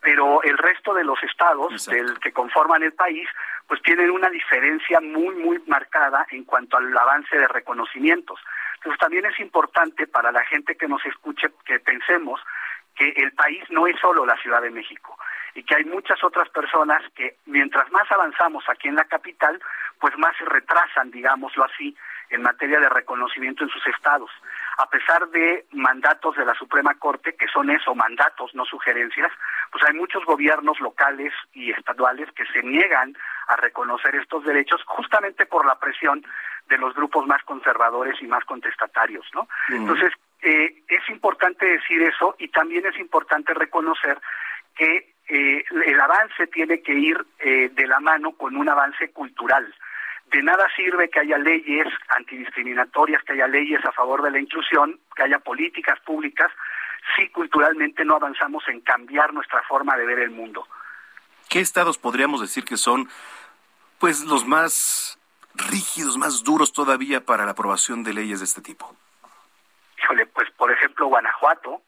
[0.00, 3.28] pero el resto de los estados del que conforman el país
[3.66, 8.38] pues tienen una diferencia muy muy marcada en cuanto al avance de reconocimientos.
[8.76, 12.40] Entonces también es importante para la gente que nos escuche que pensemos
[12.94, 15.18] que el país no es solo la Ciudad de México
[15.54, 19.60] y que hay muchas otras personas que mientras más avanzamos aquí en la capital,
[19.98, 21.96] pues más se retrasan, digámoslo así,
[22.30, 24.30] en materia de reconocimiento en sus estados.
[24.78, 29.32] A pesar de mandatos de la Suprema Corte, que son eso, mandatos, no sugerencias,
[29.70, 33.16] pues hay muchos gobiernos locales y estaduales que se niegan
[33.48, 36.24] a reconocer estos derechos justamente por la presión
[36.68, 39.48] de los grupos más conservadores y más contestatarios, ¿no?
[39.70, 40.12] Entonces,
[40.42, 44.18] eh, es importante decir eso y también es importante reconocer
[44.76, 49.72] que eh, el avance tiene que ir eh, de la mano con un avance cultural.
[50.26, 54.98] De nada sirve que haya leyes antidiscriminatorias, que haya leyes a favor de la inclusión,
[55.14, 56.50] que haya políticas públicas,
[57.16, 60.66] si culturalmente no avanzamos en cambiar nuestra forma de ver el mundo.
[61.48, 63.08] ¿Qué estados podríamos decir que son
[63.98, 65.18] pues los más
[65.54, 68.96] rígidos, más duros todavía para la aprobación de leyes de este tipo?
[70.02, 71.82] Híjole, pues por ejemplo Guanajuato,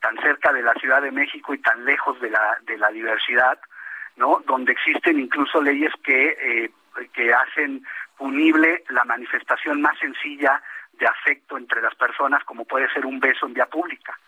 [0.00, 3.58] tan cerca de la Ciudad de México y tan lejos de la, de la diversidad,
[4.16, 4.42] ¿no?
[4.46, 6.70] Donde existen incluso leyes que, eh,
[7.12, 7.84] que hacen
[8.16, 10.62] punible la manifestación más sencilla
[10.92, 14.18] de afecto entre las personas, como puede ser un beso en vía pública,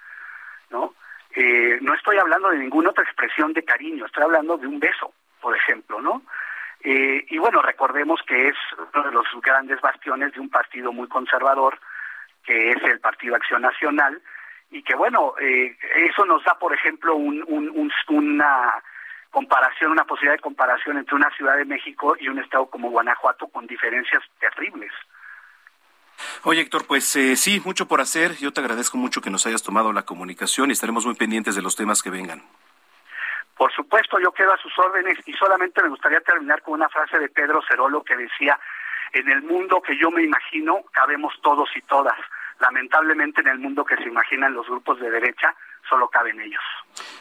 [0.71, 0.95] ¿no?
[1.35, 5.13] Eh, no estoy hablando de ninguna otra expresión de cariño, estoy hablando de un beso,
[5.41, 6.23] por ejemplo, ¿no?
[6.83, 8.57] Eh, y bueno, recordemos que es
[8.95, 11.79] uno de los grandes bastiones de un partido muy conservador,
[12.45, 14.21] que es el Partido Acción Nacional,
[14.71, 15.77] y que bueno, eh,
[16.11, 17.45] eso nos da, por ejemplo, un,
[18.09, 18.83] una
[19.31, 23.49] comparación, una posibilidad de comparación entre una Ciudad de México y un estado como Guanajuato
[23.49, 24.93] con diferencias terribles.
[26.45, 28.37] Oye, Héctor, pues eh, sí, mucho por hacer.
[28.37, 31.63] Yo te agradezco mucho que nos hayas tomado la comunicación y estaremos muy pendientes de
[31.63, 32.43] los temas que vengan.
[33.57, 37.19] Por supuesto, yo quedo a sus órdenes y solamente me gustaría terminar con una frase
[37.19, 38.59] de Pedro Cerolo que decía,
[39.13, 42.17] en el mundo que yo me imagino cabemos todos y todas
[42.61, 45.55] lamentablemente en el mundo que se imaginan los grupos de derecha,
[45.89, 46.63] solo caben ellos.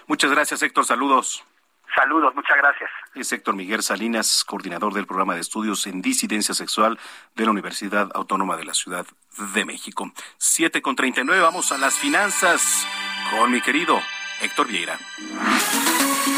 [0.07, 0.85] Muchas gracias, Héctor.
[0.85, 1.45] Saludos.
[1.95, 2.89] Saludos, muchas gracias.
[3.13, 6.99] Es Héctor Miguel Salinas, coordinador del programa de estudios en disidencia sexual
[7.35, 9.05] de la Universidad Autónoma de la Ciudad
[9.53, 10.11] de México.
[10.37, 12.85] Siete con treinta y nueve, vamos a las finanzas
[13.31, 14.01] con mi querido
[14.41, 14.97] Héctor Vieira.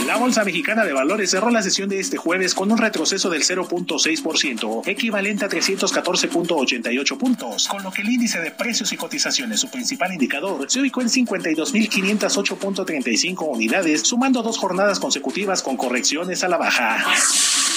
[0.05, 3.43] La Bolsa Mexicana de Valores cerró la sesión de este jueves con un retroceso del
[3.43, 9.69] 0.6%, equivalente a 314.88 puntos, con lo que el índice de precios y cotizaciones, su
[9.69, 16.57] principal indicador, se ubicó en 52.508.35 unidades, sumando dos jornadas consecutivas con correcciones a la
[16.57, 17.05] baja.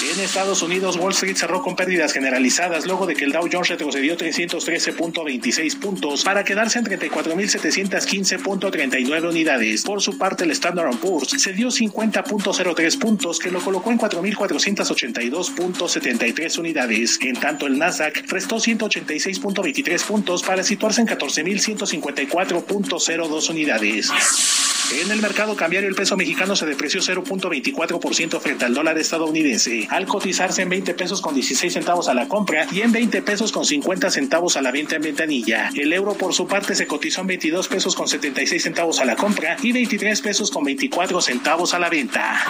[0.09, 3.69] En Estados Unidos, Wall Street cerró con pérdidas generalizadas luego de que el Dow Jones
[3.69, 9.83] retrocedió 313.26 puntos para quedarse en 34.715.39 unidades.
[9.83, 11.69] Por su parte, el Standard Poor's se dio
[12.01, 17.19] 50.03 puntos que lo colocó en 4.482.73 unidades.
[17.21, 24.09] En tanto, el Nasdaq restó 186.23 puntos para situarse en 14.154.02 unidades.
[24.99, 30.05] En el mercado cambiario el peso mexicano se depreció 0.24% frente al dólar estadounidense, al
[30.05, 33.65] cotizarse en 20 pesos con 16 centavos a la compra y en 20 pesos con
[33.65, 35.69] 50 centavos a la venta en ventanilla.
[35.75, 39.15] El euro por su parte se cotizó en 22 pesos con 76 centavos a la
[39.15, 42.41] compra y 23 pesos con 24 centavos a la venta.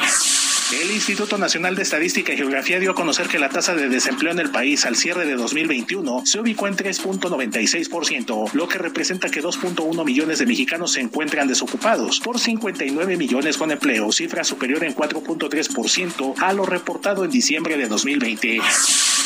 [0.72, 4.32] El Instituto Nacional de Estadística y Geografía dio a conocer que la tasa de desempleo
[4.32, 9.44] en el país al cierre de 2021 se ubicó en 3.96%, lo que representa que
[9.44, 14.96] 2.1 millones de mexicanos se encuentran desocupados por 59 millones con empleo, cifra superior en
[14.96, 18.62] 4.3% a lo reportado en diciembre de 2020.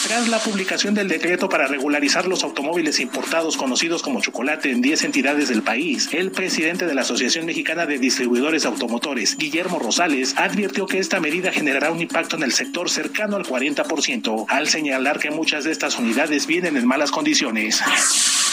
[0.07, 5.03] Tras la publicación del decreto para regularizar los automóviles importados conocidos como chocolate en 10
[5.03, 10.85] entidades del país, el presidente de la Asociación Mexicana de Distribuidores Automotores, Guillermo Rosales, advirtió
[10.85, 15.31] que esta medida generará un impacto en el sector cercano al 40%, al señalar que
[15.31, 17.81] muchas de estas unidades vienen en malas condiciones.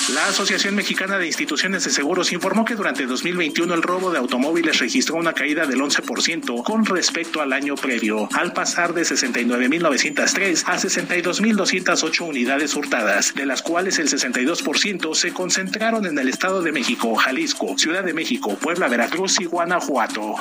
[0.09, 4.81] La Asociación Mexicana de Instituciones de Seguros informó que durante 2021 el robo de automóviles
[4.81, 10.77] registró una caída del 11% con respecto al año previo, al pasar de 69.903 a
[10.77, 17.15] 62.208 unidades hurtadas, de las cuales el 62% se concentraron en el Estado de México,
[17.15, 20.35] Jalisco, Ciudad de México, Puebla, Veracruz y Guanajuato.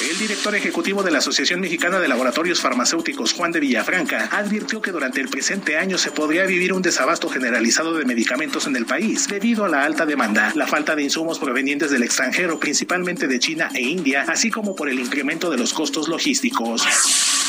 [0.00, 4.92] El director ejecutivo de la Asociación Mexicana de Laboratorios Farmacéuticos, Juan de Villafranca, advirtió que
[4.92, 9.28] durante el presente año se podría vivir un desabasto generalizado de medicamentos en el país
[9.28, 13.70] debido a la alta demanda, la falta de insumos provenientes del extranjero, principalmente de China
[13.74, 16.86] e India, así como por el incremento de los costos logísticos.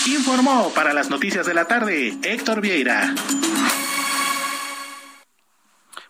[0.07, 3.13] Informó para las noticias de la tarde Héctor Vieira.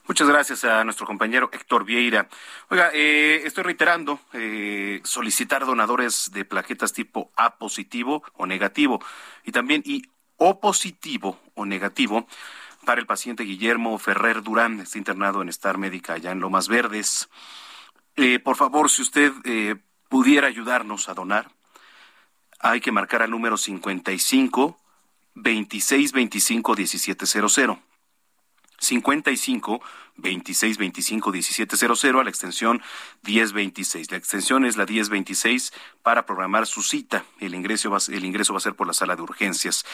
[0.07, 2.27] Muchas gracias a nuestro compañero Héctor Vieira.
[2.69, 8.99] Oiga, eh, estoy reiterando eh, solicitar donadores de plaquetas tipo A positivo o negativo
[9.45, 10.01] y también y
[10.35, 12.27] O positivo o negativo
[12.85, 17.29] para el paciente Guillermo Ferrer Durán, está internado en Star Médica allá en Lomas Verdes.
[18.15, 19.31] Eh, por favor, si usted
[20.09, 21.49] pudiera ayudarnos a donar,
[22.59, 24.77] hay que marcar al número 55
[25.35, 27.77] 26 25 1700.
[28.81, 29.81] 55
[30.17, 32.81] 26 25 1700 a la extensión
[33.23, 34.11] 1026.
[34.11, 35.71] La extensión es la 1026
[36.03, 37.23] para programar su cita.
[37.39, 39.85] El ingreso, va, el ingreso va a ser por la sala de urgencias.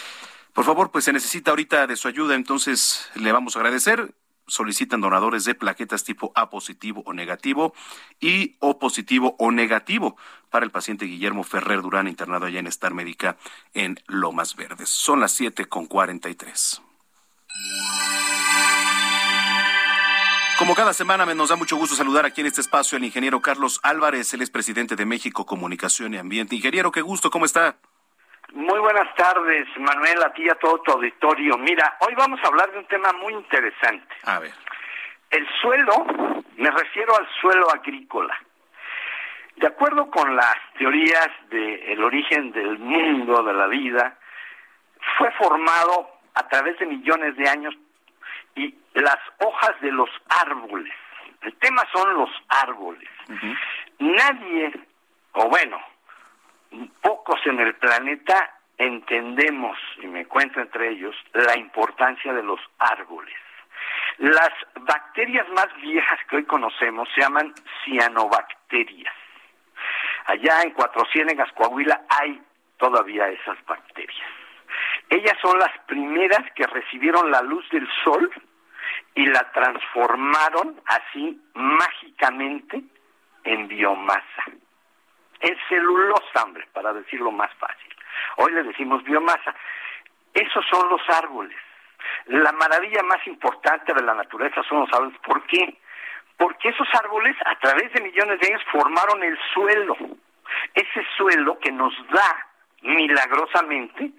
[0.57, 4.15] Por favor, pues se necesita ahorita de su ayuda, entonces le vamos a agradecer.
[4.47, 7.75] Solicitan donadores de plaquetas tipo A positivo o negativo
[8.19, 10.17] y O positivo o negativo
[10.49, 13.37] para el paciente Guillermo Ferrer Durán, internado allá en Star Médica
[13.75, 14.89] en Lomas Verdes.
[14.89, 16.81] Son las 7 con 43.
[20.57, 23.79] Como cada semana nos da mucho gusto saludar aquí en este espacio al ingeniero Carlos
[23.83, 26.55] Álvarez, él es presidente de México Comunicación y Ambiente.
[26.55, 27.77] Ingeniero, qué gusto, ¿cómo está?
[28.57, 31.59] Muy buenas tardes, Manuel, a ti y a todo tu auditorio.
[31.59, 34.15] Mira, hoy vamos a hablar de un tema muy interesante.
[34.23, 34.51] A ver.
[35.29, 36.07] El suelo,
[36.55, 38.35] me refiero al suelo agrícola.
[39.57, 44.17] De acuerdo con las teorías del origen del mundo, de la vida,
[45.19, 47.75] fue formado a través de millones de años
[48.55, 50.95] y las hojas de los árboles.
[51.41, 53.07] El tema son los árboles.
[53.99, 54.73] Nadie,
[55.33, 55.79] o bueno,
[57.01, 63.35] pocos en el planeta entendemos, y me cuento entre ellos, la importancia de los árboles.
[64.17, 64.51] Las
[64.81, 69.13] bacterias más viejas que hoy conocemos se llaman cianobacterias.
[70.25, 72.41] Allá en Cuatro Ciénegas, Coahuila, hay
[72.77, 74.27] todavía esas bacterias.
[75.09, 78.29] Ellas son las primeras que recibieron la luz del sol
[79.15, 82.83] y la transformaron así mágicamente
[83.43, 84.43] en biomasa.
[85.39, 87.95] En celulosa, hombre, para decirlo más fácil.
[88.37, 89.55] Hoy le decimos biomasa.
[90.33, 91.57] Esos son los árboles.
[92.25, 95.17] La maravilla más importante de la naturaleza son los árboles.
[95.19, 95.77] ¿Por qué?
[96.37, 99.95] Porque esos árboles, a través de millones de años, formaron el suelo.
[100.73, 102.47] Ese suelo que nos da
[102.81, 104.11] milagrosamente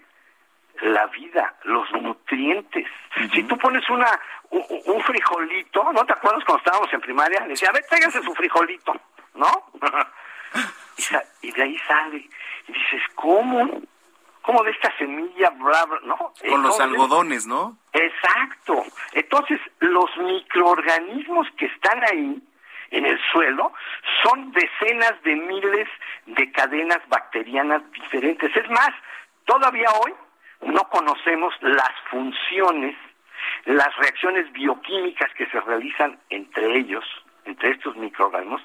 [0.81, 2.87] la vida, los nutrientes.
[3.33, 4.09] Si tú pones una
[4.51, 7.41] un, frijolito, ¿no te acuerdas cuando estábamos en primaria?
[7.41, 8.95] Le decía, a ver, tráiganse su frijolito,
[9.35, 9.47] ¿no?
[11.43, 12.29] y, de ahí sale.
[12.67, 13.83] Y dices, ¿cómo?
[14.43, 16.33] ¿Cómo de esta semilla, bla, no?
[16.49, 17.77] Con los algodones, ¿no?
[17.93, 18.85] Exacto.
[19.13, 22.43] Entonces, los microorganismos que están ahí,
[22.91, 23.73] en el suelo,
[24.23, 25.89] son decenas de miles
[26.27, 28.55] de cadenas bacterianas diferentes.
[28.57, 28.91] Es más,
[29.45, 30.15] todavía hoy
[30.63, 32.97] no conocemos las funciones,
[33.67, 37.05] las reacciones bioquímicas que se realizan entre ellos,
[37.45, 38.63] entre estos microorganismos,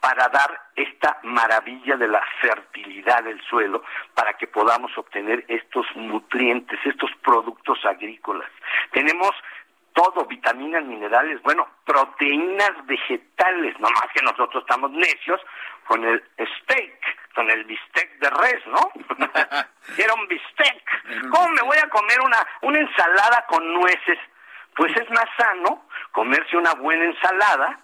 [0.00, 3.82] para dar esta maravilla de la fertilidad del suelo,
[4.14, 8.50] para que podamos obtener estos nutrientes, estos productos agrícolas.
[8.92, 9.30] Tenemos
[9.92, 15.40] todo, vitaminas, minerales, bueno, proteínas vegetales, no más que nosotros estamos necios
[15.86, 18.90] con el steak, con el bistec de res, ¿no?
[19.96, 20.84] Quiero un bistec.
[21.30, 24.18] ¿Cómo me voy a comer una, una ensalada con nueces?
[24.76, 27.80] Pues es más sano comerse una buena ensalada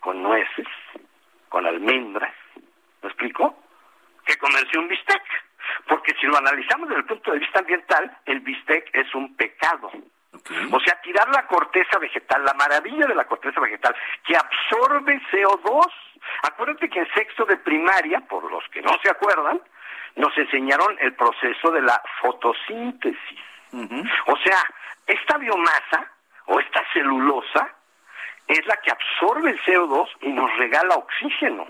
[0.00, 0.66] con nueces,
[1.50, 2.32] con almendras,
[3.02, 3.58] ¿me explico?
[4.24, 5.22] Que comerse un bistec.
[5.86, 9.90] Porque si lo analizamos desde el punto de vista ambiental, el bistec es un pecado.
[10.72, 13.94] O sea, tirar la corteza vegetal, la maravilla de la corteza vegetal,
[14.24, 15.86] que absorbe CO2.
[16.42, 19.60] Acuérdate que en sexto de primaria, por los que no se acuerdan,
[20.16, 23.38] nos enseñaron el proceso de la fotosíntesis.
[24.26, 24.62] O sea,
[25.06, 26.10] esta biomasa
[26.46, 27.74] o esta celulosa
[28.50, 31.66] es la que absorbe el CO2 y nos regala oxígeno.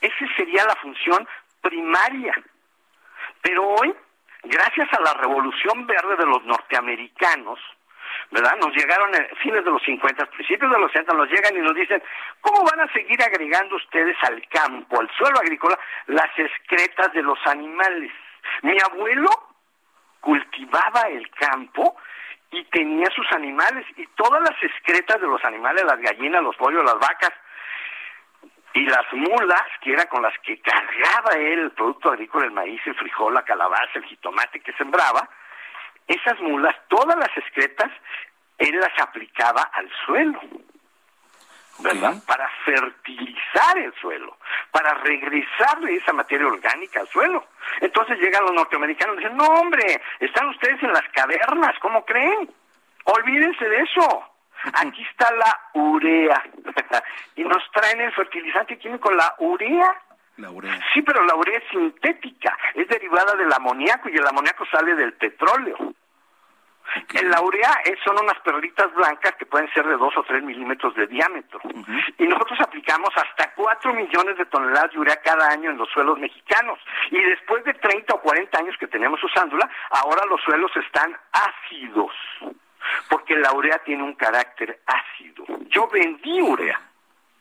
[0.00, 1.26] Esa sería la función
[1.60, 2.34] primaria.
[3.42, 3.94] Pero hoy,
[4.42, 7.60] gracias a la revolución verde de los norteamericanos,
[8.32, 8.56] ¿verdad?
[8.56, 11.74] Nos llegaron a fines de los 50, principios de los 60, nos llegan y nos
[11.74, 12.02] dicen,
[12.40, 17.38] ¿cómo van a seguir agregando ustedes al campo, al suelo agrícola, las excretas de los
[17.46, 18.10] animales?
[18.62, 19.30] Mi abuelo
[20.20, 21.96] cultivaba el campo
[22.52, 26.84] y tenía sus animales y todas las excretas de los animales, las gallinas, los pollos,
[26.84, 27.32] las vacas
[28.74, 32.80] y las mulas, que eran con las que cargaba él el producto agrícola, el maíz,
[32.86, 35.28] el frijol, la calabaza, el jitomate que sembraba,
[36.06, 37.90] esas mulas, todas las excretas,
[38.58, 40.40] él las aplicaba al suelo,
[41.78, 42.14] ¿verdad?
[42.26, 44.36] Para fertilizar el suelo,
[44.70, 47.44] para regresarle esa materia orgánica al suelo.
[47.80, 52.50] Entonces llegan los norteamericanos y dicen, no hombre, están ustedes en las cavernas, ¿cómo creen?
[53.04, 54.24] Olvídense de eso.
[54.74, 56.42] aquí está la urea.
[57.36, 60.02] y nos traen el fertilizante químico, la urea.
[60.36, 60.78] La urea.
[60.92, 65.12] Sí, pero la urea es sintética, es derivada del amoníaco y el amoníaco sale del
[65.14, 65.94] petróleo.
[67.14, 70.42] En la urea es- son unas perlitas blancas que pueden ser de 2 o 3
[70.42, 71.60] milímetros de diámetro.
[72.18, 76.18] Y nosotros aplicamos hasta 4 millones de toneladas de urea cada año en los suelos
[76.18, 76.78] mexicanos.
[77.10, 82.12] Y después de 30 o 40 años que tenemos usándola, ahora los suelos están ácidos.
[83.08, 85.44] Porque la urea tiene un carácter ácido.
[85.68, 86.80] Yo vendí urea.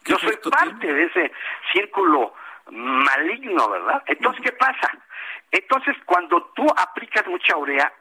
[0.05, 1.31] Yo soy parte de ese
[1.71, 2.33] círculo
[2.71, 4.03] maligno, ¿verdad?
[4.07, 4.89] Entonces, ¿qué pasa?
[5.51, 7.91] Entonces, cuando tú aplicas mucha urea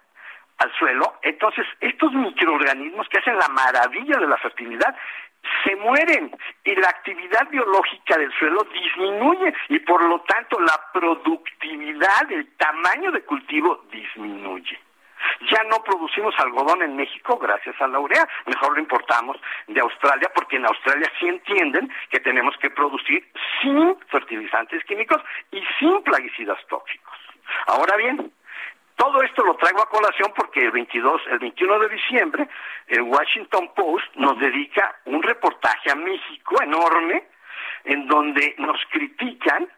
[0.58, 4.94] al suelo, entonces estos microorganismos que hacen la maravilla de la fertilidad
[5.64, 12.30] se mueren y la actividad biológica del suelo disminuye y por lo tanto la productividad,
[12.30, 14.78] el tamaño de cultivo disminuye.
[15.50, 19.36] Ya no producimos algodón en México gracias a la urea, mejor lo importamos
[19.66, 23.26] de Australia porque en Australia sí entienden que tenemos que producir
[23.60, 27.16] sin fertilizantes químicos y sin plaguicidas tóxicos.
[27.66, 28.32] Ahora bien,
[28.98, 32.48] todo esto lo traigo a colación porque el 22, el 21 de diciembre,
[32.88, 37.28] el Washington Post nos dedica un reportaje a México enorme
[37.84, 39.68] en donde nos critican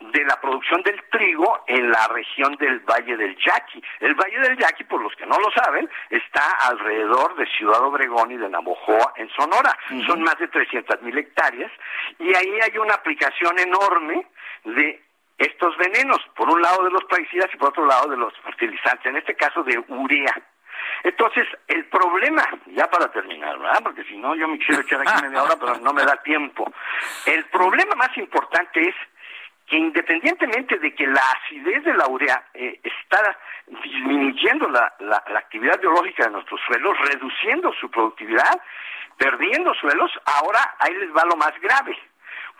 [0.00, 3.82] de la producción del trigo en la región del Valle del Yaqui.
[4.00, 8.32] El Valle del Yaqui, por los que no lo saben, está alrededor de Ciudad Obregón
[8.32, 9.76] y de Navojoa, en Sonora.
[10.06, 11.70] Son más de 300 mil hectáreas
[12.18, 14.26] y ahí hay una aplicación enorme
[14.64, 15.02] de
[15.38, 19.06] estos venenos, por un lado de los plaguicidas y por otro lado de los fertilizantes,
[19.06, 20.34] en este caso de urea.
[21.02, 23.80] Entonces, el problema, ya para terminar, ¿verdad?
[23.82, 26.72] Porque si no, yo me quisiera echar aquí media hora, pero no me da tiempo.
[27.26, 28.94] El problema más importante es
[29.66, 33.36] que independientemente de que la acidez de la urea eh, está
[33.66, 38.60] disminuyendo la, la, la actividad biológica de nuestros suelos, reduciendo su productividad,
[39.16, 41.96] perdiendo suelos, ahora ahí les va lo más grave.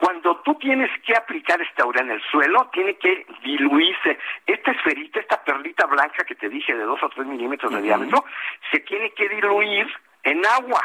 [0.05, 4.19] Cuando tú tienes que aplicar esta urea en el suelo, tiene que diluirse.
[4.45, 8.23] Esta esferita, esta perlita blanca que te dije de dos o tres milímetros de diámetro,
[8.71, 9.91] se tiene que diluir
[10.25, 10.83] en agua.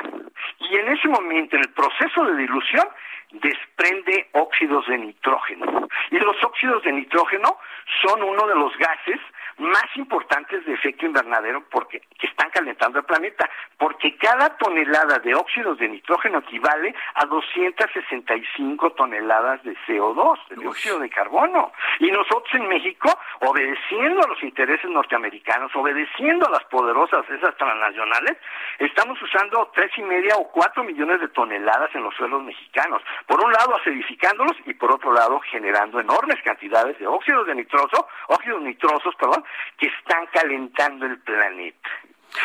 [0.60, 2.88] Y en ese momento, en el proceso de dilución,
[3.32, 5.90] desprende óxidos de nitrógeno.
[6.12, 7.58] Y los óxidos de nitrógeno
[8.02, 9.20] son uno de los gases
[9.60, 15.36] más importantes de efecto invernadero porque que están calentando el planeta, porque cada tonelada de
[15.36, 21.72] óxidos de nitrógeno equivale a 265 toneladas de CO2, de dióxido de carbono.
[22.00, 23.10] Y nosotros en México,
[23.42, 28.38] obedeciendo a los intereses norteamericanos, obedeciendo a las poderosas esas transnacionales,
[28.80, 33.02] estamos usando tres y media o cuatro millones de toneladas en los suelos mexicanos.
[33.28, 38.08] Por un lado acidificándolos y por otro lado generando enormes cantidades de óxidos de nitroso,
[38.28, 39.44] óxidos nitrosos, perdón,
[39.78, 41.90] que están calentando el planeta.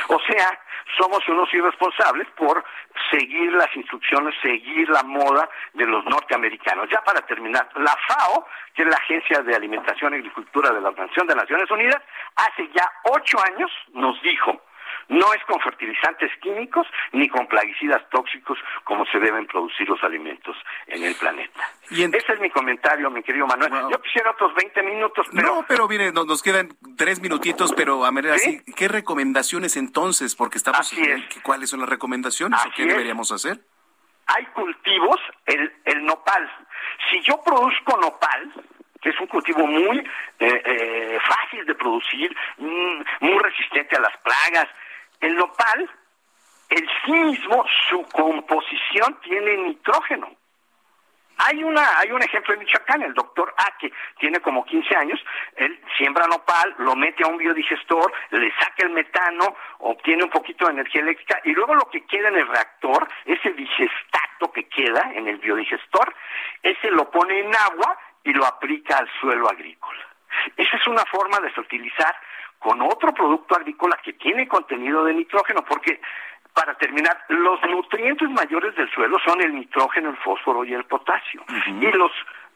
[0.09, 0.59] O sea,
[0.97, 2.65] somos unos irresponsables por
[3.11, 6.89] seguir las instrucciones, seguir la moda de los norteamericanos.
[6.91, 10.89] Ya para terminar, la FAO, que es la Agencia de Alimentación y Agricultura de la
[10.89, 12.03] Organización de Naciones Unidas,
[12.37, 14.63] hace ya ocho años nos dijo,
[15.09, 20.57] no es con fertilizantes químicos ni con plaguicidas tóxicos como se deben producir los alimentos
[20.87, 21.61] en el planeta.
[21.91, 23.71] Ese es mi comentario, mi querido Manuel.
[23.91, 25.55] Yo quisiera otros 20 minutos, pero...
[25.57, 30.35] No, pero mire, nos, nos quedan tres minutitos, pero a manera así, ¿qué recomendaciones entonces?
[30.35, 30.91] Porque estamos...
[30.91, 32.89] ¿qué- ¿Cuáles son las recomendaciones o qué es.
[32.89, 33.59] deberíamos hacer?
[34.27, 36.51] hay cultivos, el, el nopal.
[37.11, 38.53] Si yo produzco nopal,
[39.03, 44.17] que es un cultivo muy eh, eh, fácil de producir, mm, muy resistente a las
[44.19, 44.67] plagas,
[45.25, 45.91] el nopal,
[46.71, 50.31] en sí mismo, su composición tiene nitrógeno.
[51.37, 55.19] Hay una, hay un ejemplo en Michoacán, el doctor A, que tiene como 15 años,
[55.57, 60.67] él siembra nopal, lo mete a un biodigestor, le saca el metano, obtiene un poquito
[60.67, 65.11] de energía eléctrica y luego lo que queda en el reactor, ese digestato que queda
[65.15, 66.15] en el biodigestor,
[66.63, 70.07] ese lo pone en agua y lo aplica al suelo agrícola.
[70.57, 72.15] Esa es una forma de fertilizar
[72.65, 76.01] con otro producto agrícola que tiene contenido de nitrógeno, porque
[76.55, 81.45] para terminar, los nutrientes mayores del suelo son el nitrógeno, el fósforo y el potasio.
[81.67, 82.11] Y los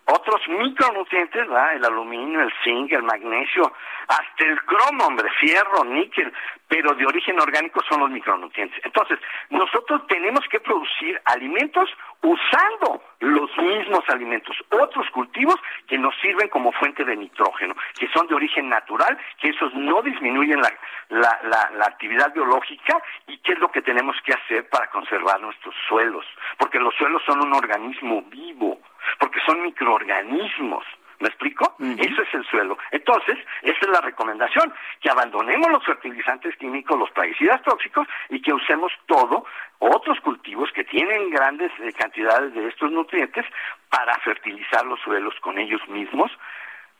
[0.08, 3.72] otros micronutrientes, el aluminio, el zinc, el magnesio,
[4.08, 6.32] hasta el cromo, hombre, fierro, níquel,
[6.66, 8.80] pero de origen orgánico son los micronutrientes.
[8.84, 9.18] Entonces,
[9.50, 11.90] nosotros tenemos que producir alimentos
[12.22, 15.56] usando los mismos alimentos, otros cultivos
[15.86, 20.02] que nos sirven como fuente de nitrógeno, que son de origen natural, que esos no
[20.02, 20.72] disminuyen la,
[21.10, 25.40] la, la, la actividad biológica y qué es lo que tenemos que hacer para conservar
[25.40, 26.24] nuestros suelos,
[26.56, 28.78] porque los suelos son un organismo vivo,
[29.18, 30.84] porque son microorganismos,
[31.20, 31.74] ¿Me explico?
[31.80, 32.78] Eso es el suelo.
[32.92, 38.52] Entonces, esa es la recomendación, que abandonemos los fertilizantes químicos, los plaguicidas tóxicos y que
[38.52, 39.44] usemos todo,
[39.80, 43.44] otros cultivos que tienen grandes eh, cantidades de estos nutrientes
[43.90, 46.30] para fertilizar los suelos con ellos mismos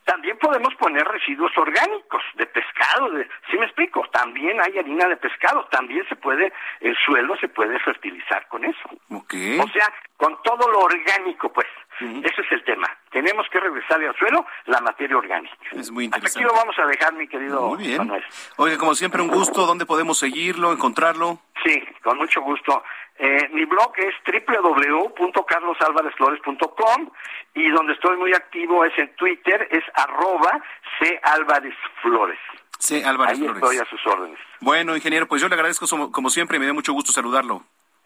[0.09, 4.03] también podemos poner residuos orgánicos de pescado, de, ¿sí me explico?
[4.11, 8.89] También hay harina de pescado, también se puede, el suelo se puede fertilizar con eso.
[9.11, 11.67] O sea, con todo lo orgánico, pues.
[12.01, 12.89] Ese es el tema.
[13.11, 15.57] Tenemos que regresarle al suelo la materia orgánica.
[15.73, 16.39] Es muy interesante.
[16.39, 17.99] aquí lo vamos a dejar, mi querido Muy bien.
[17.99, 18.25] Manuel.
[18.57, 19.67] Oiga, como siempre, un gusto.
[19.67, 21.41] ¿Dónde podemos seguirlo, encontrarlo?
[21.65, 22.85] Sí, con mucho gusto.
[23.19, 27.11] Eh, mi blog es www.carlosalvarezflores.com
[27.55, 30.63] y donde estoy muy activo es en Twitter, es arroba
[31.01, 31.19] C.
[31.25, 32.39] Álvarez Flores.
[32.79, 33.61] Sí, Álvarez Ahí Flores.
[33.63, 34.39] estoy a sus órdenes.
[34.61, 37.65] Bueno, ingeniero, pues yo le agradezco como, como siempre y me da mucho gusto saludarlo.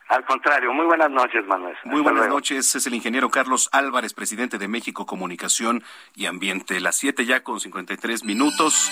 [0.08, 1.74] Al contrario, muy buenas noches, Manuel.
[1.84, 2.34] Muy Hasta buenas luego.
[2.34, 5.82] noches, es el ingeniero Carlos Álvarez, presidente de México Comunicación
[6.14, 6.80] y Ambiente.
[6.80, 8.90] Las 7 ya con 53 minutos.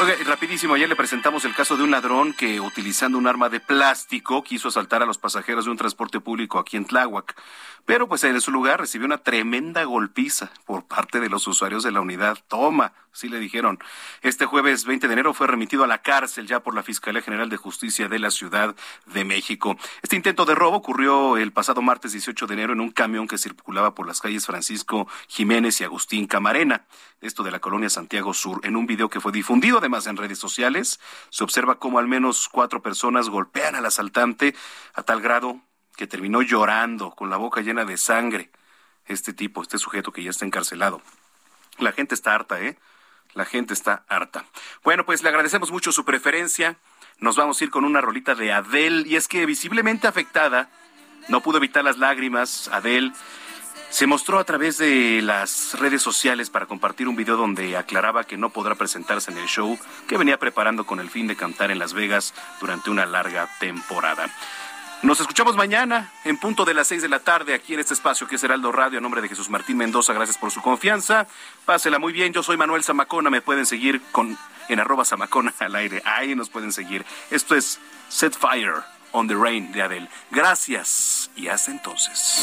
[0.00, 3.60] Oiga, rapidísimo, ayer le presentamos el caso de un ladrón que utilizando un arma de
[3.60, 7.36] plástico quiso asaltar a los pasajeros de un transporte público aquí en Tláhuac.
[7.84, 11.92] Pero pues en su lugar recibió una tremenda golpiza por parte de los usuarios de
[11.92, 12.38] la unidad.
[12.48, 13.78] Toma, sí le dijeron.
[14.22, 17.50] Este jueves 20 de enero fue remitido a la cárcel ya por la Fiscalía General
[17.50, 18.74] de Justicia de la Ciudad
[19.06, 19.76] de México.
[20.02, 23.38] Este intento de robo ocurrió el pasado martes 18 de enero en un camión que
[23.38, 26.86] circulaba por las calles Francisco Jiménez y Agustín Camarena,
[27.20, 28.60] esto de la colonia Santiago Sur.
[28.64, 31.00] En un video que fue difundido además en redes sociales,
[31.30, 34.54] se observa cómo al menos cuatro personas golpean al asaltante
[34.94, 35.60] a tal grado
[35.96, 38.50] que terminó llorando con la boca llena de sangre.
[39.06, 41.00] Este tipo, este sujeto que ya está encarcelado.
[41.78, 42.78] La gente está harta, ¿eh?
[43.34, 44.44] La gente está harta.
[44.82, 46.76] Bueno, pues le agradecemos mucho su preferencia.
[47.24, 49.08] Nos vamos a ir con una rolita de Adele.
[49.08, 50.68] Y es que visiblemente afectada,
[51.28, 52.68] no pudo evitar las lágrimas.
[52.68, 53.12] Adele
[53.88, 58.36] se mostró a través de las redes sociales para compartir un video donde aclaraba que
[58.36, 61.78] no podrá presentarse en el show que venía preparando con el fin de cantar en
[61.78, 64.28] Las Vegas durante una larga temporada.
[65.02, 68.26] Nos escuchamos mañana en punto de las seis de la tarde aquí en este espacio
[68.26, 68.98] que es Heraldo Radio.
[68.98, 71.26] A nombre de Jesús Martín Mendoza, gracias por su confianza.
[71.64, 72.34] Pásela muy bien.
[72.34, 73.30] Yo soy Manuel Zamacona.
[73.30, 74.36] Me pueden seguir con
[74.68, 76.02] en arroba Zamacona al aire.
[76.04, 77.04] Ahí nos pueden seguir.
[77.30, 77.78] Esto es
[78.08, 78.82] Set Fire
[79.12, 80.08] on the Rain de Adele.
[80.30, 82.42] Gracias y hasta entonces.